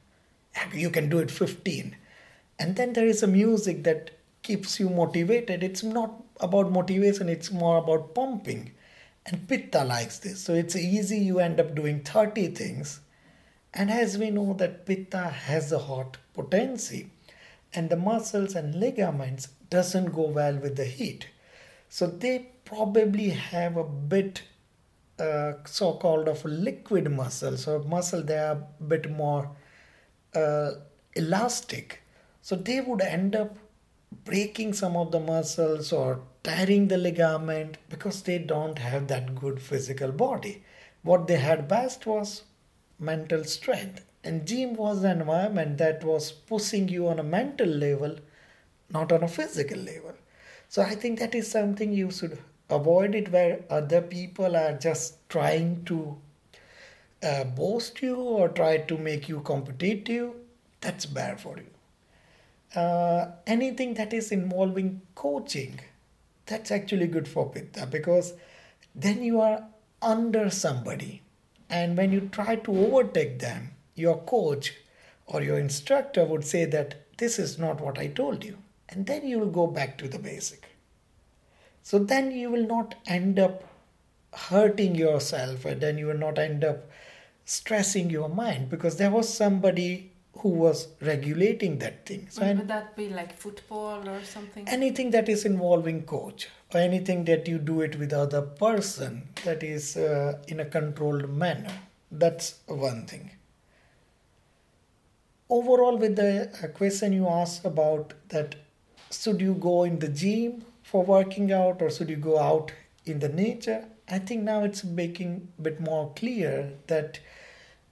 you 0.74 0.90
can 0.90 1.10
do 1.10 1.20
it 1.20 1.32
15 1.32 1.96
and 2.60 2.76
then 2.76 2.94
there 2.94 3.06
is 3.06 3.24
a 3.24 3.28
music 3.28 3.84
that 3.84 4.12
keeps 4.44 4.80
you 4.80 4.90
motivated. 4.90 5.64
It's 5.64 5.84
not 5.84 6.22
about 6.40 6.72
motivation 6.72 7.30
it's 7.30 7.52
more 7.52 7.78
about 7.78 8.14
pumping. 8.14 8.72
And 9.26 9.48
pitta 9.48 9.84
likes 9.86 10.20
this. 10.20 10.42
So 10.42 10.54
it's 10.54 10.76
easy 10.76 11.18
you 11.18 11.40
end 11.40 11.60
up 11.60 11.74
doing 11.74 12.02
30 12.02 12.50
things. 12.50 13.00
And 13.74 13.90
as 13.90 14.18
we 14.18 14.30
know 14.30 14.54
that 14.54 14.86
pitta 14.86 15.30
has 15.30 15.72
a 15.72 15.80
hot 15.80 16.18
potency 16.34 17.10
and 17.74 17.90
the 17.90 17.96
muscles 17.96 18.54
and 18.54 18.76
ligaments 18.76 19.48
doesn't 19.70 20.14
go 20.14 20.28
well 20.28 20.58
with 20.58 20.76
the 20.76 20.86
heat. 20.86 21.28
So 21.90 22.08
they 22.08 22.52
probably 22.66 23.30
have 23.30 23.78
a 23.78 23.84
bit 23.84 24.44
uh, 25.20 25.54
so-called 25.66 26.28
of 26.28 26.44
liquid 26.44 27.12
muscle 27.12 27.56
so 27.56 27.80
muscle 27.84 28.24
they 28.24 28.38
are 28.38 28.64
a 28.80 28.84
bit 28.84 29.10
more 29.10 29.50
uh, 30.36 30.72
elastic. 31.16 32.04
So 32.42 32.56
they 32.56 32.82
would 32.82 33.02
end 33.02 33.36
up 33.36 33.58
breaking 34.26 34.74
some 34.74 34.96
of 34.98 35.12
the 35.12 35.20
muscles 35.20 35.92
or 35.92 36.22
tearing 36.44 36.88
the 36.88 36.98
ligament 36.98 37.78
because 37.90 38.22
they 38.24 38.38
don't 38.38 38.80
have 38.80 39.08
that 39.08 39.36
good 39.36 39.62
physical 39.62 40.12
body. 40.12 40.64
What 41.04 41.28
they 41.28 41.38
had 41.38 41.68
best 41.68 42.06
was 42.06 42.44
mental 43.00 43.44
strength. 43.44 44.04
And 44.24 44.46
gym 44.48 44.76
was 44.76 45.04
an 45.04 45.22
environment 45.22 45.78
that 45.80 46.04
was 46.04 46.32
pushing 46.32 46.88
you 46.88 47.08
on 47.08 47.20
a 47.20 47.24
mental 47.24 47.68
level 47.68 48.18
not 48.90 49.12
on 49.12 49.24
a 49.24 49.28
physical 49.28 49.78
level. 49.80 50.14
So 50.70 50.82
i 50.84 50.96
think 50.96 51.20
that 51.20 51.36
is 51.36 51.50
something 51.50 51.94
you 51.94 52.12
should 52.12 52.38
avoid 52.70 53.16
it 53.16 53.32
where 53.32 53.62
other 53.70 54.02
people 54.02 54.56
are 54.56 54.74
just 54.78 55.28
trying 55.30 55.84
to 55.86 56.18
uh, 57.24 57.44
boast 57.44 58.02
you 58.02 58.16
or 58.16 58.50
try 58.50 58.78
to 58.78 58.98
make 58.98 59.28
you 59.30 59.40
competitive. 59.42 60.32
That's 60.82 61.06
bad 61.06 61.40
for 61.40 61.58
you 61.58 61.73
uh, 62.76 63.28
anything 63.46 63.94
that 63.96 64.14
is 64.14 64.32
involving 64.32 65.02
coaching 65.16 65.80
that's 66.46 66.72
actually 66.72 67.08
good 67.08 67.28
for 67.28 67.50
pitta 67.50 67.86
because 67.86 68.34
then 68.96 69.24
you 69.24 69.40
are 69.42 69.64
under 70.02 70.50
somebody. 70.50 71.22
And 71.70 71.98
when 71.98 72.12
you 72.12 72.30
try 72.32 72.58
to 72.58 72.72
overtake 72.72 73.40
them 73.40 73.72
your 73.96 74.18
coach 74.24 74.74
or 75.26 75.42
your 75.42 75.58
instructor 75.58 76.26
would 76.26 76.46
say 76.46 76.66
that 76.66 76.96
this 77.18 77.40
is 77.40 77.58
not 77.58 77.80
what 77.80 77.98
i 77.98 78.08
told 78.08 78.44
you. 78.44 78.58
And 78.90 79.06
then 79.06 79.26
you 79.26 79.40
will 79.40 79.50
go 79.50 79.68
back 79.68 79.98
to 80.00 80.08
the 80.08 80.20
basic. 80.20 80.76
So 81.82 82.00
then 82.00 82.32
you 82.32 82.50
will 82.50 82.68
not 82.68 82.96
end 83.08 83.40
up 83.40 83.64
hurting 84.34 84.96
yourself 84.96 85.66
and 85.66 85.80
then 85.80 85.98
you 85.98 86.08
will 86.08 86.18
not 86.18 86.38
end 86.40 86.64
up 86.64 86.90
stressing 87.46 88.10
your 88.10 88.30
mind 88.30 88.70
because 88.70 88.98
there 88.98 89.12
was 89.12 89.32
somebody 89.32 90.12
who 90.38 90.50
was 90.50 90.88
regulating 91.02 91.78
that 91.80 92.06
thing. 92.06 92.28
So 92.30 92.42
would 92.42 92.68
that 92.68 92.96
be 92.96 93.10
like 93.10 93.38
football 93.38 94.08
or 94.08 94.24
something? 94.24 94.68
Anything 94.68 95.12
that 95.12 95.30
is 95.30 95.46
involving 95.46 96.04
coach 96.04 96.50
or 96.74 96.80
anything 96.80 97.26
that 97.26 97.48
you 97.48 97.60
do 97.60 97.82
it 97.82 97.98
with 97.98 98.12
other 98.14 98.42
person 98.42 99.30
that 99.46 99.64
is 99.64 99.96
uh, 99.96 100.40
in 100.48 100.60
a 100.60 100.66
controlled 100.66 101.30
manner. 101.30 101.72
That's 102.12 102.60
one 102.68 103.06
thing. 103.06 103.32
Overall, 105.50 105.98
with 105.98 106.16
the 106.16 106.52
uh, 106.64 106.68
question 106.68 107.14
you 107.14 107.28
asked 107.28 107.64
about 107.64 108.14
that, 108.30 108.56
should 109.12 109.40
you 109.40 109.54
go 109.54 109.84
in 109.84 110.00
the 110.00 110.08
gym 110.08 110.66
for 110.82 111.04
working 111.04 111.52
out 111.52 111.82
or 111.82 111.92
should 111.92 112.10
you 112.10 112.16
go 112.16 112.40
out 112.40 112.72
in 113.06 113.20
the 113.20 113.30
nature? 113.30 113.86
I 114.10 114.20
think 114.20 114.44
now 114.44 114.64
it's 114.64 114.84
making 114.84 115.48
a 115.60 115.62
bit 115.62 115.80
more 115.80 116.12
clear 116.16 116.74
that 116.88 117.20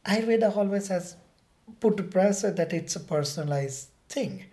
Ayurveda 0.05 0.55
always 0.57 0.87
has 0.87 1.15
put 1.79 2.11
pressure 2.11 2.51
that 2.51 2.73
it's 2.73 2.95
a 2.95 2.99
personalized 2.99 3.89
thing. 4.09 4.45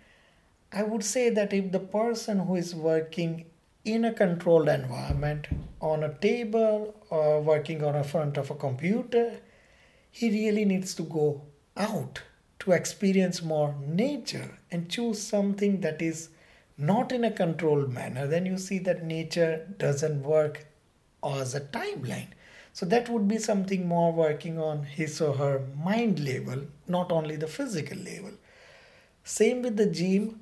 I 0.71 0.83
would 0.83 1.03
say 1.03 1.29
that 1.29 1.53
if 1.53 1.71
the 1.71 1.79
person 1.79 2.39
who 2.39 2.55
is 2.55 2.75
working 2.75 3.45
in 3.85 4.05
a 4.05 4.13
controlled 4.13 4.69
environment 4.69 5.47
on 5.81 6.03
a 6.03 6.13
table 6.19 6.95
or 7.09 7.41
working 7.41 7.83
on 7.83 7.95
a 7.95 8.03
front 8.03 8.37
of 8.37 8.51
a 8.51 8.55
computer, 8.55 9.39
he 10.11 10.29
really 10.29 10.65
needs 10.65 10.93
to 10.95 11.03
go 11.03 11.41
out 11.77 12.21
to 12.59 12.71
experience 12.71 13.41
more 13.41 13.75
nature 13.85 14.59
and 14.69 14.89
choose 14.89 15.21
something 15.21 15.81
that 15.81 16.01
is 16.01 16.29
not 16.77 17.11
in 17.11 17.23
a 17.23 17.31
controlled 17.31 17.91
manner, 17.91 18.25
then 18.25 18.45
you 18.45 18.57
see 18.57 18.79
that 18.79 19.03
nature 19.03 19.67
doesn't 19.77 20.23
work 20.23 20.65
as 21.23 21.53
a 21.53 21.59
timeline. 21.59 22.29
So 22.79 22.85
that 22.85 23.09
would 23.09 23.27
be 23.27 23.39
something 23.39 23.85
more 23.85 24.13
working 24.13 24.57
on 24.57 24.83
his 24.83 25.19
or 25.19 25.33
her 25.33 25.63
mind 25.83 26.17
level, 26.17 26.61
not 26.87 27.11
only 27.11 27.35
the 27.35 27.45
physical 27.45 27.97
level. 27.97 28.31
Same 29.25 29.63
with 29.63 29.75
the 29.75 29.85
gym. 29.85 30.39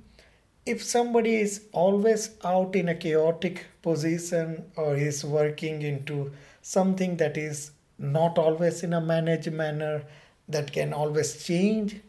If 0.64 0.84
somebody 0.84 1.38
is 1.38 1.64
always 1.72 2.30
out 2.44 2.76
in 2.76 2.90
a 2.90 2.94
chaotic 2.94 3.66
position 3.82 4.66
or 4.76 4.96
is 4.96 5.26
working 5.26 5.82
into 5.82 6.32
something 6.62 7.18
that 7.18 7.38
is 7.38 7.72
not 7.98 8.38
always 8.38 8.84
in 8.84 8.94
a 8.94 9.02
managed 9.02 9.52
manner, 9.52 10.04
that 10.48 10.72
can 10.72 10.94
always 10.94 11.44
change, 11.44 12.02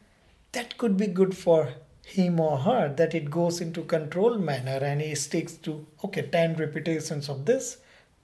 that 0.53 0.76
could 0.76 0.99
be 0.99 1.07
good 1.07 1.35
for 1.35 1.72
him 2.05 2.39
or 2.39 2.59
her 2.59 2.93
that 2.99 3.14
it 3.14 3.31
goes 3.31 3.62
into 3.62 3.83
control 3.83 4.37
manner 4.37 4.79
and 4.85 5.01
he 5.01 5.14
sticks 5.14 5.55
to 5.55 5.87
okay 6.05 6.22
10 6.22 6.57
repetitions 6.57 7.29
of 7.29 7.45
this 7.45 7.76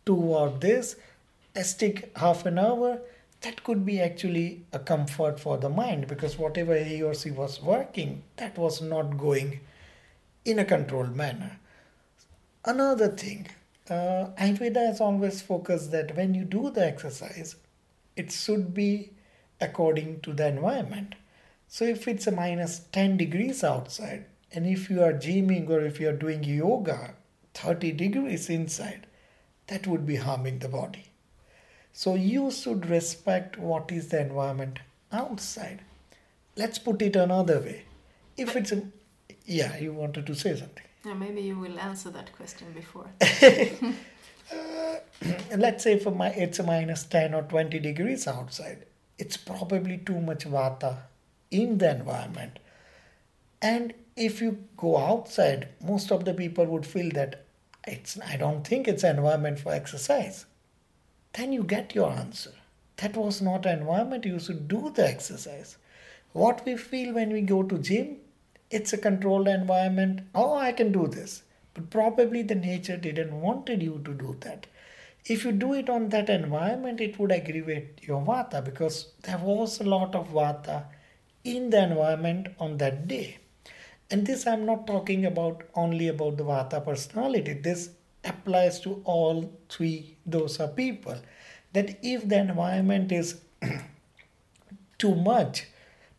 two 0.06 0.34
of 0.34 0.60
this 0.60 0.96
stick 1.62 2.10
half 2.16 2.44
an 2.46 2.58
hour 2.58 3.00
that 3.42 3.62
could 3.62 3.84
be 3.84 4.00
actually 4.00 4.64
a 4.72 4.78
comfort 4.78 5.38
for 5.38 5.58
the 5.58 5.68
mind 5.68 6.08
because 6.08 6.38
whatever 6.38 6.76
he 6.82 7.02
or 7.02 7.14
she 7.14 7.30
was 7.30 7.62
working 7.62 8.22
that 8.36 8.56
was 8.58 8.80
not 8.80 9.16
going 9.18 9.60
in 10.44 10.58
a 10.58 10.64
controlled 10.64 11.14
manner 11.14 11.58
another 12.64 13.08
thing 13.08 13.46
uh, 13.90 14.26
ayurveda 14.38 14.86
has 14.86 15.00
always 15.00 15.42
focused 15.42 15.90
that 15.92 16.16
when 16.16 16.34
you 16.34 16.44
do 16.44 16.70
the 16.70 16.84
exercise 16.84 17.56
it 18.16 18.32
should 18.32 18.72
be 18.74 19.10
according 19.60 20.20
to 20.20 20.32
the 20.32 20.46
environment 20.46 21.14
so 21.68 21.84
if 21.84 22.06
it's 22.06 22.28
a 22.28 22.30
minus 22.30 22.78
10 22.92 23.16
degrees 23.16 23.64
outside, 23.64 24.26
and 24.52 24.64
if 24.64 24.88
you 24.88 25.02
are 25.02 25.12
gymming 25.12 25.68
or 25.68 25.80
if 25.80 25.98
you 25.98 26.08
are 26.08 26.12
doing 26.12 26.44
yoga 26.44 27.14
30 27.54 27.90
degrees 27.92 28.48
inside, 28.48 29.08
that 29.66 29.86
would 29.86 30.06
be 30.06 30.14
harming 30.14 30.60
the 30.60 30.68
body. 30.68 31.06
So 31.96 32.16
you 32.16 32.50
should 32.50 32.86
respect 32.90 33.56
what 33.56 33.92
is 33.92 34.08
the 34.08 34.20
environment 34.20 34.80
outside. 35.12 35.82
Let's 36.56 36.76
put 36.76 37.00
it 37.00 37.14
another 37.14 37.60
way. 37.60 37.84
If 38.36 38.56
it's 38.56 38.72
a, 38.72 38.82
yeah, 39.46 39.78
you 39.78 39.92
wanted 39.92 40.26
to 40.26 40.34
say 40.34 40.56
something. 40.56 40.82
Yeah, 41.04 41.14
maybe 41.14 41.42
you 41.42 41.56
will 41.56 41.78
answer 41.78 42.10
that 42.10 42.32
question 42.32 42.72
before. 42.72 43.06
uh, 43.20 44.96
let's 45.56 45.84
say 45.84 46.00
for 46.00 46.10
my 46.10 46.30
it's 46.30 46.58
a 46.58 46.64
minus 46.64 47.04
10 47.04 47.32
or 47.32 47.42
20 47.42 47.78
degrees 47.78 48.26
outside. 48.26 48.86
It's 49.16 49.36
probably 49.36 49.98
too 49.98 50.20
much 50.20 50.46
vata 50.46 50.96
in 51.52 51.78
the 51.78 51.92
environment. 51.92 52.58
And 53.62 53.94
if 54.16 54.40
you 54.40 54.64
go 54.76 54.96
outside, 54.98 55.68
most 55.80 56.10
of 56.10 56.24
the 56.24 56.34
people 56.34 56.66
would 56.66 56.86
feel 56.86 57.12
that 57.12 57.44
it's 57.86 58.18
I 58.20 58.36
don't 58.36 58.66
think 58.66 58.88
it's 58.88 59.04
an 59.04 59.18
environment 59.18 59.60
for 59.60 59.72
exercise. 59.72 60.46
Then 61.34 61.52
you 61.52 61.64
get 61.64 61.94
your 61.94 62.10
answer. 62.10 62.52
That 62.96 63.16
was 63.16 63.42
not 63.42 63.66
an 63.66 63.80
environment 63.80 64.24
you 64.24 64.38
should 64.38 64.68
do 64.68 64.90
the 64.90 65.06
exercise. 65.06 65.76
What 66.32 66.64
we 66.64 66.76
feel 66.76 67.12
when 67.14 67.32
we 67.32 67.42
go 67.42 67.62
to 67.62 67.78
gym, 67.78 68.18
it's 68.70 68.92
a 68.92 68.98
controlled 68.98 69.48
environment. 69.48 70.22
Oh, 70.34 70.54
I 70.54 70.72
can 70.72 70.92
do 70.92 71.06
this. 71.06 71.42
But 71.74 71.90
probably 71.90 72.42
the 72.42 72.54
nature 72.54 72.96
didn't 72.96 73.40
wanted 73.40 73.82
you 73.82 74.00
to 74.04 74.14
do 74.14 74.36
that. 74.40 74.66
If 75.26 75.44
you 75.44 75.52
do 75.52 75.74
it 75.74 75.88
on 75.90 76.08
that 76.10 76.28
environment, 76.30 77.00
it 77.00 77.18
would 77.18 77.32
aggravate 77.32 78.00
your 78.02 78.22
vata 78.22 78.64
because 78.64 79.12
there 79.22 79.38
was 79.38 79.80
a 79.80 79.84
lot 79.84 80.14
of 80.14 80.28
vata 80.28 80.84
in 81.44 81.70
the 81.70 81.82
environment 81.82 82.48
on 82.58 82.78
that 82.78 83.08
day. 83.08 83.38
And 84.10 84.26
this 84.26 84.46
I'm 84.46 84.66
not 84.66 84.86
talking 84.86 85.24
about 85.24 85.62
only 85.74 86.08
about 86.08 86.36
the 86.36 86.44
Vata 86.44 86.84
personality. 86.84 87.54
This 87.54 87.90
applies 88.24 88.80
to 88.80 89.02
all 89.04 89.52
three 89.68 90.16
dosha 90.28 90.74
people. 90.74 91.16
That 91.72 91.98
if 92.02 92.28
the 92.28 92.38
environment 92.38 93.12
is 93.12 93.40
too 94.98 95.14
much, 95.14 95.66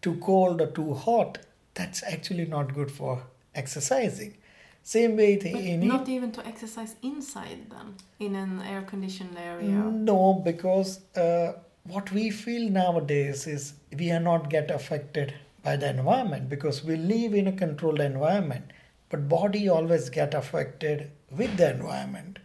too 0.01 0.17
cold 0.17 0.61
or 0.61 0.67
too 0.67 0.93
hot, 0.93 1.39
that's 1.73 2.03
actually 2.03 2.45
not 2.45 2.73
good 2.73 2.91
for 2.91 3.23
exercising. 3.53 4.35
Same 4.83 5.17
way 5.17 5.37
But 5.37 5.45
in 5.47 5.87
not 5.87 6.07
even 6.09 6.31
to 6.33 6.45
exercise 6.45 6.95
inside 7.01 7.71
then, 7.71 7.95
in 8.19 8.35
an 8.35 8.61
air-conditioned 8.61 9.35
area. 9.35 9.67
No, 9.69 10.35
because 10.45 10.99
uh, 11.15 11.53
what 11.85 12.11
we 12.11 12.29
feel 12.29 12.69
nowadays 12.69 13.47
is 13.47 13.73
we 13.97 14.11
are 14.11 14.19
not 14.19 14.49
get 14.51 14.69
affected 14.69 15.33
by 15.63 15.75
the 15.75 15.89
environment 15.89 16.49
because 16.49 16.83
we 16.83 16.97
live 16.97 17.33
in 17.33 17.47
a 17.47 17.51
controlled 17.51 17.99
environment, 17.99 18.65
but 19.09 19.27
body 19.27 19.67
always 19.67 20.09
get 20.09 20.35
affected 20.35 21.09
with 21.31 21.57
the 21.57 21.71
environment. 21.71 22.39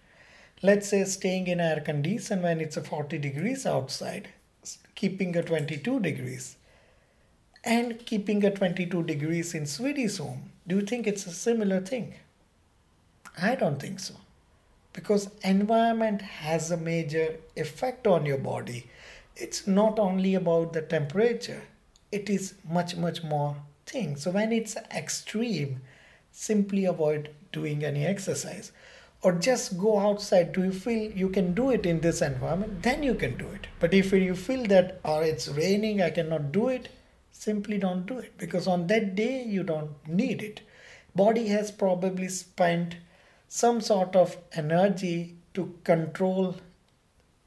Let's 0.62 0.88
say 0.88 1.04
staying 1.04 1.46
in 1.46 1.60
air 1.60 1.80
condition 1.80 2.42
when 2.42 2.60
it's 2.60 2.76
a 2.76 2.82
40 2.82 3.18
degrees 3.18 3.66
outside, 3.66 4.28
keeping 4.94 5.36
a 5.36 5.42
22 5.42 6.00
degrees, 6.00 6.56
and 7.64 8.04
keeping 8.06 8.44
a 8.44 8.50
22 8.50 9.02
degrees 9.04 9.54
in 9.54 9.66
Swedish 9.66 10.18
home. 10.18 10.52
Do 10.66 10.76
you 10.76 10.82
think 10.82 11.06
it's 11.06 11.26
a 11.26 11.30
similar 11.30 11.80
thing? 11.80 12.14
I 13.40 13.54
don't 13.54 13.80
think 13.80 14.00
so 14.00 14.14
because 14.92 15.30
environment 15.44 16.20
has 16.22 16.70
a 16.70 16.76
major 16.76 17.36
effect 17.56 18.06
on 18.06 18.26
your 18.26 18.38
body 18.38 18.86
it's 19.36 19.66
not 19.66 19.98
only 19.98 20.34
about 20.34 20.72
the 20.72 20.82
temperature 20.82 21.62
it 22.10 22.28
is 22.28 22.54
much 22.68 22.96
much 22.96 23.22
more 23.22 23.56
thing 23.86 24.16
so 24.16 24.30
when 24.30 24.52
it's 24.52 24.76
extreme 24.94 25.80
simply 26.32 26.84
avoid 26.84 27.30
doing 27.52 27.84
any 27.84 28.04
exercise 28.04 28.72
or 29.22 29.32
just 29.32 29.76
go 29.78 29.98
outside 29.98 30.52
do 30.52 30.62
you 30.64 30.72
feel 30.72 31.10
you 31.12 31.28
can 31.28 31.52
do 31.54 31.70
it 31.70 31.84
in 31.84 32.00
this 32.00 32.22
environment 32.22 32.82
then 32.82 33.02
you 33.02 33.14
can 33.14 33.36
do 33.36 33.48
it 33.48 33.66
but 33.78 33.92
if 33.92 34.12
you 34.12 34.34
feel 34.34 34.64
that 34.66 34.98
or 35.04 35.22
it's 35.22 35.48
raining 35.48 36.00
i 36.00 36.10
cannot 36.10 36.50
do 36.52 36.68
it 36.68 36.88
simply 37.32 37.78
don't 37.78 38.06
do 38.06 38.18
it 38.18 38.36
because 38.38 38.66
on 38.66 38.86
that 38.86 39.14
day 39.14 39.42
you 39.42 39.62
don't 39.62 40.08
need 40.08 40.42
it 40.42 40.60
body 41.14 41.48
has 41.48 41.70
probably 41.70 42.28
spent 42.28 42.96
some 43.48 43.80
sort 43.80 44.14
of 44.14 44.36
energy 44.52 45.36
to 45.54 45.74
control 45.84 46.54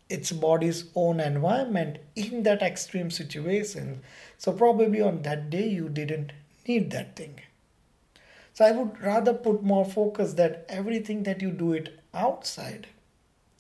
its 0.10 0.32
body's 0.32 0.86
own 0.96 1.20
environment 1.20 1.98
in 2.16 2.44
that 2.44 2.62
extreme 2.62 3.10
situation. 3.10 4.02
So, 4.38 4.52
probably 4.52 5.02
on 5.02 5.22
that 5.24 5.50
day, 5.50 5.68
you 5.68 5.90
didn't 5.90 6.34
need 6.68 6.92
that 6.92 7.16
thing. 7.16 7.40
So, 8.54 8.66
I 8.66 8.72
would 8.72 9.02
rather 9.02 9.34
put 9.34 9.64
more 9.64 9.84
focus 9.84 10.34
that 10.34 10.66
everything 10.70 11.24
that 11.24 11.42
you 11.42 11.52
do 11.52 11.74
it 11.74 12.00
outside, 12.14 12.88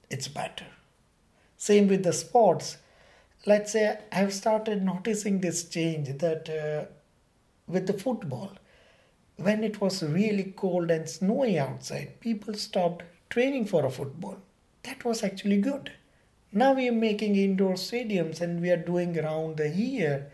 it's 0.09 0.27
better. 0.27 0.67
Same 1.57 1.87
with 1.87 2.03
the 2.03 2.13
sports. 2.13 2.77
Let's 3.45 3.71
say 3.71 3.97
I've 4.11 4.33
started 4.33 4.83
noticing 4.83 5.39
this 5.39 5.67
change 5.67 6.17
that 6.19 6.49
uh, 6.49 6.85
with 7.67 7.87
the 7.87 7.93
football, 7.93 8.51
when 9.37 9.63
it 9.63 9.81
was 9.81 10.03
really 10.03 10.53
cold 10.55 10.91
and 10.91 11.09
snowy 11.09 11.57
outside, 11.57 12.19
people 12.19 12.53
stopped 12.53 13.03
training 13.29 13.65
for 13.65 13.85
a 13.85 13.89
football. 13.89 14.37
That 14.83 15.03
was 15.03 15.23
actually 15.23 15.57
good. 15.57 15.91
Now 16.51 16.73
we 16.73 16.87
are 16.87 16.91
making 16.91 17.35
indoor 17.35 17.73
stadiums 17.73 18.41
and 18.41 18.61
we 18.61 18.69
are 18.69 18.77
doing 18.77 19.17
around 19.17 19.57
the 19.57 19.69
year, 19.69 20.31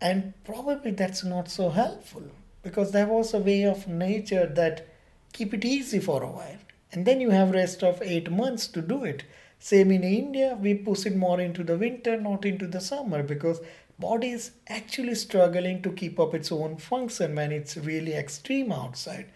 and 0.00 0.32
probably 0.44 0.92
that's 0.92 1.22
not 1.22 1.50
so 1.50 1.68
helpful 1.68 2.30
because 2.64 2.90
there 2.90 3.06
was 3.06 3.32
a 3.32 3.38
way 3.38 3.62
of 3.64 3.86
nature 3.86 4.46
that 4.46 4.88
keep 5.32 5.54
it 5.54 5.64
easy 5.64 6.00
for 6.00 6.22
a 6.22 6.30
while, 6.30 6.58
and 6.90 7.06
then 7.06 7.20
you 7.20 7.30
have 7.30 7.50
rest 7.52 7.84
of 7.84 8.02
eight 8.02 8.30
months 8.30 8.66
to 8.68 8.82
do 8.82 9.04
it. 9.04 9.22
Same 9.60 9.92
in 9.92 10.02
India, 10.02 10.58
we 10.60 10.74
push 10.74 11.06
it 11.06 11.14
more 11.14 11.40
into 11.40 11.62
the 11.62 11.78
winter, 11.78 12.20
not 12.20 12.44
into 12.44 12.66
the 12.66 12.80
summer, 12.80 13.22
because 13.22 13.60
body 13.98 14.30
is 14.30 14.50
actually 14.68 15.14
struggling 15.14 15.82
to 15.82 15.92
keep 15.92 16.18
up 16.18 16.34
its 16.34 16.50
own 16.50 16.76
function 16.76 17.34
when 17.36 17.52
it's 17.52 17.76
really 17.76 18.14
extreme 18.14 18.72
outside. 18.72 19.26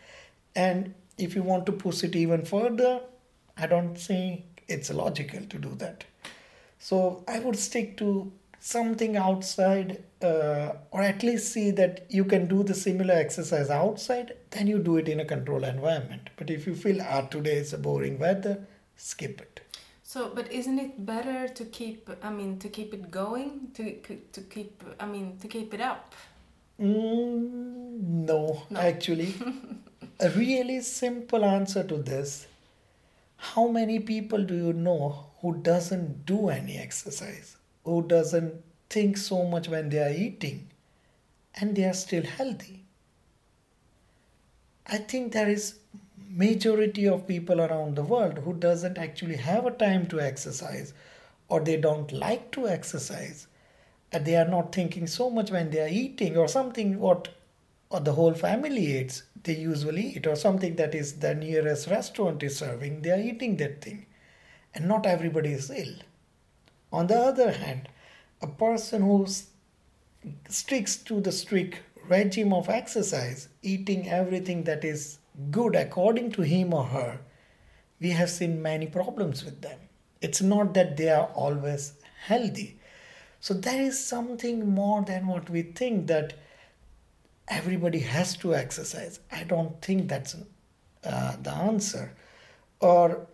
And 0.56 0.94
if 1.16 1.34
you 1.34 1.42
want 1.42 1.66
to 1.66 1.72
push 1.72 2.02
it 2.02 2.16
even 2.16 2.44
further, 2.44 3.00
I 3.56 3.66
don't 3.66 3.94
think 3.94 4.62
it's 4.68 4.90
logical 4.90 5.40
to 5.46 5.58
do 5.58 5.74
that. 5.76 6.04
So 6.78 7.24
I 7.26 7.40
would 7.40 7.56
stick 7.56 7.96
to 7.98 8.32
something 8.60 9.16
outside, 9.16 10.02
uh, 10.22 10.72
or 10.90 11.02
at 11.02 11.22
least 11.22 11.52
see 11.52 11.70
that 11.72 12.06
you 12.10 12.24
can 12.24 12.46
do 12.48 12.62
the 12.62 12.74
similar 12.74 13.14
exercise 13.14 13.70
outside, 13.70 14.34
then 14.50 14.66
you 14.66 14.78
do 14.78 14.96
it 14.96 15.08
in 15.08 15.20
a 15.20 15.24
controlled 15.24 15.64
environment. 15.64 16.30
But 16.36 16.50
if 16.50 16.66
you 16.66 16.74
feel, 16.74 17.00
ah, 17.02 17.22
today 17.22 17.56
is 17.56 17.72
a 17.72 17.78
boring 17.78 18.18
weather, 18.18 18.66
skip 18.96 19.40
it. 19.40 19.60
So, 20.02 20.30
but 20.34 20.50
isn't 20.50 20.78
it 20.78 21.04
better 21.04 21.48
to 21.48 21.64
keep? 21.66 22.08
I 22.22 22.30
mean, 22.30 22.58
to 22.60 22.68
keep 22.68 22.94
it 22.94 23.10
going, 23.10 23.68
to 23.74 23.92
to 24.32 24.40
keep. 24.40 24.82
I 24.98 25.06
mean, 25.06 25.36
to 25.38 25.48
keep 25.48 25.74
it 25.74 25.82
up. 25.82 26.14
Mm, 26.80 28.00
no, 28.30 28.62
No. 28.70 28.80
actually. 28.80 29.34
a 30.20 30.30
really 30.30 30.80
simple 30.80 31.44
answer 31.44 31.84
to 31.84 31.98
this. 31.98 32.46
How 33.36 33.68
many 33.68 33.98
people 34.00 34.42
do 34.44 34.54
you 34.56 34.72
know 34.72 35.26
who 35.42 35.56
doesn't 35.62 36.24
do 36.26 36.48
any 36.48 36.78
exercise? 36.78 37.57
Who 37.88 38.02
doesn't 38.02 38.64
think 38.90 39.16
so 39.16 39.44
much 39.44 39.66
when 39.66 39.88
they 39.88 40.00
are 40.00 40.12
eating 40.12 40.68
and 41.54 41.74
they 41.74 41.84
are 41.84 41.94
still 41.94 42.22
healthy? 42.22 42.84
I 44.86 44.98
think 44.98 45.32
there 45.32 45.48
is 45.48 45.78
majority 46.28 47.08
of 47.08 47.26
people 47.26 47.62
around 47.62 47.96
the 47.96 48.02
world 48.02 48.40
who 48.40 48.52
doesn't 48.52 48.98
actually 48.98 49.36
have 49.36 49.64
a 49.64 49.70
time 49.70 50.06
to 50.08 50.20
exercise 50.20 50.92
or 51.48 51.60
they 51.60 51.78
don't 51.78 52.12
like 52.12 52.50
to 52.50 52.68
exercise 52.68 53.46
and 54.12 54.26
they 54.26 54.36
are 54.36 54.48
not 54.48 54.74
thinking 54.74 55.06
so 55.06 55.30
much 55.30 55.50
when 55.50 55.70
they 55.70 55.80
are 55.80 55.88
eating 55.88 56.36
or 56.36 56.46
something 56.46 56.98
what 56.98 57.28
or 57.88 58.00
the 58.00 58.12
whole 58.12 58.34
family 58.34 58.98
eats. 58.98 59.22
They 59.44 59.56
usually 59.56 60.08
eat 60.08 60.26
or 60.26 60.36
something 60.36 60.76
that 60.76 60.94
is 60.94 61.20
the 61.20 61.34
nearest 61.34 61.88
restaurant 61.88 62.42
is 62.42 62.58
serving 62.58 63.00
they 63.00 63.12
are 63.12 63.26
eating 63.30 63.56
that 63.56 63.80
thing. 63.80 64.04
And 64.74 64.86
not 64.86 65.06
everybody 65.06 65.52
is 65.52 65.70
ill 65.70 65.94
on 66.92 67.06
the 67.06 67.18
other 67.18 67.52
hand 67.52 67.88
a 68.42 68.46
person 68.46 69.02
who 69.02 69.26
sticks 70.48 70.96
to 70.96 71.20
the 71.20 71.32
strict 71.32 71.80
regime 72.08 72.52
of 72.52 72.68
exercise 72.68 73.48
eating 73.62 74.08
everything 74.08 74.64
that 74.64 74.84
is 74.84 75.18
good 75.50 75.74
according 75.74 76.30
to 76.30 76.42
him 76.42 76.72
or 76.72 76.84
her 76.84 77.20
we 78.00 78.10
have 78.10 78.30
seen 78.30 78.62
many 78.62 78.86
problems 78.86 79.44
with 79.44 79.60
them 79.62 79.78
it's 80.20 80.40
not 80.40 80.74
that 80.74 80.96
they 80.96 81.08
are 81.08 81.28
always 81.34 81.92
healthy 82.26 82.78
so 83.40 83.54
there 83.54 83.82
is 83.82 84.04
something 84.04 84.68
more 84.68 85.02
than 85.02 85.26
what 85.26 85.48
we 85.48 85.62
think 85.62 86.06
that 86.08 86.34
everybody 87.50 88.00
has 88.00 88.36
to 88.38 88.54
exercise. 88.54 89.20
I 89.30 89.44
don't 89.44 89.80
think 89.80 90.08
that's 90.08 90.36
uh, 91.04 91.36
the 91.42 91.52
answer. 91.52 92.14
Or 92.80 93.26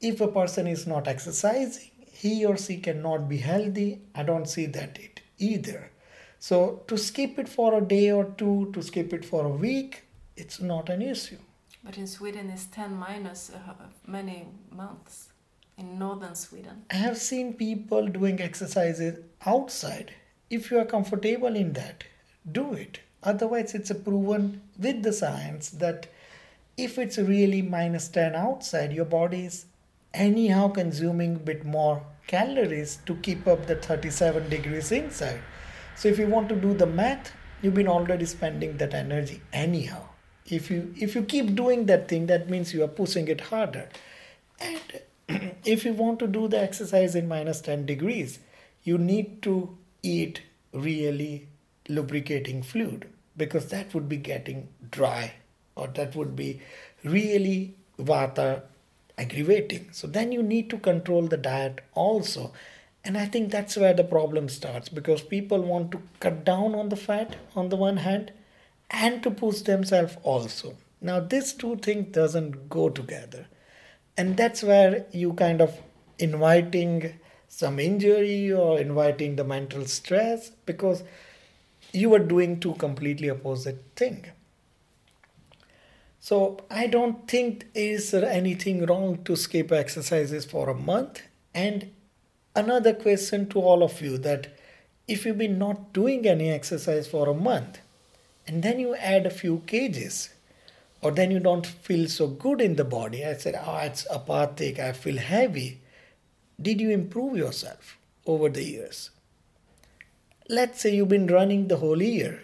if 0.00 0.20
a 0.20 0.28
person 0.28 0.66
is 0.66 0.86
not 0.86 1.08
exercising, 1.08 1.91
he 2.22 2.46
or 2.46 2.56
she 2.56 2.76
cannot 2.76 3.28
be 3.28 3.38
healthy. 3.38 4.00
I 4.14 4.22
don't 4.22 4.48
see 4.48 4.66
that 4.66 4.98
it 5.06 5.22
either. 5.38 5.90
So 6.38 6.82
to 6.86 6.96
skip 6.96 7.36
it 7.36 7.48
for 7.48 7.74
a 7.74 7.80
day 7.80 8.12
or 8.12 8.26
two, 8.42 8.70
to 8.74 8.82
skip 8.82 9.12
it 9.12 9.24
for 9.24 9.44
a 9.44 9.48
week, 9.48 10.04
it's 10.36 10.60
not 10.60 10.88
an 10.88 11.02
issue. 11.02 11.38
But 11.84 11.98
in 11.98 12.06
Sweden, 12.06 12.48
it's 12.50 12.66
ten 12.66 12.94
minus 12.94 13.50
uh, 13.50 13.74
many 14.06 14.46
months. 14.70 15.28
In 15.78 15.98
northern 15.98 16.36
Sweden. 16.36 16.84
I 16.90 16.96
have 16.96 17.16
seen 17.16 17.54
people 17.54 18.06
doing 18.06 18.40
exercises 18.40 19.18
outside. 19.44 20.12
If 20.48 20.70
you 20.70 20.78
are 20.78 20.84
comfortable 20.84 21.56
in 21.56 21.72
that, 21.72 22.04
do 22.52 22.74
it. 22.74 23.00
Otherwise, 23.22 23.74
it's 23.74 23.90
a 23.90 23.94
proven 23.94 24.60
with 24.78 25.02
the 25.02 25.12
science 25.12 25.70
that 25.70 26.06
if 26.76 26.98
it's 26.98 27.18
really 27.18 27.62
minus 27.62 28.08
10 28.08 28.34
outside, 28.36 28.92
your 28.92 29.06
body 29.06 29.46
is 29.46 29.64
anyhow 30.14 30.68
consuming 30.68 31.36
a 31.36 31.46
bit 31.50 31.64
more 31.64 32.02
calories 32.26 32.98
to 33.06 33.14
keep 33.16 33.46
up 33.46 33.66
the 33.66 33.76
37 33.76 34.48
degrees 34.48 34.92
inside. 34.92 35.40
So 35.96 36.08
if 36.08 36.18
you 36.18 36.26
want 36.26 36.48
to 36.48 36.56
do 36.56 36.74
the 36.74 36.86
math, 36.86 37.32
you've 37.60 37.74
been 37.74 37.88
already 37.88 38.24
spending 38.24 38.76
that 38.78 38.94
energy 38.94 39.40
anyhow. 39.52 40.08
If 40.46 40.70
you 40.70 40.92
if 40.96 41.14
you 41.14 41.22
keep 41.22 41.54
doing 41.54 41.86
that 41.86 42.08
thing, 42.08 42.26
that 42.26 42.50
means 42.50 42.74
you 42.74 42.82
are 42.82 42.88
pushing 42.88 43.28
it 43.28 43.40
harder. 43.40 43.88
And 44.60 45.00
if 45.64 45.84
you 45.84 45.92
want 45.92 46.18
to 46.20 46.26
do 46.26 46.48
the 46.48 46.60
exercise 46.60 47.14
in 47.14 47.28
minus 47.28 47.60
10 47.60 47.86
degrees, 47.86 48.38
you 48.82 48.98
need 48.98 49.42
to 49.42 49.76
eat 50.02 50.42
really 50.72 51.48
lubricating 51.88 52.62
fluid 52.62 53.08
because 53.36 53.68
that 53.68 53.94
would 53.94 54.08
be 54.08 54.16
getting 54.16 54.68
dry 54.90 55.34
or 55.76 55.88
that 55.88 56.14
would 56.14 56.34
be 56.36 56.60
really 57.04 57.74
vata 57.98 58.62
aggravating. 59.22 59.88
So 59.92 60.06
then 60.06 60.32
you 60.32 60.42
need 60.42 60.70
to 60.70 60.78
control 60.78 61.26
the 61.26 61.36
diet 61.36 61.80
also. 61.94 62.52
And 63.04 63.18
I 63.18 63.26
think 63.26 63.50
that's 63.50 63.76
where 63.76 63.94
the 63.94 64.04
problem 64.04 64.48
starts 64.48 64.88
because 64.88 65.22
people 65.22 65.62
want 65.62 65.90
to 65.92 66.02
cut 66.20 66.44
down 66.44 66.74
on 66.74 66.88
the 66.88 66.96
fat 66.96 67.36
on 67.56 67.68
the 67.68 67.76
one 67.76 67.98
hand 67.98 68.32
and 68.90 69.22
to 69.22 69.30
push 69.30 69.62
themselves 69.62 70.16
also. 70.22 70.76
Now, 71.00 71.18
this 71.18 71.52
two 71.52 71.76
things 71.76 72.12
doesn't 72.12 72.68
go 72.68 72.88
together. 72.88 73.46
And 74.16 74.36
that's 74.36 74.62
where 74.62 75.06
you 75.10 75.32
kind 75.32 75.60
of 75.60 75.76
inviting 76.18 77.14
some 77.48 77.78
injury 77.78 78.52
or 78.52 78.78
inviting 78.78 79.36
the 79.36 79.44
mental 79.44 79.84
stress 79.86 80.50
because 80.64 81.02
you 81.92 82.14
are 82.14 82.20
doing 82.34 82.60
two 82.60 82.74
completely 82.74 83.30
opposite 83.30 83.82
thing. 83.96 84.26
So 86.22 86.60
I 86.70 86.86
don't 86.86 87.26
think 87.26 87.66
is 87.74 88.14
anything 88.14 88.86
wrong 88.86 89.24
to 89.24 89.34
skip 89.34 89.72
exercises 89.72 90.44
for 90.44 90.70
a 90.70 90.74
month. 90.74 91.22
And 91.52 91.90
another 92.54 92.94
question 92.94 93.48
to 93.48 93.58
all 93.58 93.82
of 93.82 94.00
you 94.00 94.18
that 94.18 94.56
if 95.08 95.26
you've 95.26 95.38
been 95.38 95.58
not 95.58 95.92
doing 95.92 96.24
any 96.28 96.48
exercise 96.48 97.08
for 97.08 97.28
a 97.28 97.34
month 97.34 97.80
and 98.46 98.62
then 98.62 98.78
you 98.78 98.94
add 98.94 99.26
a 99.26 99.30
few 99.30 99.64
kgs 99.66 100.28
or 101.00 101.10
then 101.10 101.32
you 101.32 101.40
don't 101.40 101.66
feel 101.66 102.08
so 102.08 102.28
good 102.28 102.60
in 102.60 102.76
the 102.76 102.84
body 102.84 103.24
i 103.24 103.34
said 103.34 103.60
oh 103.66 103.78
it's 103.78 104.06
apathic 104.10 104.78
i 104.78 104.92
feel 104.92 105.18
heavy 105.18 105.80
did 106.60 106.80
you 106.80 106.90
improve 106.90 107.36
yourself 107.36 107.98
over 108.26 108.48
the 108.48 108.64
years 108.64 109.10
let's 110.48 110.80
say 110.80 110.94
you've 110.94 111.08
been 111.08 111.26
running 111.26 111.68
the 111.68 111.78
whole 111.78 112.00
year 112.02 112.40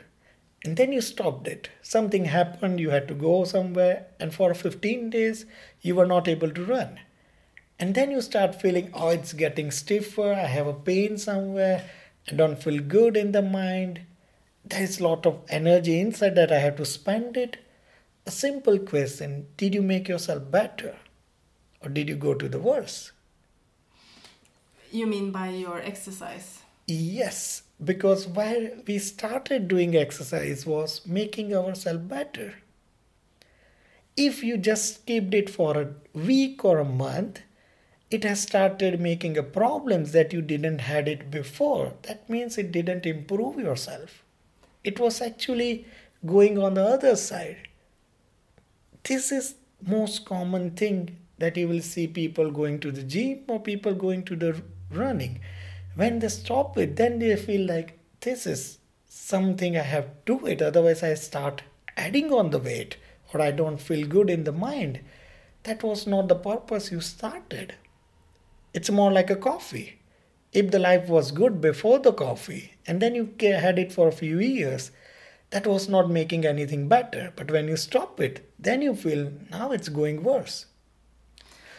and 0.65 0.77
then 0.77 0.93
you 0.93 1.01
stopped 1.01 1.47
it 1.47 1.71
something 1.83 2.25
happened 2.25 2.81
you 2.81 2.91
had 2.91 3.07
to 3.09 3.15
go 3.15 3.45
somewhere 3.45 4.07
and 4.19 4.35
for 4.35 4.53
15 4.55 5.11
days 5.11 5.45
you 5.83 5.95
were 5.95 6.07
not 6.07 6.29
able 6.29 6.51
to 6.51 6.65
run 6.65 6.99
and 7.79 7.95
then 7.95 8.11
you 8.11 8.21
start 8.21 8.61
feeling 8.61 8.91
oh 8.95 9.09
it's 9.09 9.33
getting 9.33 9.71
stiffer 9.71 10.33
i 10.33 10.47
have 10.47 10.67
a 10.67 10.81
pain 10.91 11.17
somewhere 11.17 11.85
i 12.31 12.35
don't 12.35 12.63
feel 12.63 12.81
good 12.81 13.17
in 13.17 13.33
the 13.33 13.43
mind 13.43 14.01
there 14.65 14.83
is 14.83 14.99
a 14.99 15.05
lot 15.05 15.25
of 15.27 15.41
energy 15.49 16.01
inside 16.01 16.35
that 16.35 16.53
i 16.53 16.59
have 16.59 16.77
to 16.77 16.85
spend 16.85 17.37
it 17.37 17.59
a 18.29 18.31
simple 18.31 18.79
question 18.79 19.47
Did 19.57 19.75
you 19.75 19.81
make 19.81 20.07
yourself 20.07 20.51
better? 20.51 20.97
Or 21.81 21.89
did 21.89 22.11
you 22.11 22.17
go 22.17 22.35
to 22.35 22.47
the 22.47 22.59
worse? 22.59 23.13
You 24.93 25.07
mean 25.07 25.31
by 25.31 25.49
your 25.49 25.79
exercise? 25.81 26.61
Yes, 26.87 27.63
because 27.83 28.27
where 28.27 28.73
we 28.87 28.99
started 28.99 29.69
doing 29.69 29.97
exercise 29.97 30.67
was 30.67 31.07
making 31.07 31.55
ourselves 31.55 32.01
better. 32.05 32.55
If 34.17 34.43
you 34.43 34.57
just 34.59 34.97
skipped 34.97 35.33
it 35.35 35.49
for 35.49 35.77
a 35.81 35.95
week 36.13 36.65
or 36.65 36.79
a 36.79 36.85
month, 36.85 37.41
it 38.11 38.25
has 38.25 38.41
started 38.43 39.01
making 39.01 39.37
a 39.39 39.43
problems 39.43 40.13
that 40.13 40.33
you 40.33 40.43
didn't 40.43 40.81
had 40.81 41.09
it 41.09 41.31
before. 41.31 41.95
That 42.03 42.29
means 42.29 42.59
it 42.59 42.73
didn't 42.73 43.07
improve 43.07 43.59
yourself. 43.59 44.25
It 44.83 44.99
was 44.99 45.21
actually 45.21 45.87
going 46.27 46.59
on 46.59 46.75
the 46.75 46.85
other 46.85 47.15
side 47.17 47.69
this 49.05 49.33
is 49.33 49.55
most 49.87 50.25
common 50.25 50.71
thing 50.73 51.17
that 51.39 51.57
you 51.57 51.69
will 51.69 51.81
see 51.81 52.07
people 52.07 52.51
going 52.51 52.79
to 52.81 52.91
the 52.93 53.03
gym 53.03 53.41
or 53.49 53.61
people 53.61 53.95
going 53.95 54.23
to 54.25 54.37
the 54.37 54.61
running 54.91 55.41
when 56.01 56.19
they 56.19 56.29
stop 56.29 56.79
it 56.85 56.97
then 56.97 57.19
they 57.19 57.35
feel 57.37 57.67
like 57.67 57.99
this 58.27 58.47
is 58.55 58.63
something 59.09 59.77
i 59.77 59.87
have 59.95 60.09
to 60.09 60.33
do 60.33 60.47
it 60.55 60.63
otherwise 60.63 61.03
i 61.03 61.13
start 61.15 61.63
adding 62.07 62.33
on 62.41 62.51
the 62.51 62.65
weight 62.69 62.97
or 63.33 63.41
i 63.41 63.51
don't 63.51 63.87
feel 63.89 64.07
good 64.17 64.31
in 64.37 64.45
the 64.45 64.59
mind 64.67 65.01
that 65.65 65.83
was 65.83 66.07
not 66.07 66.29
the 66.29 66.43
purpose 66.49 66.93
you 66.93 67.01
started 67.01 67.75
it's 68.75 68.91
more 69.01 69.11
like 69.19 69.31
a 69.31 69.43
coffee 69.49 69.89
if 70.53 70.71
the 70.71 70.79
life 70.79 71.09
was 71.09 71.31
good 71.41 71.61
before 71.61 71.99
the 71.99 72.13
coffee 72.13 72.75
and 72.87 73.03
then 73.03 73.15
you 73.15 73.25
had 73.67 73.79
it 73.79 73.93
for 73.93 74.09
a 74.09 74.21
few 74.23 74.39
years 74.39 74.91
that 75.51 75.67
was 75.67 75.89
not 75.89 76.11
making 76.11 76.45
anything 76.45 76.89
better. 76.89 77.33
But 77.35 77.51
when 77.51 77.69
you 77.69 77.77
stop 77.77 78.21
it, 78.21 78.51
then 78.59 78.83
you 78.83 78.95
feel 78.95 79.33
now 79.51 79.73
it's 79.73 79.89
going 79.89 80.23
worse. 80.23 80.67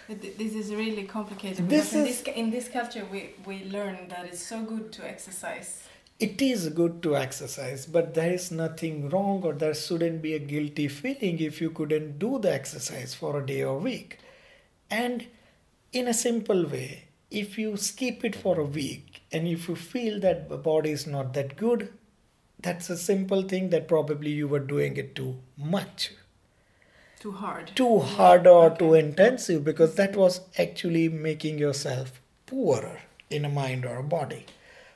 This 0.09 0.55
is 0.55 0.73
really 0.73 1.03
complicated 1.03 1.69
this 1.69 1.93
in, 1.93 2.03
this, 2.03 2.21
in 2.23 2.49
this 2.49 2.67
culture 2.67 3.05
we, 3.11 3.35
we 3.45 3.65
learn 3.65 4.07
that 4.09 4.25
it's 4.25 4.41
so 4.41 4.63
good 4.63 4.91
to 4.93 5.07
exercise. 5.07 5.83
It 6.19 6.41
is 6.41 6.67
good 6.69 7.03
to 7.03 7.15
exercise, 7.15 7.85
but 7.85 8.15
there 8.15 8.33
is 8.33 8.49
nothing 8.49 9.09
wrong 9.09 9.43
or 9.43 9.53
there 9.53 9.75
shouldn't 9.75 10.23
be 10.23 10.33
a 10.33 10.39
guilty 10.39 10.87
feeling 10.87 11.39
if 11.39 11.61
you 11.61 11.69
couldn't 11.69 12.17
do 12.17 12.39
the 12.39 12.51
exercise 12.51 13.13
for 13.13 13.39
a 13.39 13.45
day 13.45 13.63
or 13.63 13.77
week. 13.77 14.17
And 14.89 15.27
in 15.93 16.07
a 16.07 16.13
simple 16.13 16.65
way, 16.65 17.05
if 17.29 17.59
you 17.59 17.77
skip 17.77 18.25
it 18.25 18.35
for 18.35 18.59
a 18.59 18.65
week 18.65 19.21
and 19.31 19.47
if 19.47 19.69
you 19.69 19.75
feel 19.75 20.19
that 20.21 20.49
the 20.49 20.57
body 20.57 20.89
is 20.89 21.05
not 21.05 21.35
that 21.35 21.55
good, 21.55 21.93
that's 22.59 22.89
a 22.89 22.97
simple 22.97 23.43
thing 23.43 23.69
that 23.69 23.87
probably 23.87 24.31
you 24.31 24.47
were 24.47 24.59
doing 24.59 24.97
it 24.97 25.15
too 25.15 25.37
much 25.55 26.11
too 27.19 27.31
hard. 27.33 27.71
Too 27.75 27.99
hard 27.99 28.47
or 28.47 28.67
okay. 28.67 28.77
too 28.77 28.93
intensive 28.93 29.63
because 29.63 29.95
that 29.95 30.15
was 30.15 30.41
actually 30.57 31.09
making 31.09 31.57
yourself 31.57 32.21
poorer 32.45 33.01
in 33.29 33.45
a 33.45 33.49
mind 33.49 33.85
or 33.85 33.97
a 33.97 34.03
body. 34.03 34.45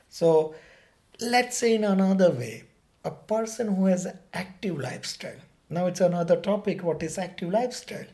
So 0.08 0.54
let's 1.20 1.58
say 1.58 1.74
in 1.74 1.84
another 1.84 2.30
way 2.30 2.64
a 3.04 3.10
person 3.10 3.76
who 3.76 3.86
has 3.86 4.06
an 4.06 4.18
active 4.32 4.78
lifestyle. 4.78 5.40
Now 5.68 5.86
it's 5.86 6.00
another 6.00 6.36
topic 6.36 6.82
what 6.82 7.02
is 7.02 7.18
active 7.18 7.50
lifestyle? 7.50 8.06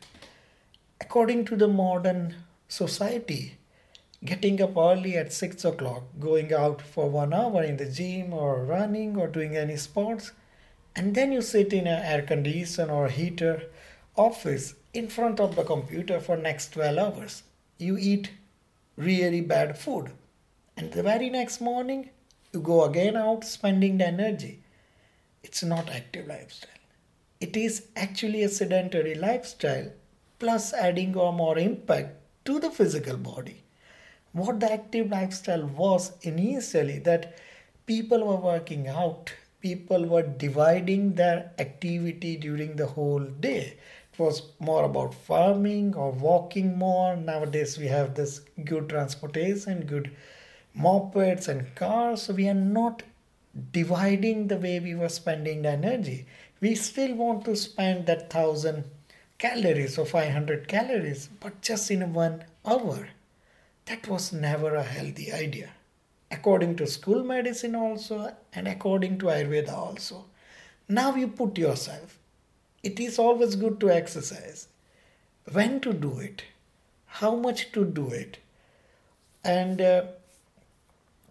According 1.00 1.44
to 1.46 1.56
the 1.56 1.68
modern 1.68 2.34
society 2.68 3.56
getting 4.24 4.60
up 4.60 4.76
early 4.76 5.16
at 5.16 5.32
6 5.32 5.64
o'clock, 5.64 6.02
going 6.18 6.52
out 6.52 6.82
for 6.82 7.08
one 7.08 7.32
hour 7.32 7.62
in 7.62 7.76
the 7.78 7.86
gym 7.86 8.34
or 8.34 8.64
running 8.64 9.16
or 9.16 9.26
doing 9.26 9.56
any 9.56 9.76
sports, 9.76 10.32
and 10.94 11.14
then 11.14 11.32
you 11.32 11.40
sit 11.40 11.72
in 11.72 11.86
an 11.86 12.02
air 12.02 12.22
conditioner 12.22 12.92
or 12.92 13.08
heater 13.08 13.62
office 14.16 14.74
in 14.92 15.08
front 15.08 15.40
of 15.40 15.56
the 15.56 15.64
computer 15.64 16.20
for 16.20 16.36
next 16.36 16.72
12 16.72 16.98
hours. 16.98 17.42
You 17.78 17.96
eat 17.98 18.30
really 18.96 19.40
bad 19.40 19.78
food. 19.78 20.12
And 20.76 20.92
the 20.92 21.02
very 21.02 21.30
next 21.30 21.60
morning, 21.60 22.10
you 22.52 22.60
go 22.60 22.84
again 22.84 23.16
out 23.16 23.44
spending 23.44 23.98
the 23.98 24.06
energy. 24.06 24.62
It's 25.42 25.62
not 25.62 25.90
active 25.90 26.26
lifestyle. 26.26 26.70
It 27.40 27.56
is 27.56 27.86
actually 27.96 28.42
a 28.42 28.48
sedentary 28.48 29.14
lifestyle 29.14 29.90
plus 30.38 30.72
adding 30.72 31.12
more 31.12 31.58
impact 31.58 32.16
to 32.44 32.58
the 32.58 32.70
physical 32.70 33.16
body 33.16 33.62
what 34.32 34.60
the 34.60 34.72
active 34.72 35.10
lifestyle 35.10 35.66
was 35.66 36.12
initially 36.22 36.98
that 37.00 37.36
people 37.86 38.26
were 38.26 38.36
working 38.36 38.86
out 38.86 39.32
people 39.60 40.06
were 40.06 40.22
dividing 40.22 41.14
their 41.14 41.50
activity 41.58 42.36
during 42.36 42.76
the 42.76 42.86
whole 42.86 43.24
day 43.48 43.76
was 44.20 44.42
more 44.58 44.84
about 44.84 45.14
farming 45.28 45.94
or 45.94 46.10
walking 46.12 46.76
more 46.78 47.16
nowadays 47.16 47.76
we 47.82 47.88
have 47.88 48.14
this 48.14 48.40
good 48.64 48.88
transportation 48.88 49.84
good 49.92 50.10
mopeds 50.86 51.48
and 51.48 51.74
cars 51.74 52.22
so 52.22 52.34
we 52.34 52.48
are 52.48 52.62
not 52.80 53.02
dividing 53.72 54.46
the 54.48 54.56
way 54.66 54.78
we 54.78 54.94
were 54.94 55.14
spending 55.20 55.62
the 55.62 55.70
energy 55.70 56.18
we 56.60 56.74
still 56.74 57.14
want 57.14 57.44
to 57.44 57.56
spend 57.56 58.06
that 58.06 58.34
1000 58.34 58.84
calories 59.38 59.96
or 59.98 60.06
500 60.06 60.68
calories 60.68 61.28
but 61.40 61.60
just 61.60 61.90
in 61.90 62.12
one 62.12 62.44
hour 62.64 63.08
that 63.90 64.06
was 64.06 64.32
never 64.32 64.76
a 64.76 64.84
healthy 64.84 65.32
idea. 65.32 65.70
According 66.30 66.76
to 66.76 66.86
school 66.86 67.24
medicine, 67.24 67.74
also, 67.74 68.32
and 68.52 68.68
according 68.68 69.18
to 69.18 69.26
Ayurveda, 69.26 69.72
also. 69.72 70.26
Now 70.88 71.16
you 71.16 71.26
put 71.26 71.58
yourself. 71.58 72.19
It 72.82 72.98
is 72.98 73.18
always 73.18 73.56
good 73.56 73.78
to 73.80 73.90
exercise. 73.90 74.68
When 75.52 75.80
to 75.80 75.92
do 75.92 76.18
it, 76.18 76.44
how 77.06 77.34
much 77.34 77.72
to 77.72 77.84
do 77.84 78.08
it, 78.08 78.38
and 79.44 79.80
uh, 79.80 80.02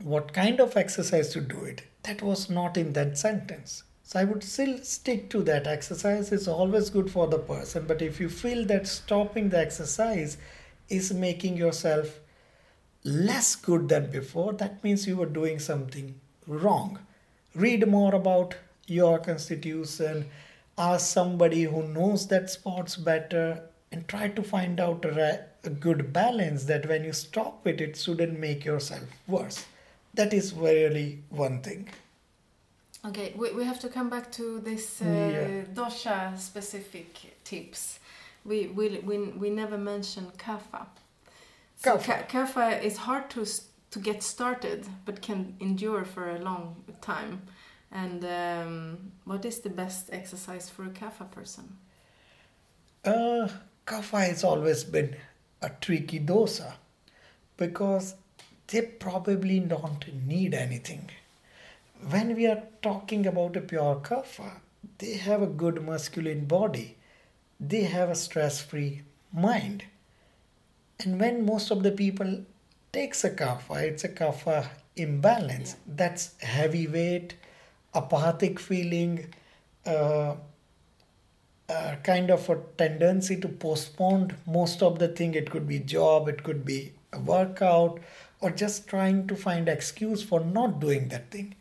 what 0.01 0.33
kind 0.33 0.59
of 0.59 0.77
exercise 0.77 1.29
to 1.29 1.41
do 1.41 1.63
it. 1.63 1.83
That 2.03 2.21
was 2.21 2.49
not 2.49 2.77
in 2.77 2.93
that 2.93 3.17
sentence. 3.17 3.83
So 4.03 4.19
I 4.19 4.23
would 4.23 4.43
still 4.43 4.79
stick 4.79 5.29
to 5.29 5.43
that. 5.43 5.67
Exercise 5.67 6.31
is 6.31 6.47
always 6.47 6.89
good 6.89 7.11
for 7.11 7.27
the 7.27 7.37
person, 7.37 7.85
but 7.85 8.01
if 8.01 8.19
you 8.19 8.29
feel 8.29 8.65
that 8.65 8.87
stopping 8.87 9.49
the 9.49 9.59
exercise 9.59 10.37
is 10.89 11.13
making 11.13 11.57
yourself 11.57 12.19
less 13.03 13.55
good 13.55 13.89
than 13.89 14.09
before, 14.09 14.53
that 14.53 14.83
means 14.83 15.07
you 15.07 15.17
were 15.17 15.25
doing 15.25 15.59
something 15.59 16.19
wrong. 16.47 16.99
Read 17.53 17.87
more 17.87 18.15
about 18.15 18.55
your 18.87 19.19
constitution, 19.19 20.25
ask 20.79 21.13
somebody 21.13 21.63
who 21.63 21.83
knows 21.83 22.27
that 22.27 22.49
sports 22.49 22.95
better, 22.95 23.69
and 23.91 24.07
try 24.07 24.29
to 24.29 24.43
find 24.43 24.79
out 24.79 25.03
a, 25.05 25.45
a 25.63 25.69
good 25.69 26.13
balance 26.13 26.63
that 26.65 26.87
when 26.87 27.03
you 27.03 27.13
stop 27.13 27.67
it, 27.67 27.81
it 27.81 27.97
shouldn't 27.97 28.39
make 28.39 28.63
yourself 28.63 29.03
worse. 29.27 29.65
That 30.13 30.33
is 30.33 30.53
really 30.53 31.23
one 31.29 31.61
thing. 31.61 31.89
Okay, 33.05 33.33
we, 33.35 33.51
we 33.51 33.63
have 33.63 33.79
to 33.79 33.89
come 33.89 34.09
back 34.09 34.31
to 34.33 34.59
this 34.59 35.01
uh, 35.01 35.05
yeah. 35.05 35.63
dosha 35.73 36.37
specific 36.37 37.43
tips. 37.43 37.99
We, 38.45 38.67
we, 38.67 38.99
we, 38.99 39.17
we 39.17 39.49
never 39.49 39.77
mentioned 39.77 40.37
kapha. 40.37 40.85
So 41.77 41.97
kapha. 41.97 42.83
is 42.83 42.97
hard 42.97 43.29
to 43.31 43.45
to 43.91 43.99
get 43.99 44.21
started, 44.21 44.85
but 45.05 45.21
can 45.21 45.55
endure 45.59 46.05
for 46.05 46.29
a 46.29 46.39
long 46.39 46.75
time. 47.01 47.41
And 47.91 48.23
um, 48.23 49.11
what 49.25 49.45
is 49.45 49.59
the 49.59 49.69
best 49.69 50.09
exercise 50.11 50.69
for 50.69 50.85
a 50.85 50.89
kapha 50.89 51.29
person? 51.31 51.77
Uh, 53.03 53.47
kapha 53.85 54.27
has 54.27 54.43
always 54.43 54.83
been 54.83 55.15
a 55.61 55.69
tricky 55.81 56.19
dosha 56.19 56.73
because 57.57 58.15
they 58.67 58.81
probably 58.81 59.59
don't 59.59 60.05
need 60.27 60.53
anything. 60.53 61.09
When 62.09 62.35
we 62.35 62.45
are 62.47 62.63
talking 62.81 63.25
about 63.25 63.57
a 63.57 63.61
pure 63.61 63.95
kapha, 64.03 64.61
they 64.99 65.17
have 65.17 65.41
a 65.41 65.47
good 65.47 65.83
masculine 65.83 66.45
body, 66.45 66.97
they 67.59 67.83
have 67.83 68.09
a 68.09 68.15
stress 68.15 68.61
free 68.61 69.01
mind. 69.33 69.83
And 70.99 71.19
when 71.19 71.45
most 71.45 71.71
of 71.71 71.83
the 71.83 71.91
people 71.91 72.45
takes 72.91 73.23
a 73.23 73.29
kapha, 73.29 73.81
it's 73.81 74.03
a 74.03 74.09
kapha 74.09 74.67
imbalance. 74.95 75.75
That's 75.87 76.37
heavy 76.41 76.87
weight, 76.87 77.35
apathic 77.93 78.59
feeling, 78.59 79.33
uh, 79.85 80.35
uh, 81.69 81.95
kind 82.03 82.31
of 82.31 82.49
a 82.49 82.59
tendency 82.77 83.35
to 83.39 83.47
postpone 83.47 84.35
most 84.45 84.81
of 84.81 84.99
the 84.99 85.07
thing. 85.07 85.35
It 85.35 85.49
could 85.49 85.67
be 85.67 85.79
job, 85.79 86.27
it 86.27 86.43
could 86.43 86.65
be 86.65 86.93
a 87.13 87.19
workout, 87.19 87.99
or 88.41 88.51
just 88.51 88.87
trying 88.87 89.27
to 89.27 89.35
find 89.35 89.69
excuse 89.69 90.23
for 90.23 90.39
not 90.39 90.79
doing 90.79 91.09
that 91.09 91.31
thing. 91.31 91.55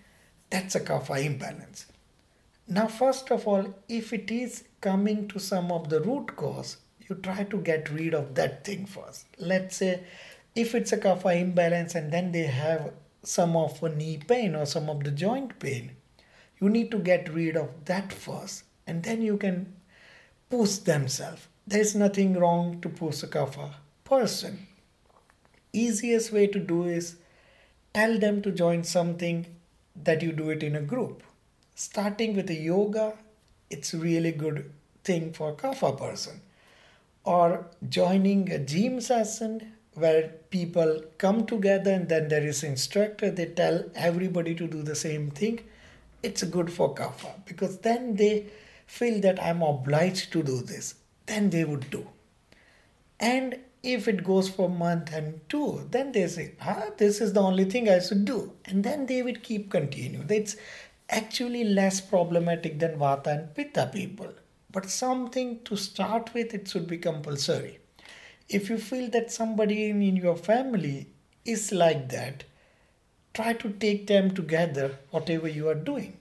That's 0.51 0.75
a 0.75 0.81
kapha 0.81 1.25
imbalance. 1.25 1.87
Now, 2.67 2.87
first 2.87 3.31
of 3.31 3.47
all, 3.47 3.75
if 3.89 4.13
it 4.13 4.31
is 4.31 4.65
coming 4.81 5.29
to 5.29 5.39
some 5.39 5.73
of 5.73 5.89
the 5.89 6.01
root 6.01 6.37
cause, 6.37 6.79
you 7.09 7.17
try 7.17 7.45
to 7.45 7.57
get 7.59 7.91
rid 7.91 8.15
of 8.15 8.35
that 8.35 8.65
thing 8.65 8.87
first. 8.87 9.27
Let's 9.39 9.77
say 9.77 10.05
if 10.55 10.75
it's 10.75 10.93
a 10.93 10.99
kapha 10.99 11.41
imbalance 11.41 11.95
and 11.95 12.13
then 12.13 12.33
they 12.33 12.47
have 12.47 12.93
some 13.23 13.57
of 13.57 13.83
a 13.83 13.89
knee 13.89 14.19
pain 14.27 14.55
or 14.55 14.67
some 14.67 14.89
of 14.91 15.05
the 15.05 15.11
joint 15.11 15.59
pain, 15.59 15.93
you 16.61 16.69
need 16.69 16.91
to 16.91 16.99
get 16.99 17.33
rid 17.33 17.57
of 17.57 17.69
that 17.85 18.13
first 18.13 18.65
and 18.87 19.03
then 19.03 19.23
you 19.23 19.37
can 19.37 19.73
push 20.51 20.77
themselves. 20.77 21.47
There's 21.67 21.95
nothing 21.95 22.35
wrong 22.35 22.81
to 22.81 22.89
push 22.89 23.23
a 23.23 23.27
kapha 23.27 23.75
person. 24.05 24.67
Easiest 25.73 26.33
way 26.33 26.47
to 26.47 26.59
do 26.59 26.85
is 26.85 27.17
tell 27.93 28.19
them 28.19 28.41
to 28.43 28.51
join 28.51 28.83
something 28.85 29.47
that 30.03 30.23
you 30.23 30.33
do 30.33 30.51
it 30.51 30.63
in 30.63 30.75
a 30.75 30.81
group. 30.81 31.23
Starting 31.75 32.35
with 32.35 32.51
a 32.51 32.55
yoga, 32.55 33.13
it's 33.71 33.93
really 33.93 34.33
good 34.33 34.71
thing 35.05 35.33
for 35.33 35.53
kapha 35.55 35.97
person. 35.97 36.41
Or 37.25 37.67
joining 37.89 38.51
a 38.51 38.59
gym 38.59 39.01
session 39.01 39.73
where 39.95 40.29
people 40.51 41.03
come 41.19 41.45
together 41.45 41.91
and 41.91 42.09
then 42.09 42.29
there 42.29 42.47
is 42.47 42.63
instructor 42.63 43.31
they 43.31 43.47
tell 43.47 43.85
everybody 43.95 44.55
to 44.55 44.67
do 44.67 44.83
the 44.83 44.95
same 44.95 45.31
thing 45.31 45.61
it's 46.23 46.43
good 46.45 46.73
for 46.73 46.95
kapha 46.95 47.33
because 47.47 47.79
then 47.79 48.15
they 48.17 48.47
feel 48.87 49.21
that 49.21 49.43
i'm 49.43 49.63
obliged 49.63 50.33
to 50.33 50.43
do 50.43 50.61
this. 50.63 50.95
Then 51.27 51.51
they 51.51 51.65
would 51.65 51.91
do. 51.91 52.07
And 53.21 53.59
if 53.83 54.09
it 54.09 54.25
goes 54.25 54.49
for 54.49 54.67
a 54.67 54.73
month 54.73 55.13
and 55.13 55.41
two 55.49 55.87
then 55.91 56.13
they 56.13 56.27
say 56.27 56.55
ah, 56.61 56.87
this 56.97 57.21
is 57.21 57.33
the 57.33 57.41
only 57.41 57.65
thing 57.65 57.89
i 57.89 57.99
should 57.99 58.25
do. 58.25 58.53
And 58.65 58.83
then 58.85 59.07
they 59.07 59.23
would 59.23 59.43
keep 59.43 59.71
continue 59.71 60.25
it's 60.29 60.57
actually 61.11 61.65
less 61.65 62.01
problematic 62.01 62.79
than 62.79 62.99
vata 62.99 63.27
and 63.29 63.55
pitta 63.55 63.91
people. 63.93 64.33
But 64.71 64.91
something 64.91 65.61
to 65.65 65.77
start 65.77 66.35
with 66.35 66.53
it 66.55 66.69
should 66.69 66.87
be 66.87 66.99
compulsory. 66.99 67.79
If 68.49 68.69
you 68.71 68.79
feel 68.79 69.09
that 69.11 69.31
somebody 69.33 69.89
in, 69.91 70.03
in 70.03 70.17
your 70.17 70.37
family 70.37 71.09
is 71.45 71.73
like 71.73 72.09
that, 72.11 72.45
try 73.39 73.53
to 73.53 73.71
take 73.71 74.09
them 74.09 74.35
together, 74.35 74.99
whatever 75.13 75.47
you 75.47 75.69
are 75.69 75.83
doing. 75.91 76.15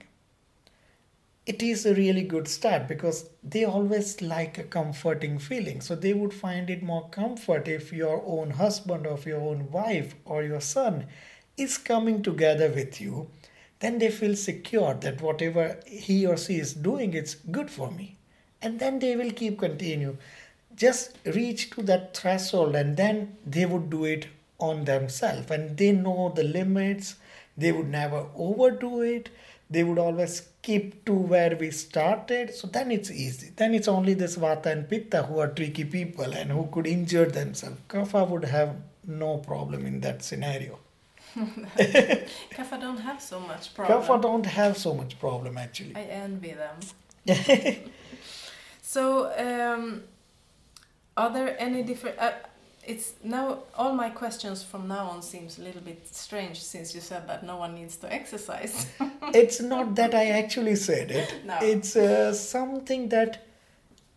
It 1.46 1.62
is 1.64 1.84
a 1.84 1.94
really 1.94 2.22
good 2.22 2.46
start 2.46 2.86
because 2.86 3.28
they 3.42 3.64
always 3.64 4.22
like 4.22 4.56
a 4.56 4.62
comforting 4.62 5.40
feeling. 5.40 5.80
So 5.80 5.96
they 5.96 6.12
would 6.12 6.32
find 6.32 6.70
it 6.70 6.80
more 6.80 7.08
comfort 7.08 7.66
if 7.66 7.92
your 7.92 8.22
own 8.24 8.50
husband 8.50 9.04
or 9.04 9.18
your 9.26 9.40
own 9.40 9.72
wife 9.72 10.14
or 10.24 10.44
your 10.44 10.60
son 10.60 11.06
is 11.56 11.76
coming 11.76 12.22
together 12.22 12.70
with 12.70 13.00
you. 13.00 13.28
Then 13.80 13.98
they 13.98 14.12
feel 14.12 14.36
secure 14.36 14.94
that 14.94 15.20
whatever 15.20 15.80
he 15.86 16.24
or 16.24 16.36
she 16.36 16.60
is 16.60 16.72
doing, 16.72 17.14
it's 17.14 17.34
good 17.34 17.68
for 17.68 17.90
me. 17.90 18.16
And 18.62 18.78
then 18.78 19.00
they 19.00 19.16
will 19.16 19.32
keep 19.32 19.58
continue 19.58 20.18
just 20.76 21.18
reach 21.24 21.70
to 21.70 21.82
that 21.82 22.16
threshold 22.16 22.76
and 22.76 22.96
then 22.96 23.36
they 23.44 23.66
would 23.66 23.90
do 23.90 24.04
it 24.04 24.28
on 24.58 24.84
themselves. 24.84 25.50
And 25.50 25.76
they 25.76 25.92
know 25.92 26.32
the 26.34 26.44
limits 26.44 27.16
they 27.56 27.72
would 27.72 27.88
never 27.88 28.26
overdo 28.36 29.02
it. 29.02 29.30
They 29.70 29.84
would 29.84 29.98
always 29.98 30.48
keep 30.62 31.04
to 31.06 31.12
where 31.12 31.56
we 31.56 31.70
started. 31.72 32.54
So 32.54 32.68
then 32.68 32.90
it's 32.90 33.10
easy. 33.10 33.52
Then 33.54 33.74
it's 33.74 33.88
only 33.88 34.14
this 34.14 34.36
vata 34.36 34.66
and 34.66 34.88
pitta 34.88 35.24
who 35.24 35.40
are 35.40 35.48
tricky 35.48 35.84
people 35.84 36.32
and 36.32 36.50
who 36.50 36.68
could 36.72 36.86
injure 36.86 37.26
themselves. 37.26 37.78
Kapha 37.88 38.26
would 38.28 38.44
have 38.44 38.76
no 39.06 39.38
problem 39.38 39.84
in 39.86 40.00
that 40.00 40.22
scenario. 40.22 40.78
Kapha 41.36 42.80
don't 42.80 42.98
have 42.98 43.20
so 43.20 43.40
much 43.40 43.74
problem. 43.74 44.02
Kapha 44.02 44.22
don't 44.22 44.46
have 44.46 44.78
so 44.78 44.94
much 44.94 45.18
problem 45.18 45.58
actually. 45.58 45.94
I 45.96 46.02
envy 46.02 46.54
them. 46.54 46.78
So 48.88 49.30
um, 49.36 50.04
are 51.14 51.30
there 51.30 51.54
any 51.60 51.82
different? 51.82 52.18
Uh, 52.18 52.32
it's 52.88 53.12
now 53.22 53.58
all 53.74 53.92
my 53.92 54.08
questions 54.08 54.62
from 54.62 54.88
now 54.88 55.08
on 55.08 55.20
seems 55.20 55.58
a 55.58 55.62
little 55.62 55.82
bit 55.82 56.08
strange 56.10 56.58
since 56.62 56.94
you 56.94 57.02
said 57.02 57.28
that 57.28 57.44
no 57.44 57.58
one 57.58 57.74
needs 57.74 57.96
to 57.98 58.10
exercise. 58.10 58.86
it's 59.34 59.60
not 59.60 59.94
that 59.96 60.14
I 60.14 60.30
actually 60.30 60.74
said 60.76 61.10
it. 61.10 61.34
No. 61.44 61.58
It's 61.60 61.94
uh, 61.96 62.32
something 62.32 63.10
that 63.10 63.46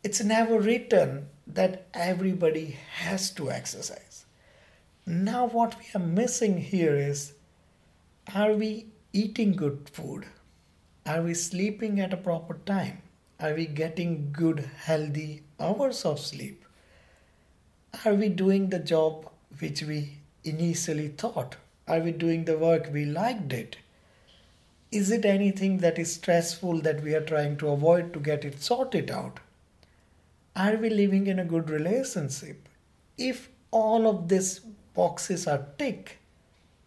it's 0.05 0.23
never 0.23 0.57
written 0.57 1.27
that 1.47 1.87
everybody 1.93 2.77
has 2.93 3.29
to 3.31 3.51
exercise. 3.51 4.25
Now, 5.05 5.47
what 5.47 5.75
we 5.77 5.85
are 5.93 6.05
missing 6.05 6.57
here 6.57 6.95
is 6.95 7.33
are 8.33 8.53
we 8.53 8.87
eating 9.11 9.51
good 9.51 9.89
food? 9.91 10.27
Are 11.05 11.21
we 11.21 11.33
sleeping 11.33 11.99
at 11.99 12.13
a 12.13 12.17
proper 12.17 12.53
time? 12.65 13.01
Are 13.37 13.53
we 13.53 13.65
getting 13.65 14.31
good, 14.31 14.69
healthy 14.85 15.43
hours 15.59 16.05
of 16.05 16.19
sleep? 16.21 16.60
Are 18.05 18.15
we 18.15 18.29
doing 18.29 18.69
the 18.69 18.79
job 18.79 19.29
which 19.59 19.83
we 19.83 20.17
initially 20.43 21.09
thought? 21.09 21.57
Are 21.87 21.99
we 21.99 22.11
doing 22.11 22.45
the 22.45 22.57
work 22.57 22.89
we 22.91 23.05
liked 23.05 23.53
it? 23.53 23.77
Is 24.91 25.11
it 25.11 25.23
anything 25.23 25.77
that 25.79 25.99
is 25.99 26.13
stressful 26.13 26.81
that 26.81 27.03
we 27.03 27.13
are 27.13 27.25
trying 27.25 27.57
to 27.57 27.67
avoid 27.67 28.11
to 28.13 28.19
get 28.19 28.43
it 28.43 28.61
sorted 28.61 29.11
out? 29.11 29.39
Are 30.55 30.77
we 30.77 30.89
living 30.89 31.27
in 31.27 31.37
a 31.37 31.45
good 31.45 31.69
relationship? 31.69 32.67
If 33.17 33.49
all 33.71 34.07
of 34.07 34.29
these 34.29 34.59
boxes 34.95 35.45
are 35.45 35.67
tick, 35.77 36.19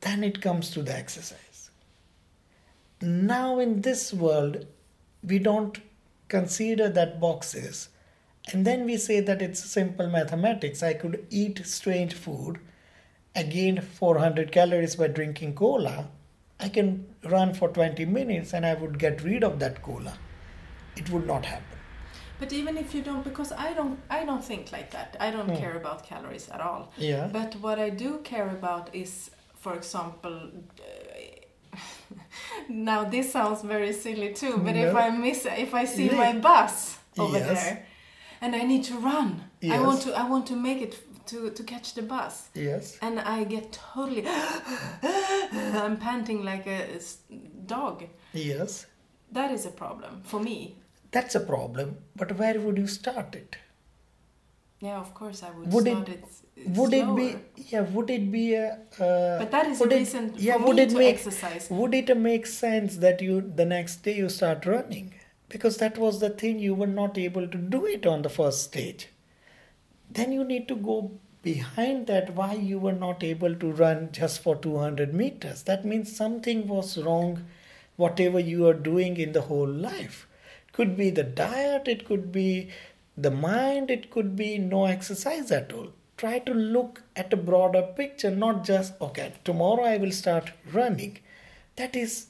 then 0.01 0.25
it 0.25 0.43
comes 0.43 0.71
to 0.71 0.83
the 0.83 0.97
exercise. 0.97 1.71
Now 3.01 3.59
in 3.59 3.83
this 3.83 4.13
world, 4.13 4.67
we 5.23 5.39
don't 5.39 5.79
consider 6.29 6.89
that 6.89 7.21
boxes 7.21 7.89
and 8.53 8.67
then 8.67 8.85
we 8.85 8.97
say 8.97 9.21
that 9.21 9.41
it's 9.41 9.65
simple 9.65 10.09
mathematics. 10.09 10.83
I 10.83 10.95
could 10.95 11.27
eat 11.31 11.65
strange 11.67 12.15
food, 12.15 12.59
I 13.37 13.43
gained 13.43 13.83
400 13.83 14.53
calories 14.53 14.95
by 14.95 15.09
drinking 15.09 15.55
cola. 15.55 16.09
I 16.61 16.69
can 16.69 17.07
run 17.25 17.53
for 17.53 17.69
20 17.69 18.05
minutes 18.05 18.55
and 18.55 18.65
I 18.65 18.75
would 18.75 18.99
get 18.99 19.23
rid 19.25 19.43
of 19.43 19.59
that 19.59 19.83
cola. 19.83 20.17
It 20.97 21.11
would 21.11 21.27
not 21.27 21.45
happen. 21.45 21.79
But 22.39 22.53
even 22.53 22.77
if 22.77 22.95
you 22.95 23.03
don't, 23.03 23.25
because 23.25 23.51
I 23.51 23.73
don't, 23.75 23.99
I 24.09 24.25
don't 24.25 24.45
think 24.45 24.71
like 24.71 24.91
that. 24.93 25.17
I 25.19 25.31
don't 25.31 25.49
hmm. 25.49 25.57
care 25.57 25.77
about 25.77 26.07
calories 26.07 26.49
at 26.49 26.61
all. 26.61 26.93
Yeah. 26.97 27.29
But 27.33 27.57
what 27.57 27.79
I 27.79 27.91
do 27.91 28.19
care 28.19 28.49
about 28.49 28.95
is, 28.95 29.31
for 29.57 29.75
example, 29.75 30.51
uh, 31.73 31.77
now 32.69 33.05
this 33.05 33.33
sounds 33.33 33.63
very 33.63 33.93
silly 33.93 34.33
too. 34.33 34.59
But 34.59 34.77
no. 34.77 34.89
if 34.89 34.95
I 34.95 35.11
miss, 35.11 35.47
if 35.47 35.75
I 35.75 35.85
see 35.87 36.09
my 36.11 36.35
bus 36.35 36.99
over 37.19 37.39
yes. 37.39 37.65
there, 37.65 37.87
and 38.45 38.55
I 38.55 38.63
need 38.63 38.85
to 38.85 38.97
run. 38.99 39.29
Yes. 39.61 39.79
I 39.79 39.87
want 39.87 40.03
to 40.03 40.11
I 40.23 40.25
want 40.29 40.47
to 40.53 40.57
make 40.69 40.81
it 40.87 40.95
to 41.31 41.51
to 41.51 41.63
catch 41.73 41.95
the 41.95 42.03
bus. 42.03 42.49
Yes. 42.55 42.99
And 43.01 43.21
I 43.21 43.45
get 43.45 43.73
totally 43.73 44.25
I'm 45.83 45.97
panting 45.97 46.45
like 46.45 46.67
a 46.67 46.81
dog. 47.75 48.05
Yes. 48.33 48.87
That 49.33 49.51
is 49.51 49.67
a 49.67 49.75
problem 49.83 50.23
for 50.25 50.41
me. 50.41 50.77
That's 51.11 51.35
a 51.35 51.41
problem, 51.41 51.99
but 52.17 52.37
where 52.39 52.61
would 52.61 52.77
you 52.77 52.87
start 52.87 53.35
it? 53.35 53.57
Yeah, 54.81 54.99
of 55.01 55.15
course 55.15 55.43
I 55.43 55.51
would, 55.57 55.73
would 55.73 55.87
start 55.87 56.09
it, 56.09 56.25
it 56.57 56.69
would 56.77 56.91
slower. 56.91 57.21
it 57.21 57.45
be 57.57 57.65
yeah 57.73 57.85
would 57.95 58.11
it 58.11 58.25
be 58.31 58.47
a 58.55 58.67
uh, 59.01 59.39
but 59.43 59.51
that 59.51 59.67
is 59.67 59.81
a 59.81 59.89
reason 59.89 60.25
it, 60.35 60.41
yeah, 60.47 60.57
would 60.57 60.79
it 60.79 60.93
make, 60.93 61.15
exercise 61.15 61.69
would 61.71 61.95
it 62.01 62.15
make 62.19 62.45
sense 62.47 62.99
that 63.05 63.23
you 63.27 63.41
the 63.61 63.65
next 63.65 64.03
day 64.09 64.17
you 64.17 64.29
start 64.29 64.67
running 64.67 65.15
because 65.49 65.77
that 65.79 65.99
was 65.99 66.21
the 66.21 66.31
thing 66.31 66.59
you 66.59 66.75
were 66.75 66.87
not 66.87 67.19
able 67.19 67.47
to 67.49 67.59
do 67.59 67.87
it 67.87 68.07
on 68.07 68.23
the 68.23 68.29
first 68.29 68.63
stage. 68.63 69.09
Then 70.11 70.33
you 70.33 70.45
need 70.45 70.69
to 70.69 70.77
go 70.77 71.13
behind 71.43 72.07
that 72.07 72.35
why 72.35 72.55
you 72.55 72.79
were 72.79 72.93
not 72.93 73.23
able 73.23 73.55
to 73.55 73.73
run 73.73 74.11
just 74.13 74.41
for 74.43 74.57
200 74.57 75.13
meters. 75.13 75.63
That 75.65 75.85
means 75.85 76.17
something 76.17 76.67
was 76.67 76.97
wrong, 76.99 77.45
whatever 77.97 78.41
you 78.41 78.67
are 78.67 78.75
doing 78.75 79.17
in 79.17 79.33
the 79.33 79.43
whole 79.43 79.69
life. 79.69 80.27
Could 80.73 80.97
be 80.97 81.11
the 81.11 81.23
diet, 81.23 81.87
it 81.87 82.05
could 82.05 82.33
be 82.33 82.71
the 83.17 83.31
mind, 83.31 83.91
it 83.91 84.11
could 84.11 84.35
be 84.35 84.59
no 84.59 84.87
exercise 84.87 85.51
at 85.51 85.73
all. 85.73 85.93
try 86.17 86.39
to 86.39 86.55
look 86.55 87.03
at 87.17 87.33
a 87.33 87.37
broader 87.37 87.83
picture, 87.83 88.31
not 88.31 88.65
just, 88.65 88.95
okay, 89.01 89.33
tomorrow 89.45 89.85
I 89.85 89.97
will 89.97 90.13
start 90.13 90.53
running. 90.73 91.19
That 91.77 91.97
is 91.97 92.27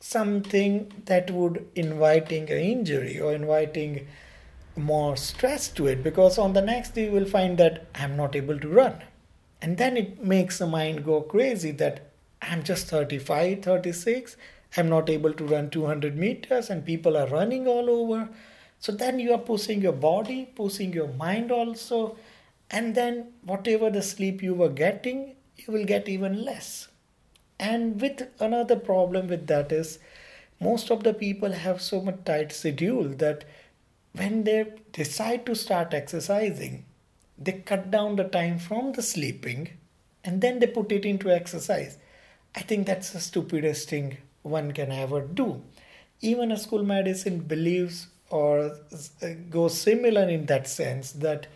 something 0.00 0.92
that 1.04 1.30
would 1.30 1.68
inviting 1.74 2.50
an 2.50 2.58
injury 2.58 3.20
or 3.20 3.34
inviting 3.34 4.06
more 4.76 5.16
stress 5.16 5.68
to 5.68 5.86
it 5.86 6.02
because 6.02 6.38
on 6.38 6.54
the 6.54 6.62
next 6.62 6.94
day 6.94 7.04
you 7.04 7.12
will 7.12 7.26
find 7.26 7.58
that 7.58 7.86
I'm 7.94 8.16
not 8.16 8.34
able 8.34 8.58
to 8.58 8.68
run. 8.68 9.02
And 9.62 9.76
then 9.76 9.96
it 9.96 10.24
makes 10.24 10.58
the 10.58 10.66
mind 10.66 11.04
go 11.04 11.20
crazy 11.20 11.70
that 11.72 12.10
I'm 12.40 12.62
just 12.62 12.86
35, 12.88 13.62
36, 13.62 14.36
I'm 14.76 14.88
not 14.88 15.10
able 15.10 15.34
to 15.34 15.44
run 15.44 15.68
200 15.68 16.16
meters, 16.16 16.70
and 16.70 16.84
people 16.84 17.16
are 17.16 17.26
running 17.26 17.66
all 17.66 17.90
over. 17.90 18.30
So 18.78 18.92
then 18.92 19.18
you 19.18 19.32
are 19.32 19.38
pushing 19.38 19.82
your 19.82 19.92
body, 19.92 20.46
pushing 20.54 20.92
your 20.94 21.08
mind 21.08 21.52
also, 21.52 22.16
and 22.70 22.94
then 22.94 23.32
whatever 23.44 23.90
the 23.90 24.00
sleep 24.00 24.42
you 24.42 24.54
were 24.54 24.70
getting, 24.70 25.34
you 25.56 25.72
will 25.72 25.84
get 25.84 26.08
even 26.08 26.42
less. 26.44 26.88
And 27.60 28.00
with 28.00 28.28
another 28.40 28.76
problem 28.76 29.28
with 29.28 29.46
that 29.48 29.70
is 29.70 29.98
most 30.60 30.90
of 30.90 31.04
the 31.04 31.12
people 31.14 31.52
have 31.52 31.80
so 31.82 32.00
much 32.00 32.24
tight 32.24 32.52
schedule 32.52 33.08
that 33.24 33.44
when 34.12 34.44
they 34.44 34.72
decide 34.92 35.44
to 35.46 35.54
start 35.54 35.94
exercising, 35.94 36.84
they 37.38 37.52
cut 37.52 37.90
down 37.90 38.16
the 38.16 38.24
time 38.24 38.58
from 38.58 38.92
the 38.92 39.02
sleeping 39.02 39.70
and 40.24 40.40
then 40.40 40.58
they 40.58 40.66
put 40.66 40.90
it 40.90 41.04
into 41.04 41.30
exercise. 41.30 41.98
I 42.54 42.62
think 42.62 42.86
that's 42.86 43.10
the 43.10 43.20
stupidest 43.20 43.88
thing 43.90 44.16
one 44.42 44.72
can 44.72 44.90
ever 44.90 45.20
do. 45.20 45.62
Even 46.20 46.50
a 46.50 46.58
school 46.58 46.82
medicine 46.82 47.40
believes 47.40 48.08
or 48.30 48.76
uh, 49.22 49.28
goes 49.50 49.78
similar 49.78 50.28
in 50.28 50.46
that 50.46 50.66
sense 50.66 51.12
that 51.12 51.46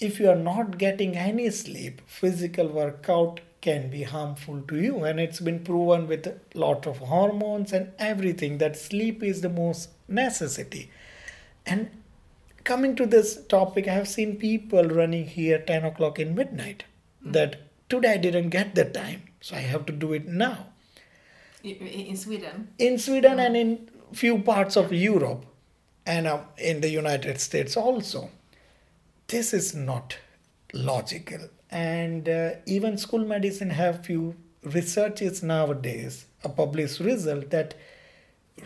if 0.00 0.18
you 0.18 0.28
are 0.28 0.36
not 0.36 0.78
getting 0.78 1.16
any 1.16 1.50
sleep, 1.50 2.02
physical 2.06 2.68
workout 2.68 3.40
can 3.64 3.88
be 3.90 4.02
harmful 4.02 4.60
to 4.68 4.80
you. 4.80 5.04
And 5.04 5.18
it's 5.18 5.40
been 5.40 5.64
proven 5.64 6.06
with 6.06 6.26
a 6.26 6.36
lot 6.54 6.86
of 6.86 6.98
hormones 6.98 7.72
and 7.72 7.92
everything 7.98 8.58
that 8.58 8.76
sleep 8.76 9.22
is 9.22 9.40
the 9.40 9.48
most 9.48 9.88
necessity. 10.06 10.90
And 11.64 11.90
coming 12.64 12.94
to 12.96 13.06
this 13.06 13.42
topic, 13.46 13.88
I 13.88 13.94
have 13.94 14.08
seen 14.08 14.36
people 14.36 14.84
running 14.84 15.26
here 15.26 15.58
10 15.58 15.84
o'clock 15.86 16.18
in 16.18 16.34
midnight. 16.34 16.84
Mm-hmm. 17.22 17.32
That 17.32 17.56
today 17.88 18.12
I 18.12 18.16
didn't 18.18 18.50
get 18.50 18.74
the 18.74 18.84
time, 18.84 19.22
so 19.40 19.56
I 19.56 19.60
have 19.60 19.86
to 19.86 19.92
do 19.92 20.12
it 20.12 20.28
now. 20.28 20.66
In 21.62 22.16
Sweden? 22.18 22.68
In 22.78 22.98
Sweden 22.98 23.32
mm-hmm. 23.32 23.40
and 23.40 23.56
in 23.56 23.88
few 24.12 24.38
parts 24.38 24.76
of 24.76 24.92
Europe 24.92 25.46
and 26.06 26.26
uh, 26.26 26.40
in 26.58 26.82
the 26.82 26.90
United 26.90 27.40
States 27.40 27.78
also. 27.78 28.30
This 29.28 29.54
is 29.54 29.74
not 29.74 30.18
logical. 30.74 31.48
And 31.74 32.28
uh, 32.28 32.50
even 32.66 32.96
school 32.98 33.24
medicine 33.26 33.70
have 33.70 34.06
few 34.06 34.36
researches 34.62 35.42
nowadays, 35.42 36.26
a 36.44 36.48
published 36.48 37.00
result 37.00 37.50
that 37.50 37.74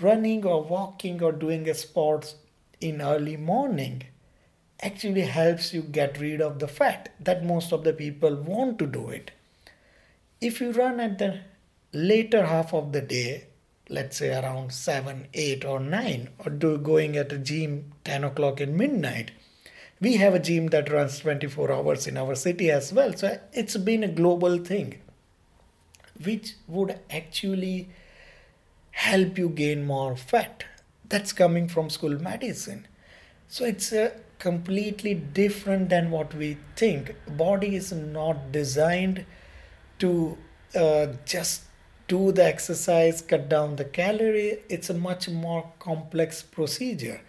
running 0.00 0.44
or 0.44 0.62
walking 0.62 1.22
or 1.22 1.32
doing 1.32 1.68
a 1.68 1.74
sports 1.74 2.34
in 2.82 3.00
early 3.00 3.38
morning 3.38 4.02
actually 4.82 5.22
helps 5.22 5.72
you 5.72 5.80
get 5.80 6.20
rid 6.20 6.42
of 6.42 6.59
the 6.59 6.68
fat 6.68 7.09
that 7.18 7.42
most 7.42 7.72
of 7.72 7.82
the 7.82 7.94
people 7.94 8.36
want 8.36 8.78
to 8.78 8.86
do 8.86 9.09
it. 9.09 9.30
If 10.40 10.61
you 10.61 10.72
run 10.72 11.00
at 11.00 11.18
the 11.18 11.40
later 11.92 12.44
half 12.44 12.74
of 12.74 12.92
the 12.92 13.00
day 13.00 13.46
let's 13.88 14.18
say 14.18 14.38
around 14.38 14.70
7 14.72 15.28
8 15.32 15.64
or 15.64 15.80
9 15.80 16.28
or 16.38 16.50
do 16.50 16.76
going 16.76 17.16
at 17.16 17.32
a 17.32 17.38
gym 17.38 17.92
10 18.04 18.24
o'clock 18.24 18.61
in 18.61 18.76
midnight 18.76 19.30
we 20.01 20.16
have 20.16 20.34
a 20.34 20.38
gym 20.38 20.68
that 20.68 20.90
runs 20.90 21.18
24 21.20 21.72
hours 21.72 22.07
in 22.07 22.16
our 22.16 22.34
city 22.34 22.70
as 22.70 22.92
well 22.92 23.12
so 23.14 23.38
it's 23.53 23.76
been 23.76 24.05
a 24.05 24.09
global 24.09 24.59
thing 24.59 25.01
which 26.24 26.55
would 26.66 26.99
actually 27.11 27.88
help 28.90 29.38
you 29.38 29.49
gain 29.49 29.86
more 29.86 30.16
fat. 30.16 30.64
That's 31.09 31.32
coming 31.32 31.68
from 31.68 31.90
school 31.90 32.20
medicine. 32.20 32.86
So 33.46 33.64
it's 33.64 33.92
a 33.92 34.12
completely 34.38 35.14
different 35.14 35.88
than 35.88 36.11
what 36.11 36.34
we 36.34 36.59
think. 36.76 37.14
Body 37.28 37.76
is 37.76 37.92
not 37.92 38.53
designed 38.53 39.24
to 40.01 40.36
uh, 40.74 41.07
just 41.24 41.62
do 42.09 42.32
the 42.32 42.44
exercise 42.44 43.20
cut 43.22 43.49
down 43.49 43.76
the 43.76 43.84
calorie. 43.84 44.59
It's 44.68 44.90
a 44.90 44.94
much 44.94 45.28
more 45.28 45.72
complex 45.78 46.42
procedure 46.42 47.20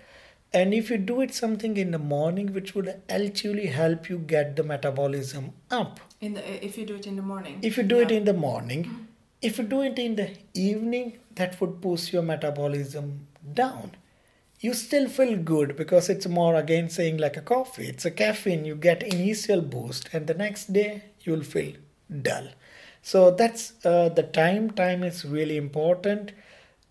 and 0.51 0.73
if 0.73 0.89
you 0.89 0.97
do 0.97 1.21
it 1.21 1.33
something 1.33 1.77
in 1.77 1.91
the 1.91 1.99
morning 1.99 2.53
which 2.53 2.73
would 2.73 3.01
actually 3.09 3.67
help 3.67 4.09
you 4.09 4.17
get 4.17 4.55
the 4.55 4.63
metabolism 4.63 5.51
up. 5.69 5.99
In 6.21 6.33
the, 6.33 6.65
if 6.65 6.77
you 6.77 6.85
do 6.85 6.95
it 6.95 7.07
in 7.07 7.15
the 7.15 7.21
morning. 7.21 7.59
If 7.61 7.77
you 7.77 7.83
do 7.83 7.97
yeah. 7.97 8.03
it 8.03 8.11
in 8.11 8.25
the 8.25 8.33
morning 8.33 8.83
mm-hmm. 8.85 9.03
if 9.41 9.57
you 9.57 9.63
do 9.63 9.81
it 9.81 9.99
in 9.99 10.15
the 10.15 10.31
evening 10.53 11.19
that 11.35 11.59
would 11.61 11.81
push 11.81 12.11
your 12.11 12.23
metabolism 12.23 13.27
down. 13.53 13.91
You 14.59 14.73
still 14.73 15.07
feel 15.07 15.37
good 15.37 15.77
because 15.77 16.09
it's 16.09 16.27
more 16.27 16.55
again 16.55 16.89
saying 16.89 17.17
like 17.17 17.37
a 17.37 17.41
coffee. 17.41 17.87
It's 17.87 18.03
a 18.03 18.11
caffeine. 18.11 18.65
You 18.65 18.75
get 18.75 19.03
initial 19.03 19.61
boost 19.61 20.09
and 20.11 20.27
the 20.27 20.33
next 20.33 20.73
day 20.73 21.03
you'll 21.21 21.43
feel 21.43 21.75
dull. 22.21 22.49
So 23.01 23.31
that's 23.31 23.73
uh, 23.85 24.09
the 24.09 24.23
time. 24.23 24.71
Time 24.71 25.03
is 25.03 25.23
really 25.23 25.55
important 25.55 26.33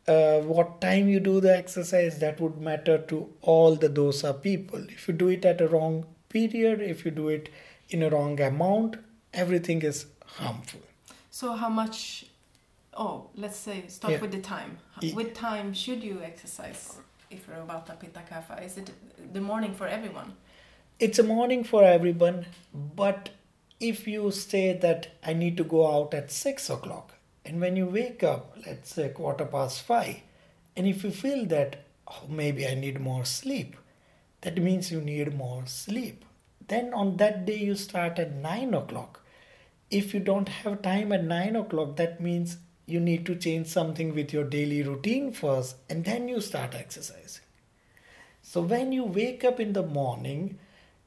uh, 0.09 0.41
what 0.41 0.81
time 0.81 1.09
you 1.09 1.21
do 1.21 1.41
the 1.41 1.57
exercise 1.57 2.19
that 2.19 2.41
would 2.41 2.61
matter 2.61 2.99
to 2.99 3.29
all 3.43 3.75
the 3.77 3.89
dosha 3.89 4.33
people 4.43 4.87
if 4.89 5.09
you 5.09 5.15
do 5.15 5.29
it 5.29 5.45
at 5.45 5.61
a 5.61 5.69
wrong 5.69 6.05
period 6.29 6.81
if 6.81 7.05
you 7.05 7.11
do 7.11 7.29
it 7.29 7.49
in 7.91 8.03
a 8.03 8.11
wrong 8.11 8.41
amount 8.41 8.97
everything 9.33 9.83
is 9.83 10.07
harmful 10.39 10.81
so 11.31 11.53
how 11.53 11.69
much 11.69 12.27
oh 12.95 13.29
let's 13.35 13.59
say 13.59 13.85
start 13.87 14.15
yeah. 14.15 14.21
with 14.21 14.33
the 14.33 14.41
time 14.41 14.79
with 15.15 15.35
time 15.35 15.73
should 15.73 16.03
you 16.03 16.21
exercise 16.23 16.99
if 17.31 17.47
you're 17.47 17.61
about 17.61 17.87
to 17.87 17.93
Pitta 17.93 18.21
Kapha? 18.21 18.65
Is 18.65 18.79
it 18.79 18.91
the 19.33 19.41
morning 19.41 19.75
for 19.75 19.87
everyone? 19.87 20.35
It's 20.99 21.19
a 21.19 21.23
morning 21.23 21.65
for 21.65 21.85
everyone, 21.85 22.47
but 22.75 23.31
if 23.81 24.09
you 24.09 24.31
say 24.31 24.77
that 24.77 25.09
I 25.25 25.33
need 25.33 25.57
to 25.59 25.65
go 25.65 25.87
out 25.95 26.15
at 26.15 26.33
six 26.33 26.69
o'clock, 26.71 27.15
and 27.49 27.63
when 27.63 27.77
you 27.77 27.87
wake 27.87 28.23
up, 28.23 28.59
let's 28.67 28.95
say 28.95 29.09
quarter 29.09 29.47
past 29.47 29.81
five, 29.81 30.17
and 30.77 30.87
if 30.87 31.03
you 31.03 31.11
feel 31.11 31.47
that 31.47 31.85
oh, 32.07 32.27
maybe 32.29 32.67
I 32.67 32.75
need 32.75 33.01
more 33.01 33.25
sleep, 33.25 33.75
that 34.43 34.59
means 34.59 34.93
you 34.93 35.01
need 35.01 35.35
more 35.35 35.63
sleep. 35.65 36.27
Then 36.69 36.93
on 36.93 37.17
that 37.17 37.47
day 37.47 37.57
you 37.57 37.75
start 37.75 38.19
at 38.19 38.35
nine 38.35 38.75
o'clock. 38.75 39.23
If 39.91 40.13
you 40.13 40.21
don't 40.21 40.51
have 40.51 40.83
time 40.83 41.11
at 41.11 41.25
nine 41.25 41.57
o'clock, 41.57 41.97
that 41.97 42.21
means 42.21 42.59
you 42.85 43.01
need 43.01 43.25
to 43.25 43.35
change 43.35 43.67
something 43.67 44.15
with 44.15 44.31
your 44.31 44.45
daily 44.45 44.83
routine 44.83 45.33
first 45.33 45.77
and 45.89 46.05
then 46.05 46.29
you 46.29 46.43
start 46.43 46.75
exercising. 46.75 47.45
So 48.43 48.61
when 48.61 48.93
you 48.93 49.05
wake 49.05 49.43
up 49.43 49.59
in 49.59 49.73
the 49.73 49.83
morning, 49.83 50.59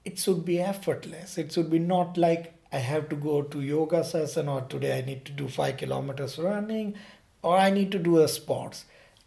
it 0.03 0.17
should 0.17 0.43
be 0.43 0.59
effortless. 0.59 1.37
It 1.37 1.51
should 1.51 1.69
be 1.69 1.77
not 1.77 2.17
like 2.17 2.55
I 2.71 2.77
have 2.77 3.09
to 3.09 3.15
go 3.15 3.41
to 3.41 3.61
yoga 3.61 4.03
session 4.03 4.47
or 4.47 4.61
today 4.61 4.97
I 4.97 5.01
need 5.01 5.25
to 5.25 5.31
do 5.31 5.47
5 5.47 5.77
kilometers 5.77 6.37
running 6.39 6.95
or 7.41 7.57
I 7.57 7.69
need 7.69 7.91
to 7.91 7.99
do 7.99 8.19
a 8.19 8.27
sports. 8.27 8.85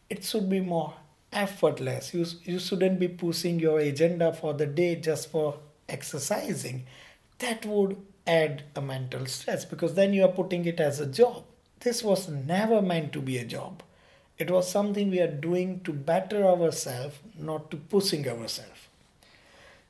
It 0.08 0.24
should 0.24 0.48
be 0.48 0.60
more 0.60 0.94
effortless. 1.32 2.14
You, 2.14 2.26
you 2.44 2.58
shouldn't 2.58 2.98
be 2.98 3.08
pushing 3.08 3.58
your 3.60 3.80
agenda 3.80 4.32
for 4.32 4.54
the 4.54 4.66
day 4.66 4.96
just 4.96 5.30
for 5.30 5.58
exercising. 5.88 6.86
That 7.38 7.66
would 7.66 7.96
add 8.26 8.62
a 8.74 8.80
mental 8.80 9.26
stress 9.26 9.64
because 9.64 9.94
then 9.94 10.14
you 10.14 10.24
are 10.24 10.32
putting 10.32 10.64
it 10.64 10.80
as 10.80 11.00
a 11.00 11.06
job 11.06 11.44
this 11.84 12.02
was 12.02 12.28
never 12.28 12.80
meant 12.80 13.12
to 13.12 13.20
be 13.20 13.38
a 13.38 13.44
job. 13.44 13.82
It 14.38 14.50
was 14.50 14.68
something 14.68 15.10
we 15.10 15.20
are 15.20 15.30
doing 15.30 15.80
to 15.84 15.92
better 15.92 16.44
ourselves, 16.44 17.18
not 17.38 17.70
to 17.70 17.76
pushing 17.76 18.26
ourselves. 18.26 18.88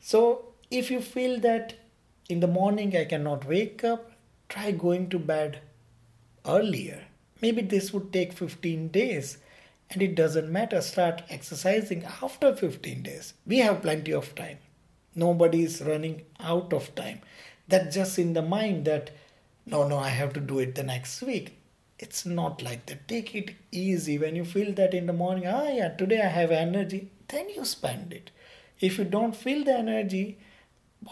So, 0.01 0.47
if 0.71 0.91
you 0.91 1.01
feel 1.01 1.41
that 1.41 1.75
in 2.29 2.41
the 2.41 2.47
morning 2.47 2.97
I 2.97 3.05
cannot 3.05 3.47
wake 3.47 3.85
up, 3.85 4.13
try 4.49 4.71
going 4.71 5.09
to 5.11 5.19
bed 5.19 5.61
earlier. 6.47 7.05
Maybe 7.41 7.63
this 7.63 7.93
would 7.93 8.13
take 8.13 8.33
15 8.33 8.89
days 8.89 9.39
and 9.91 10.03
it 10.03 10.15
doesn't 10.15 10.51
matter. 10.51 10.81
Start 10.81 11.23
exercising 11.29 12.05
after 12.23 12.55
15 12.55 13.03
days. 13.03 13.35
We 13.47 13.59
have 13.59 13.83
plenty 13.83 14.13
of 14.13 14.35
time. 14.35 14.59
Nobody 15.15 15.63
is 15.63 15.83
running 15.83 16.23
out 16.41 16.73
of 16.73 16.95
time. 16.95 17.21
That's 17.69 17.95
just 17.95 18.19
in 18.19 18.33
the 18.33 18.43
mind 18.43 18.85
that 18.87 19.11
no, 19.67 19.89
no, 19.89 19.99
I 19.99 20.09
have 20.09 20.35
to 20.35 20.41
do 20.41 20.59
it 20.59 20.75
the 20.75 20.83
next 20.83 21.23
week. 21.23 21.57
It's 21.99 22.27
not 22.27 22.63
like 22.63 22.87
that. 22.87 23.09
Take 23.09 23.35
it 23.35 23.53
easy. 23.73 24.19
When 24.19 24.37
you 24.37 24.45
feel 24.45 24.73
that 24.75 24.93
in 24.93 25.07
the 25.07 25.13
morning, 25.13 25.47
ah, 25.47 25.69
yeah, 25.69 25.89
today 25.89 26.21
I 26.21 26.29
have 26.29 26.51
energy, 26.51 27.11
then 27.29 27.49
you 27.49 27.65
spend 27.65 28.13
it. 28.13 28.31
If 28.81 28.99
you 28.99 29.05
don't 29.05 29.35
feel 29.35 29.65
the 29.65 29.79
energy, 29.79 30.39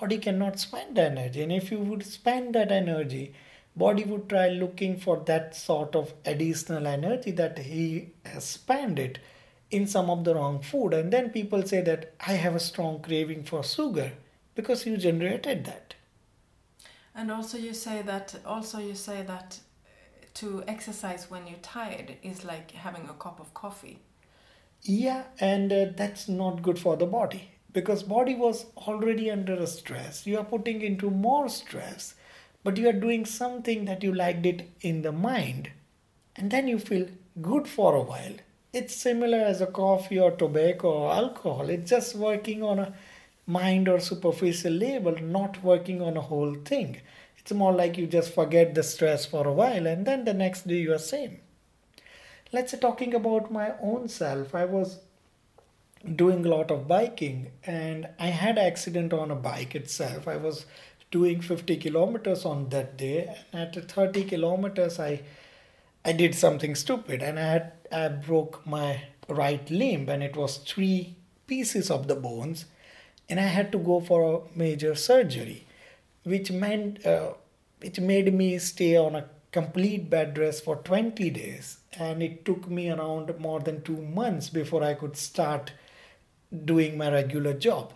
body 0.01 0.19
cannot 0.19 0.59
spend 0.59 0.99
energy. 0.99 1.43
And 1.43 1.53
if 1.53 1.71
you 1.71 1.79
would 1.79 2.05
spend 2.05 2.55
that 2.55 2.73
energy, 2.73 3.35
body 3.77 4.05
would 4.05 4.29
try 4.29 4.49
looking 4.49 4.99
for 4.99 5.19
that 5.27 5.55
sort 5.55 5.95
of 5.95 6.13
additional 6.25 6.87
energy 6.87 7.31
that 7.33 7.59
he 7.59 8.11
has 8.25 8.45
spent 8.45 8.99
it 8.99 9.19
in 9.71 9.87
some 9.87 10.11
of 10.11 10.25
the 10.25 10.35
wrong 10.35 10.61
food. 10.61 10.93
And 10.95 11.13
then 11.13 11.31
people 11.31 11.63
say 11.67 11.81
that 11.83 12.15
I 12.27 12.33
have 12.33 12.55
a 12.55 12.61
strong 12.61 13.01
craving 13.01 13.45
for 13.45 13.63
sugar 13.63 14.13
because 14.55 14.87
you 14.87 14.97
generated 14.97 15.65
that. 15.65 15.95
And 17.15 17.31
also 17.31 17.59
you 17.59 17.75
say 17.75 18.03
that 18.03 18.35
also 18.47 18.79
you 18.79 18.95
say 18.95 19.23
that 19.23 19.61
to 20.35 20.65
exercise 20.67 21.31
when 21.31 21.47
you're 21.47 21.59
tired 21.59 22.17
is 22.23 22.45
like 22.45 22.71
having 22.71 23.09
a 23.09 23.15
cup 23.15 23.39
of 23.39 23.53
coffee. 23.53 23.99
Yeah, 24.81 25.25
and 25.39 25.73
uh, 25.73 25.87
that's 25.95 26.29
not 26.29 26.63
good 26.63 26.79
for 26.79 26.97
the 26.97 27.07
body 27.07 27.52
because 27.73 28.03
body 28.03 28.35
was 28.35 28.67
already 28.77 29.31
under 29.31 29.55
a 29.55 29.67
stress. 29.67 30.27
You 30.27 30.39
are 30.39 30.45
putting 30.45 30.83
into 30.83 31.11
more 31.11 31.49
stress, 31.49 32.15
but 32.65 32.77
you 32.77 32.89
are 32.89 32.93
doing 32.93 33.25
something 33.25 33.85
that 33.87 34.03
you 34.03 34.15
liked 34.15 34.47
it 34.47 34.71
in 34.81 35.03
the 35.03 35.13
mind, 35.13 35.71
and 36.37 36.51
then 36.51 36.69
you 36.69 36.79
feel 36.79 37.07
good 37.41 37.67
for 37.67 37.95
a 37.95 38.03
while. 38.03 38.35
It's 38.73 38.95
similar 38.95 39.39
as 39.39 39.61
a 39.61 39.67
coffee 39.67 40.19
or 40.19 40.31
tobacco 40.31 40.91
or 40.91 41.13
alcohol. 41.13 41.69
It's 41.69 41.91
just 41.91 42.15
working 42.15 42.63
on 42.63 42.79
a 42.79 42.95
mind 43.47 43.89
or 43.89 44.01
superficial 44.01 44.73
level, 44.73 45.17
not 45.21 45.63
working 45.63 46.01
on 46.01 46.17
a 46.17 46.23
whole 46.23 46.55
thing. 46.55 47.01
It's 47.39 47.53
more 47.53 47.73
like 47.73 47.99
you 47.99 48.07
just 48.07 48.33
forget 48.35 48.75
the 48.75 48.83
stress 48.83 49.27
for 49.27 49.47
a 49.47 49.53
while 49.53 49.87
and 49.87 50.07
then 50.07 50.25
the 50.25 50.33
next 50.33 50.67
day 50.67 50.77
you 50.77 50.95
are 50.95 50.99
same. 50.99 51.41
Let's 52.53 52.71
say 52.71 52.79
talking 52.79 53.15
about 53.15 53.51
my 53.51 53.73
own 53.83 54.09
self, 54.09 54.55
I 54.55 54.65
was 54.65 55.01
doing 56.17 56.45
a 56.45 56.49
lot 56.49 56.71
of 56.71 56.89
biking 56.89 57.51
and 57.65 58.09
I 58.19 58.29
had 58.29 58.59
accident 58.59 59.13
on 59.13 59.31
a 59.31 59.37
bike 59.37 59.75
itself. 59.75 60.27
I 60.27 60.37
was 60.37 60.67
doing 61.11 61.41
50 61.41 61.77
kilometers 61.77 62.45
on 62.45 62.69
that 62.71 62.97
day 62.97 63.35
and 63.53 63.77
at 63.77 63.91
30 63.91 64.25
kilometers 64.25 64.99
I 64.99 65.23
I 66.05 66.13
did 66.13 66.35
something 66.35 66.75
stupid 66.75 67.23
and 67.23 67.39
I 67.39 67.43
had 67.43 67.73
I 67.93 68.09
broke 68.09 68.67
my 68.67 69.03
right 69.29 69.71
limb 69.71 70.09
and 70.09 70.23
it 70.23 70.37
was 70.37 70.57
three 70.59 71.15
pieces 71.47 71.91
of 71.91 72.09
the 72.09 72.17
bones 72.17 72.65
and 73.29 73.39
I 73.39 73.47
had 73.47 73.71
to 73.73 73.79
go 73.79 74.01
for 74.01 74.21
a 74.35 74.59
major 74.59 74.95
surgery, 74.95 75.67
which 76.25 76.51
meant 76.51 77.05
uh, 77.07 77.33
which 77.81 77.99
made 78.01 78.33
me 78.33 78.59
stay 78.59 78.97
on 78.97 79.15
a 79.15 79.29
complete 79.53 80.09
bed 80.11 80.39
rest 80.39 80.65
for 80.65 80.77
20 80.77 81.31
days, 81.31 81.79
and 81.99 82.23
it 82.23 82.45
took 82.45 82.69
me 82.69 82.91
around 82.91 83.39
more 83.39 83.61
than 83.61 83.83
two 83.83 84.01
months 84.01 84.49
before 84.49 84.83
I 84.83 84.95
could 84.95 85.17
start 85.17 85.73
doing 86.65 86.99
my 86.99 87.11
regular 87.11 87.55
job. 87.55 87.93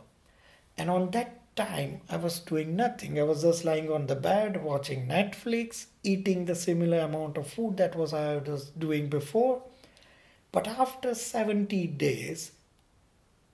And 0.79 0.91
on 0.91 1.11
that 1.13 1.41
time, 1.57 2.01
I 2.09 2.17
was 2.17 2.39
doing 2.41 2.77
nothing. 2.77 3.19
I 3.19 3.23
was 3.23 3.43
just 3.43 3.65
lying 3.65 3.91
on 3.91 4.07
the 4.07 4.15
bed, 4.15 4.63
watching 4.63 5.07
Netflix, 5.09 5.87
eating 6.03 6.45
the 6.45 6.55
similar 6.55 7.01
amount 7.01 7.39
of 7.39 7.47
food 7.47 7.79
that 7.79 7.97
was 7.97 8.13
I 8.13 8.37
was 8.37 8.71
doing 8.71 9.09
before. 9.09 9.63
But 10.53 10.69
after 10.69 11.15
70 11.15 11.87
days, 11.89 12.53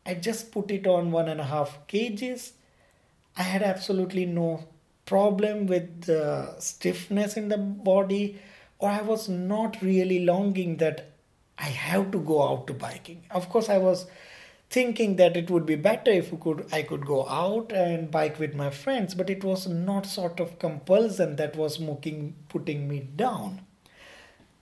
I 0.05 0.15
just 0.15 0.51
put 0.51 0.71
it 0.71 0.87
on 0.87 1.13
one 1.13 1.29
and 1.29 1.41
a 1.41 1.45
half 1.45 1.87
kgs. 1.87 2.53
I 3.37 3.43
had 3.43 3.63
absolutely 3.63 4.27
no 4.27 4.65
problem 5.07 5.67
with 5.67 6.03
the 6.03 6.55
stiffness 6.59 7.37
in 7.37 7.49
the 7.49 7.59
body, 7.59 8.39
or 8.79 8.89
I 8.89 9.03
was 9.03 9.29
not 9.29 9.81
really 9.81 10.25
longing 10.25 10.77
that 10.79 11.11
I 11.59 11.67
have 11.67 12.11
to 12.11 12.19
go 12.19 12.43
out 12.43 12.67
to 12.67 12.75
biking. 12.75 13.25
Of 13.31 13.49
course, 13.49 13.69
I 13.69 13.79
was 13.79 14.07
thinking 14.73 15.17
that 15.17 15.37
it 15.37 15.51
would 15.51 15.67
be 15.67 15.77
better 15.77 16.11
if 16.11 16.29
could 16.41 16.67
I 16.73 16.83
could 16.83 17.05
go 17.05 17.29
out 17.29 17.73
and 17.73 18.11
bike 18.11 18.39
with 18.39 18.55
my 18.55 18.71
friends, 18.71 19.15
but 19.15 19.29
it 19.29 19.45
was 19.45 19.67
not 19.69 20.07
sort 20.07 20.41
of 20.41 20.59
compulsion 20.59 21.37
that 21.37 21.57
was 21.57 21.79
making 21.79 22.35
putting 22.49 22.89
me 22.89 23.01
down. 23.01 23.61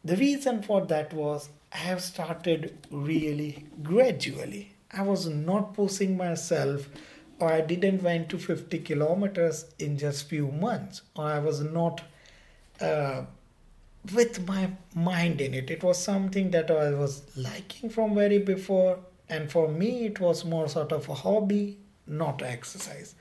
The 0.05 0.17
reason 0.17 0.63
for 0.63 0.85
that 0.87 1.13
was 1.13 1.51
I 1.73 1.77
have 1.77 2.03
started 2.03 2.77
really 2.91 3.67
gradually. 3.85 4.73
I 4.93 5.03
was 5.03 5.29
not 5.29 5.75
pushing 5.75 6.17
myself 6.17 6.89
or 7.39 7.53
I 7.53 7.61
didn't 7.61 8.03
went 8.03 8.29
to 8.31 8.39
50 8.39 8.81
kilometers 8.81 9.67
in 9.79 9.97
just 9.97 10.29
few 10.29 10.49
months 10.51 11.03
or 11.15 11.27
I 11.27 11.39
was 11.39 11.61
not 11.61 12.03
uh, 12.81 13.23
with 14.13 14.45
my 14.49 14.71
mind 14.93 15.41
in 15.41 15.55
it. 15.55 15.71
It 15.71 15.85
was 15.85 16.03
something 16.03 16.51
that 16.51 16.69
I 16.69 16.91
was 16.95 17.23
liking 17.37 17.91
from 17.91 18.17
very 18.17 18.39
before 18.39 18.99
and 19.31 19.51
for 19.51 19.69
me 19.69 20.05
it 20.05 20.21
was 20.21 20.45
more 20.45 20.69
sort 20.69 20.93
of 20.93 21.09
a 21.09 21.15
hobby, 21.15 21.79
not 22.07 22.43
exercise. 22.43 23.15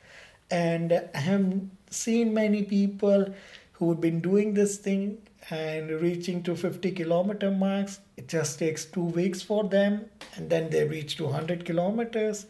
And 0.51 0.91
I 1.13 1.17
have 1.17 1.61
seen 1.89 2.33
many 2.33 2.63
people 2.63 3.33
who've 3.73 4.01
been 4.01 4.19
doing 4.19 4.55
this 4.55 4.77
thing 4.77 5.19
and 5.49 5.89
reaching 5.89 6.43
to 6.43 6.55
50 6.55 6.91
kilometer 6.91 7.51
marks. 7.51 7.99
It 8.17 8.27
just 8.27 8.59
takes 8.59 8.85
two 8.85 9.03
weeks 9.03 9.41
for 9.41 9.63
them 9.63 10.05
and 10.35 10.49
then 10.49 10.69
they 10.69 10.85
reach 10.85 11.15
to 11.17 11.25
100 11.25 11.65
kilometers 11.65 12.47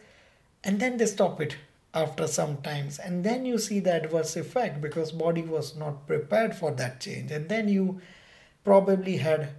and 0.64 0.80
then 0.80 0.96
they 0.96 1.06
stop 1.06 1.40
it 1.40 1.56
after 1.94 2.26
some 2.26 2.58
times. 2.58 2.98
And 2.98 3.24
then 3.24 3.44
you 3.44 3.58
see 3.58 3.80
the 3.80 3.94
adverse 3.94 4.36
effect 4.36 4.80
because 4.80 5.12
body 5.12 5.42
was 5.42 5.76
not 5.76 6.06
prepared 6.06 6.54
for 6.54 6.70
that 6.72 7.00
change. 7.00 7.30
And 7.30 7.48
then 7.48 7.68
you 7.68 8.00
probably 8.64 9.18
had 9.18 9.50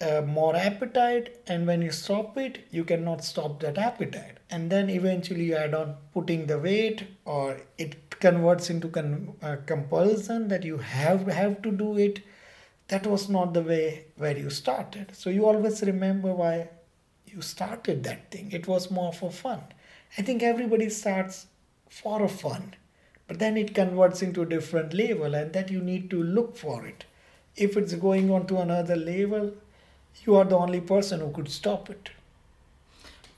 uh, 0.00 0.20
more 0.22 0.54
appetite 0.54 1.38
and 1.46 1.66
when 1.66 1.80
you 1.82 1.90
stop 1.90 2.36
it 2.36 2.66
you 2.70 2.84
cannot 2.84 3.24
stop 3.24 3.60
that 3.60 3.78
appetite 3.78 4.36
and 4.50 4.70
then 4.70 4.90
eventually 4.90 5.44
you 5.44 5.54
add 5.54 5.74
on 5.74 5.96
putting 6.12 6.46
the 6.46 6.58
weight 6.58 7.04
or 7.24 7.60
it 7.78 8.18
converts 8.20 8.68
into 8.68 8.88
con- 8.88 9.34
uh, 9.42 9.56
compulsion 9.66 10.48
that 10.48 10.64
you 10.64 10.76
have 10.78 11.26
have 11.26 11.62
to 11.62 11.70
do 11.70 11.96
it 11.96 12.20
that 12.88 13.06
was 13.06 13.28
not 13.28 13.52
the 13.52 13.62
way 13.62 14.04
where 14.16 14.36
you 14.36 14.50
started. 14.50 15.14
So 15.16 15.30
you 15.30 15.46
always 15.46 15.82
remember 15.82 16.32
why 16.32 16.68
you 17.26 17.42
started 17.42 18.04
that 18.04 18.30
thing. 18.30 18.52
It 18.52 18.66
was 18.68 18.90
more 18.90 19.12
for 19.12 19.30
fun. 19.30 19.62
I 20.16 20.22
think 20.22 20.42
everybody 20.42 20.88
starts 20.88 21.46
for 21.90 22.22
a 22.22 22.28
fun, 22.28 22.74
but 23.26 23.38
then 23.38 23.56
it 23.56 23.74
converts 23.74 24.22
into 24.22 24.42
a 24.42 24.46
different 24.46 24.94
level, 24.94 25.34
and 25.34 25.52
that 25.52 25.70
you 25.70 25.80
need 25.80 26.10
to 26.10 26.22
look 26.22 26.56
for 26.56 26.86
it. 26.86 27.04
If 27.56 27.76
it's 27.76 27.94
going 27.94 28.30
on 28.30 28.46
to 28.48 28.58
another 28.58 28.96
level, 28.96 29.52
you 30.24 30.36
are 30.36 30.44
the 30.44 30.56
only 30.56 30.80
person 30.80 31.20
who 31.20 31.30
could 31.30 31.48
stop 31.50 31.90
it. 31.90 32.10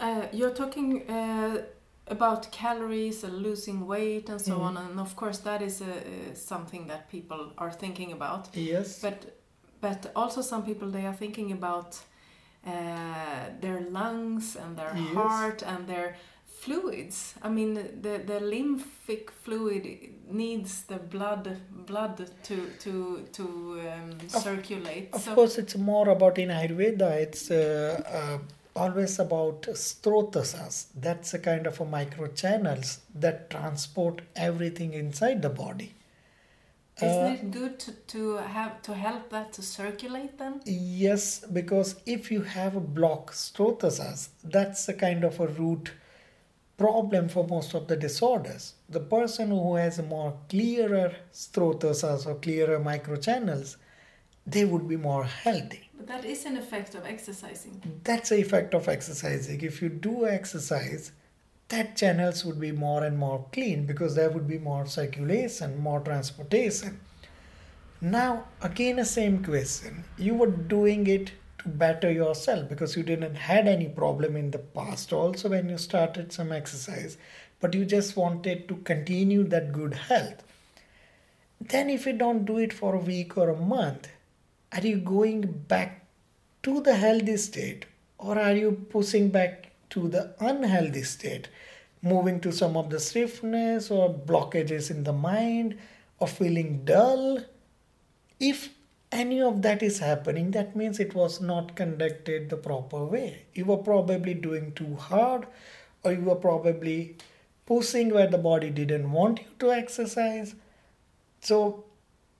Uh, 0.00 0.26
you're 0.32 0.54
talking 0.54 1.02
uh, 1.10 1.62
about 2.06 2.50
calories 2.52 3.24
and 3.24 3.42
losing 3.42 3.86
weight 3.86 4.28
and 4.28 4.40
so 4.40 4.52
Mhm. 4.52 4.60
on, 4.66 4.76
and 4.76 5.00
of 5.00 5.14
course 5.16 5.38
that 5.42 5.60
is 5.62 5.80
uh, 5.82 5.86
something 6.34 6.86
that 6.88 7.08
people 7.10 7.52
are 7.58 7.72
thinking 7.72 8.12
about. 8.12 8.48
Yes. 8.54 9.00
But 9.00 9.16
but 9.80 10.10
also 10.16 10.42
some 10.42 10.62
people 10.62 10.90
they 10.90 11.06
are 11.06 11.14
thinking 11.16 11.52
about 11.52 12.00
uh, 12.66 12.70
their 13.60 13.80
lungs 13.90 14.56
and 14.56 14.76
their 14.76 14.94
Yes. 14.94 15.14
heart 15.14 15.62
and 15.62 15.86
their 15.86 16.16
fluids. 16.60 17.34
I 17.42 17.48
mean, 17.48 17.74
the 17.74 18.18
the 18.26 18.40
lymphic 18.40 19.30
fluid 19.30 19.86
needs 20.30 20.82
the 20.84 20.96
blood 20.98 21.56
blood 21.86 22.16
to 22.44 22.56
to 22.84 22.94
to 23.32 23.44
um, 23.92 24.10
Of- 24.34 24.42
circulate. 24.42 25.08
Of 25.12 25.22
so 25.22 25.34
course, 25.34 25.58
it's 25.58 25.76
more 25.76 26.08
about 26.08 26.38
in 26.38 26.48
Ayurveda, 26.50 27.10
it's 27.26 27.50
uh, 27.50 28.02
uh, 28.20 28.38
always 28.76 29.18
about 29.18 29.62
strotasas. 29.74 30.86
That's 30.94 31.34
a 31.34 31.38
kind 31.38 31.66
of 31.66 31.80
a 31.80 31.84
micro 31.84 32.26
channels 32.28 33.00
that 33.14 33.50
transport 33.50 34.22
everything 34.36 34.92
inside 34.94 35.42
the 35.42 35.50
body. 35.50 35.94
isn't 37.00 37.26
Uh, 37.26 37.32
it 37.34 37.50
good 37.50 37.78
to, 37.78 37.92
to 38.12 38.36
have 38.38 38.82
to 38.82 38.92
help 38.94 39.30
that 39.30 39.52
to 39.52 39.62
circulate 39.62 40.36
them? 40.38 40.60
Yes, 40.66 41.44
because 41.52 41.94
if 42.06 42.30
you 42.32 42.42
have 42.42 42.76
a 42.76 42.80
block 42.80 43.32
strotasas, 43.32 44.28
that's 44.44 44.88
a 44.88 44.94
kind 44.94 45.22
of 45.24 45.38
a 45.40 45.46
root 45.46 45.92
problem 46.78 47.28
for 47.28 47.46
most 47.46 47.74
of 47.74 47.88
the 47.88 47.96
disorders. 47.96 48.74
The 48.88 49.00
person 49.00 49.48
who 49.48 49.74
has 49.74 49.98
a 49.98 50.04
more 50.04 50.38
clearer 50.48 51.14
strotasas 51.32 52.24
or 52.24 52.36
clearer 52.36 52.78
microchannels, 52.78 53.76
they 54.46 54.64
would 54.64 54.88
be 54.88 54.96
more 54.96 55.24
healthy. 55.24 55.90
But 55.96 56.06
that 56.06 56.24
is 56.24 56.46
an 56.46 56.56
effect 56.56 56.94
of 56.94 57.04
exercising. 57.04 58.00
That's 58.04 58.30
the 58.30 58.40
effect 58.40 58.74
of 58.74 58.88
exercising. 58.88 59.60
If 59.60 59.82
you 59.82 59.88
do 59.88 60.26
exercise, 60.26 61.10
that 61.68 61.96
channels 61.96 62.44
would 62.44 62.60
be 62.60 62.72
more 62.72 63.04
and 63.04 63.18
more 63.18 63.44
clean 63.52 63.84
because 63.84 64.14
there 64.14 64.30
would 64.30 64.46
be 64.46 64.58
more 64.58 64.86
circulation, 64.86 65.82
more 65.82 66.00
transportation. 66.00 67.00
Now, 68.00 68.44
again, 68.62 68.96
the 68.96 69.04
same 69.04 69.44
question. 69.44 70.04
You 70.16 70.34
were 70.34 70.46
doing 70.46 71.08
it 71.08 71.32
better 71.76 72.10
yourself 72.10 72.68
because 72.68 72.96
you 72.96 73.02
didn't 73.02 73.34
had 73.34 73.68
any 73.68 73.88
problem 73.88 74.36
in 74.36 74.50
the 74.50 74.58
past 74.58 75.12
also 75.12 75.50
when 75.50 75.68
you 75.68 75.78
started 75.78 76.32
some 76.32 76.52
exercise, 76.52 77.18
but 77.60 77.74
you 77.74 77.84
just 77.84 78.16
wanted 78.16 78.68
to 78.68 78.76
continue 78.76 79.44
that 79.44 79.72
good 79.72 79.94
health. 79.94 80.42
Then, 81.60 81.90
if 81.90 82.06
you 82.06 82.12
don't 82.12 82.44
do 82.44 82.58
it 82.58 82.72
for 82.72 82.94
a 82.94 83.00
week 83.00 83.36
or 83.36 83.50
a 83.50 83.56
month, 83.56 84.08
are 84.72 84.80
you 84.80 84.98
going 84.98 85.42
back 85.68 86.06
to 86.62 86.80
the 86.80 86.94
healthy 86.94 87.36
state 87.36 87.86
or 88.18 88.38
are 88.38 88.54
you 88.54 88.86
pushing 88.90 89.28
back 89.28 89.70
to 89.90 90.08
the 90.08 90.34
unhealthy 90.40 91.02
state 91.02 91.48
moving 92.02 92.40
to 92.40 92.52
some 92.52 92.76
of 92.76 92.90
the 92.90 93.00
stiffness 93.00 93.90
or 93.90 94.12
blockages 94.12 94.90
in 94.90 95.04
the 95.04 95.12
mind 95.12 95.76
or 96.18 96.28
feeling 96.28 96.84
dull 96.84 97.40
if 98.38 98.70
any 99.10 99.40
of 99.40 99.62
that 99.62 99.82
is 99.82 99.98
happening 100.00 100.50
that 100.52 100.76
means 100.76 101.00
it 101.00 101.14
was 101.14 101.40
not 101.40 101.74
conducted 101.76 102.48
the 102.50 102.56
proper 102.56 103.04
way 103.04 103.44
you 103.54 103.64
were 103.64 103.82
probably 103.88 104.34
doing 104.34 104.72
too 104.72 104.94
hard 104.96 105.46
or 106.04 106.12
you 106.12 106.20
were 106.20 106.34
probably 106.48 107.16
pushing 107.66 108.10
where 108.14 108.26
the 108.26 108.38
body 108.38 108.70
didn't 108.70 109.10
want 109.10 109.40
you 109.40 109.52
to 109.58 109.72
exercise 109.72 110.54
So 111.48 111.84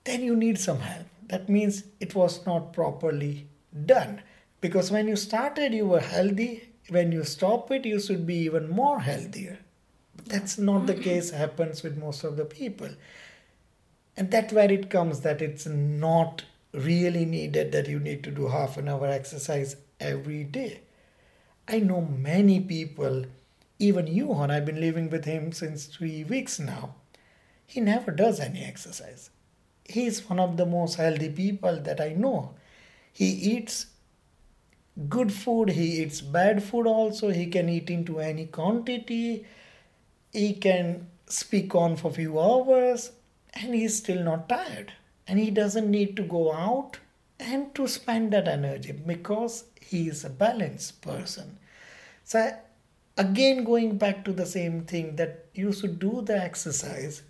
then 0.05 0.23
you 0.25 0.37
need 0.37 0.59
some 0.59 0.81
help. 0.81 1.07
That 1.29 1.49
means 1.49 1.85
it 2.01 2.15
was 2.15 2.47
not 2.47 2.73
properly 2.73 3.47
done. 3.91 4.23
Because 4.61 4.91
when 4.91 5.09
you 5.09 5.17
started, 5.17 5.75
you 5.75 5.87
were 5.87 6.01
healthy. 6.01 6.71
When 6.97 7.13
you 7.13 7.25
stop 7.25 7.71
it, 7.71 7.87
you 7.87 8.01
should 8.01 8.27
be 8.27 8.37
even 8.49 8.69
more 8.71 9.01
healthier. 9.01 9.59
But 10.17 10.27
that's 10.27 10.59
not 10.59 10.87
the 10.87 10.95
case 10.95 11.31
happens 11.31 11.83
with 11.83 11.99
most 11.99 12.25
of 12.25 12.37
the 12.37 12.45
people. 12.45 12.91
And 14.17 14.31
that's 14.31 14.53
where 14.53 14.71
it 14.71 14.91
comes 14.91 15.21
that 15.21 15.41
it's 15.41 15.67
not 15.67 16.45
really 16.73 17.25
needed 17.25 17.73
that 17.73 17.89
you 17.89 17.99
need 17.99 18.23
to 18.25 18.31
do 18.31 18.49
half 18.49 18.77
an 18.77 18.89
hour 18.89 19.07
exercise 19.07 19.77
every 20.01 20.45
day. 20.45 20.81
I 21.67 21.81
know 21.81 22.01
many 22.01 22.61
people, 22.61 23.27
even 23.79 24.07
Johan, 24.07 24.51
I've 24.51 24.67
been 24.67 24.81
living 24.81 25.11
with 25.11 25.25
him 25.25 25.53
since 25.53 25.87
three 25.87 26.25
weeks 26.25 26.59
now. 26.59 26.95
He 27.67 27.81
never 27.81 28.11
does 28.11 28.41
any 28.41 28.65
exercise. 28.65 29.31
He's 29.85 30.29
one 30.29 30.39
of 30.41 30.57
the 30.57 30.67
most 30.67 30.97
healthy 30.97 31.31
people 31.31 31.81
that 31.83 32.01
I 32.01 32.11
know. 32.11 32.55
He 33.13 33.27
eats 33.27 33.87
good 35.09 35.33
food, 35.33 35.71
he 35.71 36.03
eats 36.03 36.21
bad 36.21 36.63
food 36.63 36.87
also, 36.87 37.31
he 37.31 37.47
can 37.47 37.69
eat 37.69 37.89
into 37.91 38.21
any 38.21 38.47
quantity, 38.47 39.47
he 40.33 40.55
can 40.55 41.07
speak 41.27 41.75
on 41.75 41.97
for 41.97 42.11
a 42.11 42.15
few 42.15 42.39
hours, 42.41 43.13
and 43.55 43.75
he's 43.75 43.97
still 43.97 44.23
not 44.23 44.49
tired. 44.49 44.93
And 45.29 45.39
he 45.39 45.51
doesn't 45.51 45.91
need 45.91 46.17
to 46.17 46.23
go 46.25 46.53
out 46.53 46.99
and 47.39 47.75
to 47.77 47.87
spend 47.87 48.33
that 48.33 48.49
energy 48.49 48.93
because 48.93 49.65
he 49.81 50.09
is 50.09 50.25
a 50.25 50.31
balanced 50.31 51.03
person. 51.03 51.59
So, 52.25 52.53
again, 53.17 53.65
going 53.65 53.99
back 53.99 54.25
to 54.25 54.33
the 54.33 54.47
same 54.47 54.83
thing 54.85 55.17
that 55.17 55.47
you 55.55 55.73
should 55.73 55.99
do 55.99 56.23
the 56.23 56.37
exercise 56.43 57.23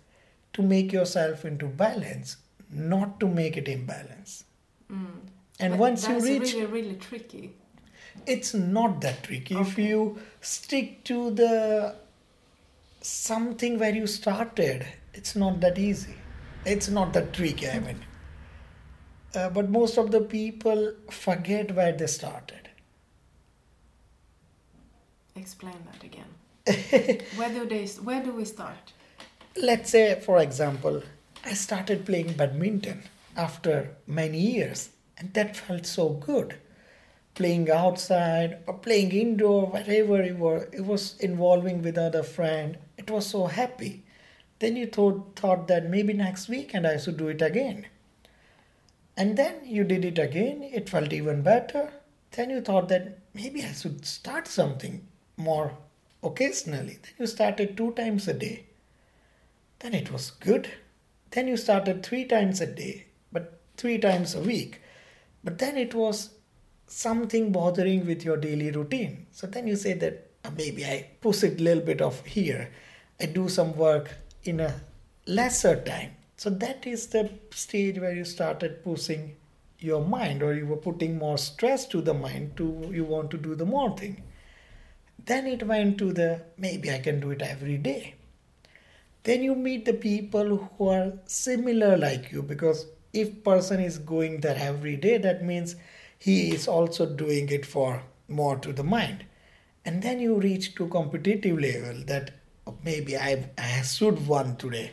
to 0.53 0.61
make 0.63 0.91
yourself 0.93 1.45
into 1.45 1.67
balance, 1.67 2.37
not 2.71 3.19
to 3.19 3.27
make 3.27 3.57
it 3.57 3.67
imbalance. 3.67 4.45
Mm. 4.91 5.19
And 5.59 5.73
But 5.73 5.79
once 5.79 6.07
you 6.07 6.13
that's 6.15 6.25
reach, 6.25 6.53
really, 6.53 6.65
really 6.65 6.95
tricky. 6.95 7.53
it's 8.25 8.53
not 8.53 9.01
that 9.01 9.23
tricky. 9.23 9.55
If 9.55 9.77
you 9.77 10.19
stick 10.41 11.03
to 11.05 11.31
the 11.31 11.95
something 13.01 13.79
where 13.79 13.93
you 13.95 14.07
started, 14.07 14.85
it's 15.13 15.35
not 15.35 15.59
that 15.61 15.77
easy. 15.77 16.15
It's 16.65 16.89
not 16.89 17.13
that 17.13 17.33
tricky, 17.33 17.69
I 17.69 17.79
mean. 17.79 18.05
Uh, 19.33 19.49
but 19.49 19.69
most 19.69 19.97
of 19.97 20.11
the 20.11 20.21
people 20.21 20.93
forget 21.09 21.75
where 21.75 21.91
they 21.91 22.07
started. 22.07 22.69
Explain 25.35 25.77
that 25.91 26.03
again. 26.03 26.25
where 27.37 27.49
do 27.49 27.65
they? 27.65 27.85
Where 28.03 28.23
do 28.23 28.33
we 28.33 28.45
start? 28.45 28.93
Let's 29.55 29.89
say, 29.91 30.19
for 30.19 30.39
example, 30.39 31.01
I 31.45 31.53
started 31.53 32.05
playing 32.05 32.33
badminton 32.33 33.03
after 33.37 33.95
many 34.05 34.39
years, 34.39 34.89
and 35.17 35.33
that 35.33 35.55
felt 35.55 35.85
so 35.85 36.09
good. 36.09 36.55
Playing 37.35 37.69
outside 37.71 38.57
or 38.67 38.73
playing 38.73 39.11
indoor, 39.13 39.67
wherever 39.67 40.21
it 40.21 40.37
was, 40.37 40.63
it 40.73 40.81
was 40.81 41.17
involving 41.19 41.81
with 41.81 41.97
other 41.97 42.23
friend. 42.23 42.77
It 42.97 43.09
was 43.09 43.27
so 43.27 43.45
happy. 43.47 44.03
Then 44.59 44.75
you 44.75 44.87
thought, 44.87 45.35
thought 45.35 45.67
that 45.69 45.89
maybe 45.89 46.13
next 46.13 46.49
weekend 46.49 46.85
I 46.85 46.97
should 46.97 47.17
do 47.17 47.29
it 47.29 47.41
again. 47.41 47.87
And 49.15 49.37
then 49.37 49.65
you 49.65 49.83
did 49.83 50.05
it 50.05 50.19
again, 50.19 50.63
it 50.63 50.89
felt 50.89 51.11
even 51.11 51.41
better. 51.41 51.91
Then 52.31 52.49
you 52.49 52.61
thought 52.61 52.89
that 52.89 53.19
maybe 53.33 53.63
I 53.63 53.71
should 53.71 54.05
start 54.05 54.47
something 54.47 55.07
more 55.37 55.77
occasionally. 56.23 56.99
Then 57.01 57.13
you 57.19 57.27
started 57.27 57.75
two 57.75 57.91
times 57.93 58.27
a 58.27 58.33
day. 58.33 58.65
Then 59.79 59.93
it 59.93 60.11
was 60.11 60.31
good. 60.31 60.69
Then 61.31 61.47
you 61.47 61.57
started 61.57 62.03
three 62.03 62.25
times 62.25 62.59
a 62.59 62.67
day, 62.67 63.07
but 63.31 63.59
three 63.77 63.97
times 63.97 64.35
a 64.35 64.41
week. 64.41 64.81
But 65.43 65.57
then 65.57 65.77
it 65.77 65.93
was 65.93 66.31
something 66.87 67.51
bothering 67.51 68.05
with 68.05 68.25
your 68.25 68.35
daily 68.37 68.71
routine. 68.71 69.27
So 69.31 69.47
then 69.47 69.67
you 69.67 69.75
say 69.75 69.93
that 69.93 70.31
"Ah, 70.43 70.51
maybe 70.57 70.85
I 70.85 71.07
push 71.21 71.43
it 71.43 71.59
a 71.59 71.63
little 71.63 71.83
bit 71.83 72.01
of 72.01 72.25
here. 72.25 72.71
I 73.21 73.25
do 73.25 73.47
some 73.47 73.75
work 73.77 74.11
in 74.43 74.59
a 74.59 74.81
lesser 75.25 75.81
time. 75.81 76.11
So 76.37 76.49
that 76.49 76.87
is 76.87 77.07
the 77.07 77.29
stage 77.51 77.99
where 77.99 78.13
you 78.13 78.25
started 78.25 78.83
pushing 78.83 79.35
your 79.79 80.03
mind 80.03 80.43
or 80.43 80.53
you 80.53 80.65
were 80.65 80.77
putting 80.77 81.17
more 81.17 81.37
stress 81.37 81.85
to 81.87 82.01
the 82.01 82.13
mind 82.13 82.57
to 82.57 82.89
you 82.91 83.03
want 83.03 83.31
to 83.31 83.37
do 83.37 83.55
the 83.55 83.65
more 83.65 83.95
thing. 83.97 84.23
Then 85.25 85.47
it 85.47 85.63
went 85.63 85.97
to 85.99 86.13
the 86.13 86.41
maybe 86.57 86.91
I 86.91 86.99
can 86.99 87.19
do 87.19 87.31
it 87.31 87.41
every 87.41 87.77
day 87.77 88.15
then 89.23 89.43
you 89.43 89.55
meet 89.55 89.85
the 89.85 89.93
people 89.93 90.57
who 90.57 90.87
are 90.87 91.13
similar 91.25 91.97
like 91.97 92.31
you 92.31 92.41
because 92.41 92.85
if 93.13 93.43
person 93.43 93.79
is 93.79 93.97
going 93.97 94.39
there 94.41 94.57
every 94.57 94.95
day 94.95 95.17
that 95.17 95.43
means 95.43 95.75
he 96.17 96.53
is 96.53 96.67
also 96.67 97.05
doing 97.05 97.49
it 97.49 97.65
for 97.65 98.03
more 98.27 98.57
to 98.57 98.71
the 98.73 98.83
mind 98.83 99.25
and 99.85 100.01
then 100.03 100.19
you 100.19 100.39
reach 100.39 100.73
to 100.75 100.87
competitive 100.87 101.59
level 101.59 102.03
that 102.05 102.31
Oh, 102.69 102.77
maybe 102.83 103.17
I, 103.17 103.49
I 103.57 103.81
should 103.81 104.27
won 104.27 104.55
today 104.57 104.91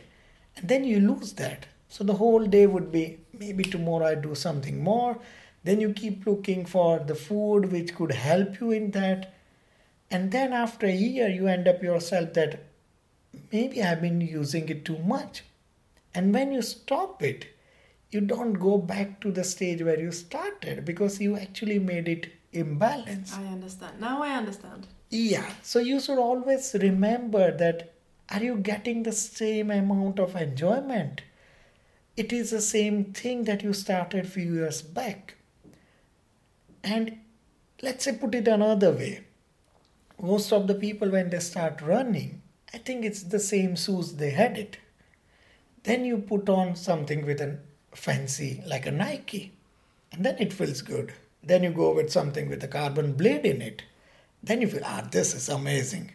and 0.55 0.67
then 0.67 0.83
you 0.83 0.99
lose 0.99 1.33
that 1.33 1.67
so 1.87 2.03
the 2.03 2.13
whole 2.13 2.45
day 2.45 2.65
would 2.65 2.91
be 2.91 3.19
maybe 3.33 3.63
tomorrow 3.63 4.07
i 4.07 4.15
do 4.15 4.33
something 4.33 4.83
more 4.83 5.19
then 5.63 5.79
you 5.79 5.93
keep 5.93 6.25
looking 6.25 6.65
for 6.65 6.97
the 6.99 7.13
food 7.13 7.71
which 7.71 7.93
could 7.93 8.11
help 8.11 8.59
you 8.59 8.71
in 8.71 8.89
that 8.91 9.35
and 10.09 10.31
then 10.31 10.53
after 10.53 10.87
a 10.87 10.91
year 10.91 11.27
you 11.27 11.47
end 11.47 11.67
up 11.67 11.83
yourself 11.83 12.33
that 12.33 12.63
maybe 13.51 13.81
I've 13.81 14.01
been 14.01 14.21
using 14.21 14.69
it 14.69 14.85
too 14.85 14.97
much. 14.99 15.43
And 16.13 16.33
when 16.33 16.51
you 16.51 16.61
stop 16.61 17.21
it, 17.21 17.47
you 18.09 18.21
don't 18.21 18.53
go 18.53 18.77
back 18.77 19.19
to 19.21 19.31
the 19.31 19.43
stage 19.43 19.81
where 19.81 19.99
you 19.99 20.11
started 20.11 20.85
because 20.85 21.19
you 21.19 21.35
actually 21.37 21.79
made 21.79 22.07
it 22.07 22.31
imbalance. 22.53 23.33
I 23.33 23.45
understand. 23.47 23.99
Now 23.99 24.23
I 24.23 24.29
understand. 24.29 24.87
Yeah, 25.09 25.53
so 25.63 25.79
you 25.79 25.99
should 25.99 26.17
always 26.17 26.73
remember 26.79 27.51
that 27.57 27.93
are 28.29 28.41
you 28.41 28.55
getting 28.55 29.03
the 29.03 29.11
same 29.11 29.69
amount 29.69 30.17
of 30.17 30.33
enjoyment? 30.35 31.23
It 32.17 32.33
is 32.33 32.51
the 32.51 32.61
same 32.61 33.13
thing 33.13 33.45
that 33.45 33.63
you 33.63 33.73
started 33.73 34.27
few 34.29 34.53
years 34.55 34.81
back. 34.81 35.35
And 36.83 37.19
let's 37.83 38.05
say 38.05 38.13
put 38.17 38.33
it 38.35 38.47
another 38.47 38.91
way. 38.91 39.23
Most 40.21 40.51
of 40.53 40.67
the 40.67 40.75
people 40.75 41.09
when 41.09 41.29
they 41.29 41.39
start 41.39 41.81
running, 41.81 42.41
I 42.73 42.79
think 42.79 43.05
it's 43.05 43.23
the 43.23 43.39
same 43.39 43.75
shoes 43.75 44.13
they 44.15 44.31
had 44.31 44.57
it. 44.57 44.77
Then 45.83 46.05
you 46.05 46.19
put 46.19 46.49
on 46.49 46.75
something 46.75 47.25
with 47.25 47.41
a 47.41 47.57
fancy 47.95 48.61
like 48.67 48.85
a 48.85 48.91
Nike, 48.91 49.53
and 50.11 50.23
then 50.23 50.37
it 50.39 50.53
feels 50.53 50.81
good. 50.83 51.13
Then 51.41 51.63
you 51.63 51.71
go 51.71 51.93
with 51.95 52.11
something 52.11 52.47
with 52.47 52.63
a 52.63 52.67
carbon 52.67 53.13
blade 53.13 53.43
in 53.45 53.61
it. 53.63 53.81
Then 54.47 54.61
you 54.61 54.67
feel, 54.67 54.83
ah, 54.85 55.05
this 55.11 55.33
is 55.33 55.49
amazing. 55.49 56.13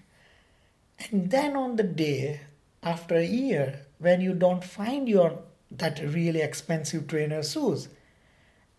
And 0.98 1.30
then 1.30 1.54
on 1.54 1.76
the 1.76 1.82
day 1.82 2.40
after 2.82 3.14
a 3.16 3.26
year, 3.26 3.86
when 3.98 4.22
you 4.22 4.32
don't 4.32 4.64
find 4.64 5.06
your 5.06 5.42
that 5.70 6.00
really 6.00 6.40
expensive 6.40 7.08
trainer 7.08 7.42
shoes, 7.42 7.88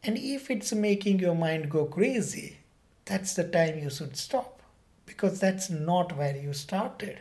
and 0.02 0.18
if 0.18 0.50
it's 0.50 0.74
making 0.74 1.20
your 1.20 1.36
mind 1.36 1.70
go 1.70 1.86
crazy, 1.86 2.58
that's 3.06 3.36
the 3.36 3.44
time 3.44 3.78
you 3.78 3.92
should 3.92 4.18
stop 4.18 4.62
because 5.06 5.40
that's 5.40 5.70
not 5.70 6.18
where 6.18 6.36
you 6.36 6.54
started. 6.54 7.20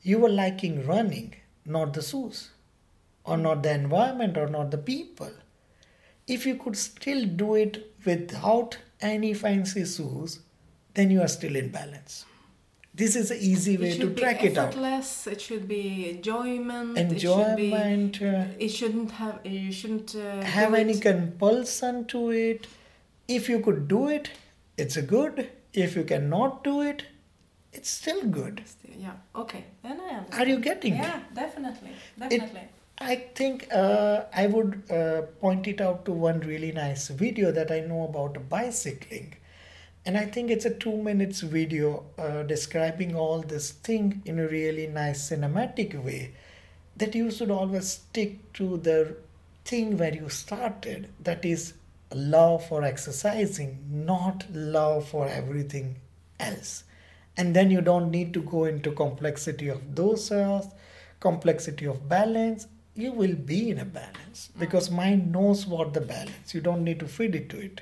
You 0.00 0.20
were 0.20 0.30
liking 0.30 0.86
running, 0.86 1.34
not 1.66 1.92
the 1.92 2.02
shoes, 2.02 2.52
or 3.22 3.36
not 3.36 3.62
the 3.62 3.72
environment, 3.72 4.38
or 4.38 4.48
not 4.48 4.70
the 4.70 4.78
people. 4.78 5.32
If 6.26 6.46
you 6.46 6.56
could 6.56 6.76
still 6.76 7.26
do 7.26 7.54
it 7.54 7.92
without 8.04 8.78
any 9.02 9.34
fancy 9.34 9.84
shoes, 9.84 10.40
then 10.94 11.10
you 11.10 11.20
are 11.20 11.28
still 11.28 11.56
in 11.56 11.68
balance. 11.70 12.24
This 12.96 13.16
is 13.16 13.32
an 13.32 13.38
easy 13.40 13.76
way 13.76 13.98
to 13.98 14.14
track 14.14 14.44
it 14.44 14.56
out. 14.56 14.76
It 15.26 15.40
should 15.40 15.66
be 15.66 16.10
enjoyment. 16.10 16.96
Enjoyment, 16.96 18.14
It, 18.14 18.18
should 18.18 18.34
uh, 18.34 18.44
be, 18.44 18.64
it 18.64 18.68
shouldn't 18.68 19.10
have. 19.12 19.40
You 19.44 19.72
shouldn't 19.72 20.14
uh, 20.14 20.42
have 20.42 20.74
any 20.74 20.92
it- 20.92 21.02
compulsion 21.02 22.04
to 22.06 22.30
it. 22.30 22.68
If 23.26 23.48
you 23.48 23.58
could 23.60 23.88
do 23.88 24.08
it, 24.08 24.30
it's 24.76 24.96
a 24.96 25.02
good. 25.02 25.50
If 25.72 25.96
you 25.96 26.04
cannot 26.04 26.62
do 26.62 26.82
it, 26.82 27.04
it's 27.72 27.90
still 27.90 28.22
good. 28.26 28.62
Yeah. 28.96 29.12
Okay. 29.34 29.64
Then 29.82 30.00
I 30.00 30.14
understand. 30.18 30.42
Are 30.42 30.46
you 30.52 30.58
getting 30.60 30.92
me? 30.94 31.00
Yeah, 31.00 31.20
definitely, 31.34 31.90
definitely. 32.16 32.68
I 32.98 33.16
think 33.34 33.66
uh, 33.74 34.22
I 34.32 34.46
would 34.46 34.82
uh, 34.88 35.22
point 35.40 35.66
it 35.66 35.80
out 35.80 36.04
to 36.04 36.12
one 36.12 36.38
really 36.40 36.70
nice 36.70 37.08
video 37.08 37.50
that 37.50 37.72
I 37.72 37.80
know 37.80 38.04
about 38.04 38.48
bicycling. 38.48 39.34
And 40.06 40.18
I 40.18 40.26
think 40.26 40.50
it's 40.50 40.66
a 40.66 40.70
two 40.74 40.96
minutes 41.02 41.40
video 41.40 42.04
uh, 42.18 42.42
describing 42.42 43.16
all 43.16 43.40
this 43.40 43.70
thing 43.72 44.22
in 44.26 44.38
a 44.38 44.46
really 44.46 44.86
nice 44.86 45.30
cinematic 45.30 46.02
way. 46.02 46.34
That 46.96 47.14
you 47.14 47.30
should 47.30 47.50
always 47.50 47.88
stick 47.88 48.52
to 48.54 48.76
the 48.76 49.16
thing 49.64 49.96
where 49.96 50.14
you 50.14 50.28
started, 50.28 51.08
that 51.20 51.44
is 51.44 51.72
love 52.14 52.66
for 52.68 52.84
exercising, 52.84 53.78
not 53.90 54.44
love 54.52 55.08
for 55.08 55.26
everything 55.26 55.96
else. 56.38 56.84
And 57.36 57.56
then 57.56 57.70
you 57.70 57.80
don't 57.80 58.10
need 58.10 58.32
to 58.34 58.42
go 58.42 58.64
into 58.64 58.92
complexity 58.92 59.68
of 59.68 59.94
doshas, 59.94 60.70
complexity 61.18 61.86
of 61.86 62.08
balance. 62.08 62.66
you 62.94 63.12
will 63.12 63.34
be 63.34 63.70
in 63.70 63.78
a 63.78 63.84
balance 63.84 64.50
because 64.58 64.90
mind 64.90 65.32
knows 65.32 65.66
what 65.66 65.94
the 65.94 66.00
balance. 66.00 66.54
You 66.54 66.60
don't 66.60 66.84
need 66.84 67.00
to 67.00 67.08
feed 67.08 67.34
it 67.34 67.48
to 67.50 67.60
it, 67.60 67.80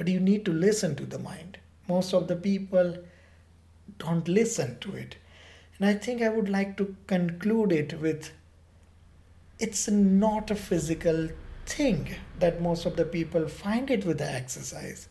but 0.00 0.08
you 0.08 0.18
need 0.18 0.46
to 0.46 0.50
listen 0.50 0.96
to 0.96 1.04
the 1.04 1.18
mind. 1.18 1.58
Most 1.86 2.14
of 2.14 2.26
the 2.26 2.34
people 2.34 2.96
don't 3.98 4.26
listen 4.26 4.78
to 4.80 4.94
it. 4.96 5.16
And 5.76 5.86
I 5.86 5.92
think 5.92 6.22
I 6.22 6.30
would 6.30 6.48
like 6.48 6.78
to 6.78 6.96
conclude 7.06 7.70
it 7.70 8.00
with 8.00 8.30
it's 9.58 9.88
not 9.90 10.50
a 10.50 10.54
physical 10.54 11.28
thing 11.66 12.14
that 12.38 12.62
most 12.62 12.86
of 12.86 12.96
the 12.96 13.04
people 13.04 13.46
find 13.46 13.90
it 13.90 14.06
with 14.06 14.16
the 14.16 14.32
exercise. 14.32 15.06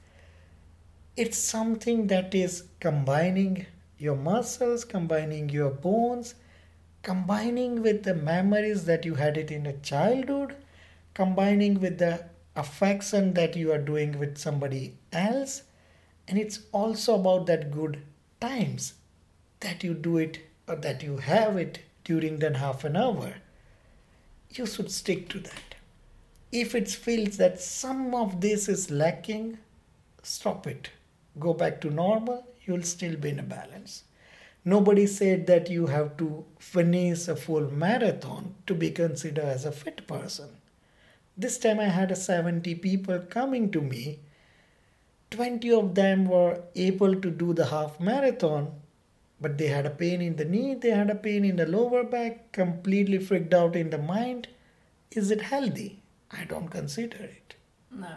It's 1.15 1.37
something 1.37 2.07
that 2.07 2.33
is 2.33 2.63
combining 2.79 3.67
your 3.99 4.15
muscles, 4.15 4.85
combining 4.85 5.49
your 5.49 5.69
bones, 5.69 6.33
combining 7.03 7.83
with 7.83 8.01
the 8.01 8.15
memories 8.15 8.85
that 8.85 9.05
you 9.05 9.13
had 9.13 9.37
it 9.37 9.51
in 9.51 9.67
a 9.67 9.77
childhood, 9.81 10.55
combining 11.13 11.79
with 11.79 11.99
the 11.99 12.25
affection 12.55 13.33
that 13.33 13.55
you 13.55 13.71
are 13.71 13.77
doing 13.77 14.19
with 14.19 14.37
somebody 14.37 14.95
else, 15.11 15.63
and 16.27 16.37
it's 16.37 16.59
also 16.71 17.15
about 17.15 17.45
that 17.47 17.71
good 17.71 18.01
times 18.39 18.93
that 19.59 19.83
you 19.83 19.93
do 19.93 20.17
it 20.17 20.39
or 20.67 20.75
that 20.75 21.03
you 21.03 21.17
have 21.17 21.57
it 21.57 21.79
during 22.03 22.39
that 22.39 22.57
half 22.57 22.83
an 22.83 22.95
hour. 22.95 23.35
You 24.51 24.65
should 24.65 24.91
stick 24.91 25.29
to 25.29 25.39
that. 25.39 25.75
If 26.51 26.73
it 26.73 26.89
feels 26.89 27.37
that 27.37 27.61
some 27.61 28.15
of 28.15 28.41
this 28.41 28.67
is 28.67 28.89
lacking, 28.89 29.59
stop 30.23 30.65
it. 30.65 30.89
Go 31.37 31.53
back 31.53 31.79
to 31.81 31.89
normal, 31.89 32.47
you'll 32.65 32.83
still 32.83 33.15
be 33.15 33.29
in 33.29 33.39
a 33.39 33.43
balance. 33.43 34.03
Nobody 34.65 35.07
said 35.07 35.47
that 35.47 35.69
you 35.69 35.87
have 35.87 36.17
to 36.17 36.45
finish 36.59 37.27
a 37.27 37.35
full 37.35 37.71
marathon 37.71 38.55
to 38.67 38.75
be 38.75 38.91
considered 38.91 39.45
as 39.45 39.65
a 39.65 39.71
fit 39.71 40.05
person. 40.07 40.49
This 41.39 41.57
time 41.57 41.79
I 41.79 41.85
had 41.85 42.15
70 42.17 42.75
people 42.75 43.19
coming 43.19 43.71
to 43.71 43.79
me. 43.79 44.19
20 45.31 45.71
of 45.71 45.95
them 45.95 46.25
were 46.25 46.63
able 46.75 47.15
to 47.15 47.29
do 47.31 47.53
the 47.53 47.67
half 47.67 47.97
marathon, 47.97 48.73
but 49.39 49.57
they 49.57 49.67
had 49.67 49.85
a 49.85 49.89
pain 49.89 50.21
in 50.21 50.35
the 50.35 50.43
knee, 50.43 50.73
they 50.73 50.89
had 50.89 51.09
a 51.09 51.15
pain 51.15 51.45
in 51.45 51.55
the 51.55 51.65
lower 51.65 52.03
back, 52.03 52.51
completely 52.51 53.19
freaked 53.19 53.53
out 53.53 53.77
in 53.77 53.89
the 53.89 53.97
mind. 53.97 54.49
Is 55.11 55.31
it 55.31 55.43
healthy? 55.43 56.01
I 56.29 56.43
don't 56.43 56.67
consider 56.67 57.23
it. 57.23 57.55
No. 57.89 58.15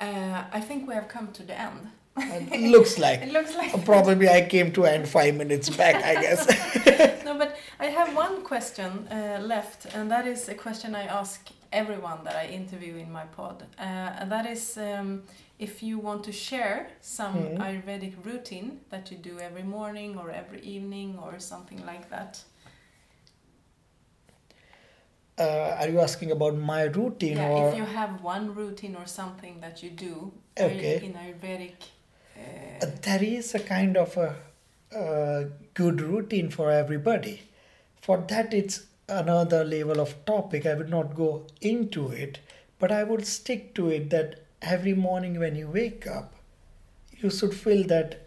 Uh, 0.00 0.44
I 0.52 0.60
think 0.60 0.86
we 0.86 0.94
have 0.94 1.08
come 1.08 1.32
to 1.32 1.42
the 1.42 1.58
end. 1.58 1.88
It 2.16 2.70
looks 2.70 3.00
like. 3.00 3.22
It 3.26 3.32
looks 3.32 3.56
like. 3.56 3.84
Probably 3.84 4.28
I 4.28 4.42
came 4.42 4.70
to 4.74 4.84
end 4.84 5.08
five 5.08 5.34
minutes 5.34 5.70
back, 5.70 5.96
I 5.96 6.14
guess. 6.22 7.24
no, 7.24 7.36
but 7.36 7.56
I 7.80 7.86
have 7.86 8.14
one 8.14 8.44
question 8.44 9.08
uh, 9.08 9.40
left, 9.42 9.86
and 9.92 10.08
that 10.12 10.28
is 10.28 10.48
a 10.48 10.54
question 10.54 10.94
I 10.94 11.06
ask 11.06 11.50
everyone 11.72 12.24
that 12.24 12.36
I 12.36 12.46
interview 12.48 12.96
in 12.96 13.10
my 13.12 13.24
pod. 13.24 13.64
Uh, 13.78 13.82
and 14.20 14.30
that 14.32 14.46
is 14.46 14.76
um, 14.78 15.22
if 15.58 15.82
you 15.82 15.98
want 15.98 16.24
to 16.24 16.32
share 16.32 16.88
some 17.00 17.34
Mhm. 17.34 17.58
Ayurvedic 17.58 18.14
routine 18.24 18.80
that 18.90 19.10
you 19.10 19.18
do 19.18 19.38
every 19.40 19.62
morning 19.64 20.18
or 20.18 20.30
every 20.30 20.60
evening 20.60 21.18
or 21.18 21.38
something 21.40 21.84
like 21.86 22.08
that. 22.10 22.44
uh, 25.38 25.76
are 25.80 25.88
you 25.88 26.00
asking 26.00 26.30
about 26.30 26.54
my 26.56 26.82
routine 26.84 27.36
yeah, 27.38 27.48
or 27.48 27.72
if 27.72 27.78
you 27.78 27.84
have 27.84 28.22
one 28.22 28.54
routine 28.54 28.94
or 28.96 29.06
something 29.06 29.60
that 29.60 29.82
you 29.82 29.90
do 29.90 30.32
Okay. 30.60 31.00
in 31.02 31.14
Ayurvedic. 31.14 31.74
Uh, 32.36 32.84
Uh, 32.84 32.90
there 33.02 33.22
is 33.24 33.54
a 33.54 33.60
kind 33.60 33.96
of 33.96 34.16
a, 34.16 34.34
uh 35.02 35.44
good 35.74 36.00
routine 36.02 36.50
for 36.50 36.70
everybody. 36.70 37.40
For 38.02 38.18
that, 38.28 38.52
it's 38.52 38.80
another 39.08 39.64
level 39.64 40.00
of 40.00 40.24
topic. 40.24 40.66
I 40.66 40.74
would 40.74 40.90
not 40.90 41.14
go 41.14 41.46
into 41.60 42.08
it, 42.08 42.40
but 42.78 42.92
I 42.92 43.04
would 43.04 43.26
stick 43.26 43.74
to 43.74 43.88
it 43.88 44.10
that 44.10 44.44
every 44.60 44.94
morning 44.94 45.38
when 45.38 45.56
you 45.56 45.68
wake 45.68 46.06
up, 46.06 46.34
you 47.18 47.30
should 47.30 47.54
feel 47.54 47.86
that 47.88 48.26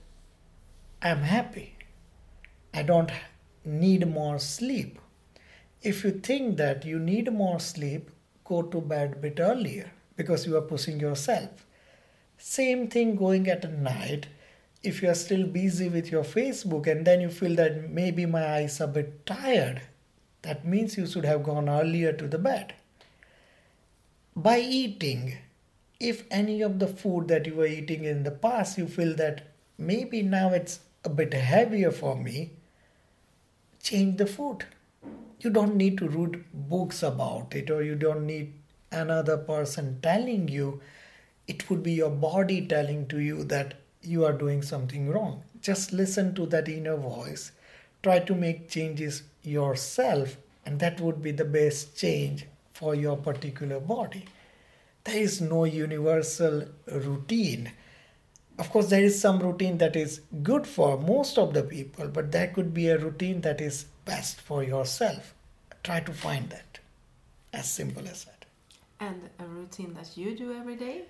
I'm 1.02 1.22
happy. 1.22 1.76
I 2.74 2.84
don't 2.84 3.12
need 3.64 4.08
more 4.08 4.40
sleep. 4.40 5.00
If 5.82 6.04
you 6.04 6.12
think 6.12 6.58
that 6.58 6.86
you 6.86 7.00
need 7.00 7.32
more 7.32 7.60
sleep, 7.60 8.10
go 8.44 8.62
to 8.62 8.82
bed 8.82 9.14
a 9.14 9.20
bit 9.20 9.40
earlier 9.40 9.92
because 10.16 10.46
you 10.46 10.58
are 10.58 10.62
pushing 10.62 11.00
yourself. 11.00 11.66
Same 12.38 12.88
thing 12.88 13.16
going 13.16 13.48
at 13.48 13.72
night. 13.72 14.28
If 14.84 15.02
you 15.02 15.10
are 15.10 15.16
still 15.16 15.48
busy 15.48 15.90
with 15.90 16.12
your 16.12 16.24
Facebook 16.24 16.88
and 16.88 17.06
then 17.06 17.22
you 17.22 17.30
feel 17.30 17.56
that 17.56 17.90
maybe 17.90 18.26
my 18.26 18.46
eyes 18.56 18.80
are 18.82 18.86
a 18.86 18.88
bit 18.88 19.26
tired, 19.26 19.82
that 20.46 20.66
means 20.66 20.98
you 20.98 21.08
should 21.08 21.26
have 21.26 21.44
gone 21.44 21.68
earlier 21.68 22.14
to 22.14 22.28
the 22.28 22.38
bed. 22.38 22.74
By 24.36 24.60
eating, 24.60 25.38
if 26.00 26.24
any 26.30 26.62
of 26.62 26.80
the 26.80 26.88
food 26.88 27.28
that 27.30 27.46
you 27.46 27.56
were 27.56 27.66
eating 27.66 28.04
in 28.04 28.24
the 28.24 28.32
past 28.32 28.78
you 28.78 28.88
feel 28.88 29.16
that 29.16 29.48
maybe 29.78 30.22
now 30.22 30.50
it's 30.50 30.80
a 31.04 31.10
bit 31.10 31.34
heavier 31.34 31.92
for 31.92 32.16
me, 32.16 32.52
change 33.82 34.18
the 34.18 34.28
food. 34.28 34.66
You 35.40 35.50
don't 35.50 35.76
need 35.76 35.98
to 36.00 36.08
read 36.08 36.44
books 36.54 37.02
about 37.04 37.56
it 37.56 37.70
or 37.70 37.82
you 37.84 37.96
don't 37.96 38.26
need 38.26 38.54
another 38.92 39.38
person 39.38 40.00
telling 40.02 40.48
you 40.48 40.82
it 41.48 41.70
would 41.70 41.84
be 41.84 41.94
your 41.94 42.10
body 42.10 42.66
telling 42.66 43.08
to 43.08 43.20
you 43.20 43.44
that 43.46 43.76
you 44.02 44.26
are 44.26 44.34
doing 44.34 44.62
something 44.62 45.10
wrong. 45.10 45.44
Just 45.62 45.92
listen 45.92 46.34
to 46.36 46.46
that 46.48 46.68
inner 46.68 46.96
voice. 46.96 47.52
Try 48.06 48.20
to 48.20 48.36
make 48.36 48.70
changes 48.70 49.24
yourself, 49.42 50.38
and 50.64 50.80
that 50.80 51.02
would 51.02 51.24
be 51.24 51.32
the 51.32 51.44
best 51.44 51.98
change 51.98 52.46
for 52.72 52.94
your 52.94 53.18
particular 53.18 53.80
body. 53.80 54.26
There 55.06 55.18
is 55.18 55.42
no 55.42 55.64
universal 55.64 56.66
routine. 56.86 57.72
Of 58.60 58.70
course, 58.70 58.90
there 58.92 59.04
is 59.04 59.20
some 59.20 59.40
routine 59.40 59.80
that 59.80 59.96
is 59.96 60.22
good 60.44 60.68
for 60.68 61.00
most 61.00 61.40
of 61.40 61.56
the 61.56 61.64
people, 61.64 62.08
but 62.10 62.32
there 62.32 62.50
could 62.50 62.76
be 62.76 62.90
a 62.90 63.00
routine 63.00 63.42
that 63.42 63.60
is 63.60 63.86
best 64.06 64.40
for 64.40 64.64
yourself. 64.64 65.34
Try 65.82 66.02
to 66.02 66.14
find 66.14 66.52
that. 66.52 66.78
As 67.52 67.72
simple 67.72 68.08
as 68.08 68.26
that. 68.26 68.46
and 69.00 69.30
a 69.40 69.46
routine 69.48 69.96
that 69.96 70.16
you 70.16 70.38
do 70.38 70.54
every 70.54 70.76
day. 70.76 71.06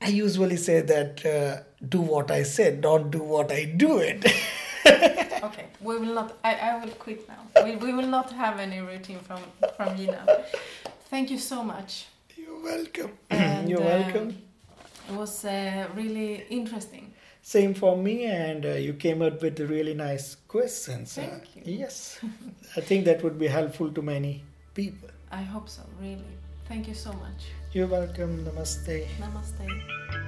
I 0.00 0.08
usually 0.08 0.56
say 0.56 0.80
that 0.80 1.26
uh, 1.26 1.62
do 1.86 2.00
what 2.00 2.30
I 2.30 2.42
said, 2.42 2.80
don't 2.80 3.10
do 3.10 3.22
what 3.22 3.52
I 3.52 3.66
do 3.66 3.98
it. 3.98 4.24
Okay, 5.44 5.66
we 5.80 5.98
will 5.98 6.14
not. 6.14 6.38
I, 6.42 6.54
I 6.54 6.84
will 6.84 6.92
quit 6.92 7.28
now. 7.28 7.62
We, 7.62 7.76
we 7.76 7.92
will 7.92 8.06
not 8.06 8.32
have 8.32 8.58
any 8.58 8.80
routine 8.80 9.18
from 9.18 9.40
from 9.76 9.88
Jinal. 9.98 10.26
Thank 11.10 11.30
you 11.30 11.38
so 11.38 11.62
much. 11.62 12.06
You're 12.36 12.62
welcome. 12.62 13.12
And, 13.30 13.68
You're 13.68 13.80
um, 13.80 13.86
welcome. 13.86 14.28
It 15.08 15.14
was 15.14 15.44
uh, 15.44 15.86
really 15.94 16.46
interesting. 16.48 17.12
Same 17.42 17.74
for 17.74 17.94
me, 17.94 18.24
and 18.24 18.64
uh, 18.64 18.68
you 18.86 18.94
came 18.94 19.20
up 19.20 19.42
with 19.42 19.60
really 19.60 19.92
nice 19.92 20.36
questions. 20.48 21.18
Uh, 21.18 21.22
Thank 21.22 21.56
you. 21.56 21.62
yes, 21.78 22.20
I 22.76 22.80
think 22.80 23.04
that 23.04 23.22
would 23.22 23.38
be 23.38 23.48
helpful 23.48 23.90
to 23.90 24.00
many 24.00 24.42
people. 24.72 25.10
I 25.30 25.42
hope 25.42 25.68
so. 25.68 25.82
Really. 26.00 26.34
Thank 26.68 26.88
you 26.88 26.94
so 26.94 27.12
much. 27.12 27.40
You're 27.72 27.90
welcome. 27.98 28.46
Namaste. 28.46 29.06
Namaste. 29.20 30.22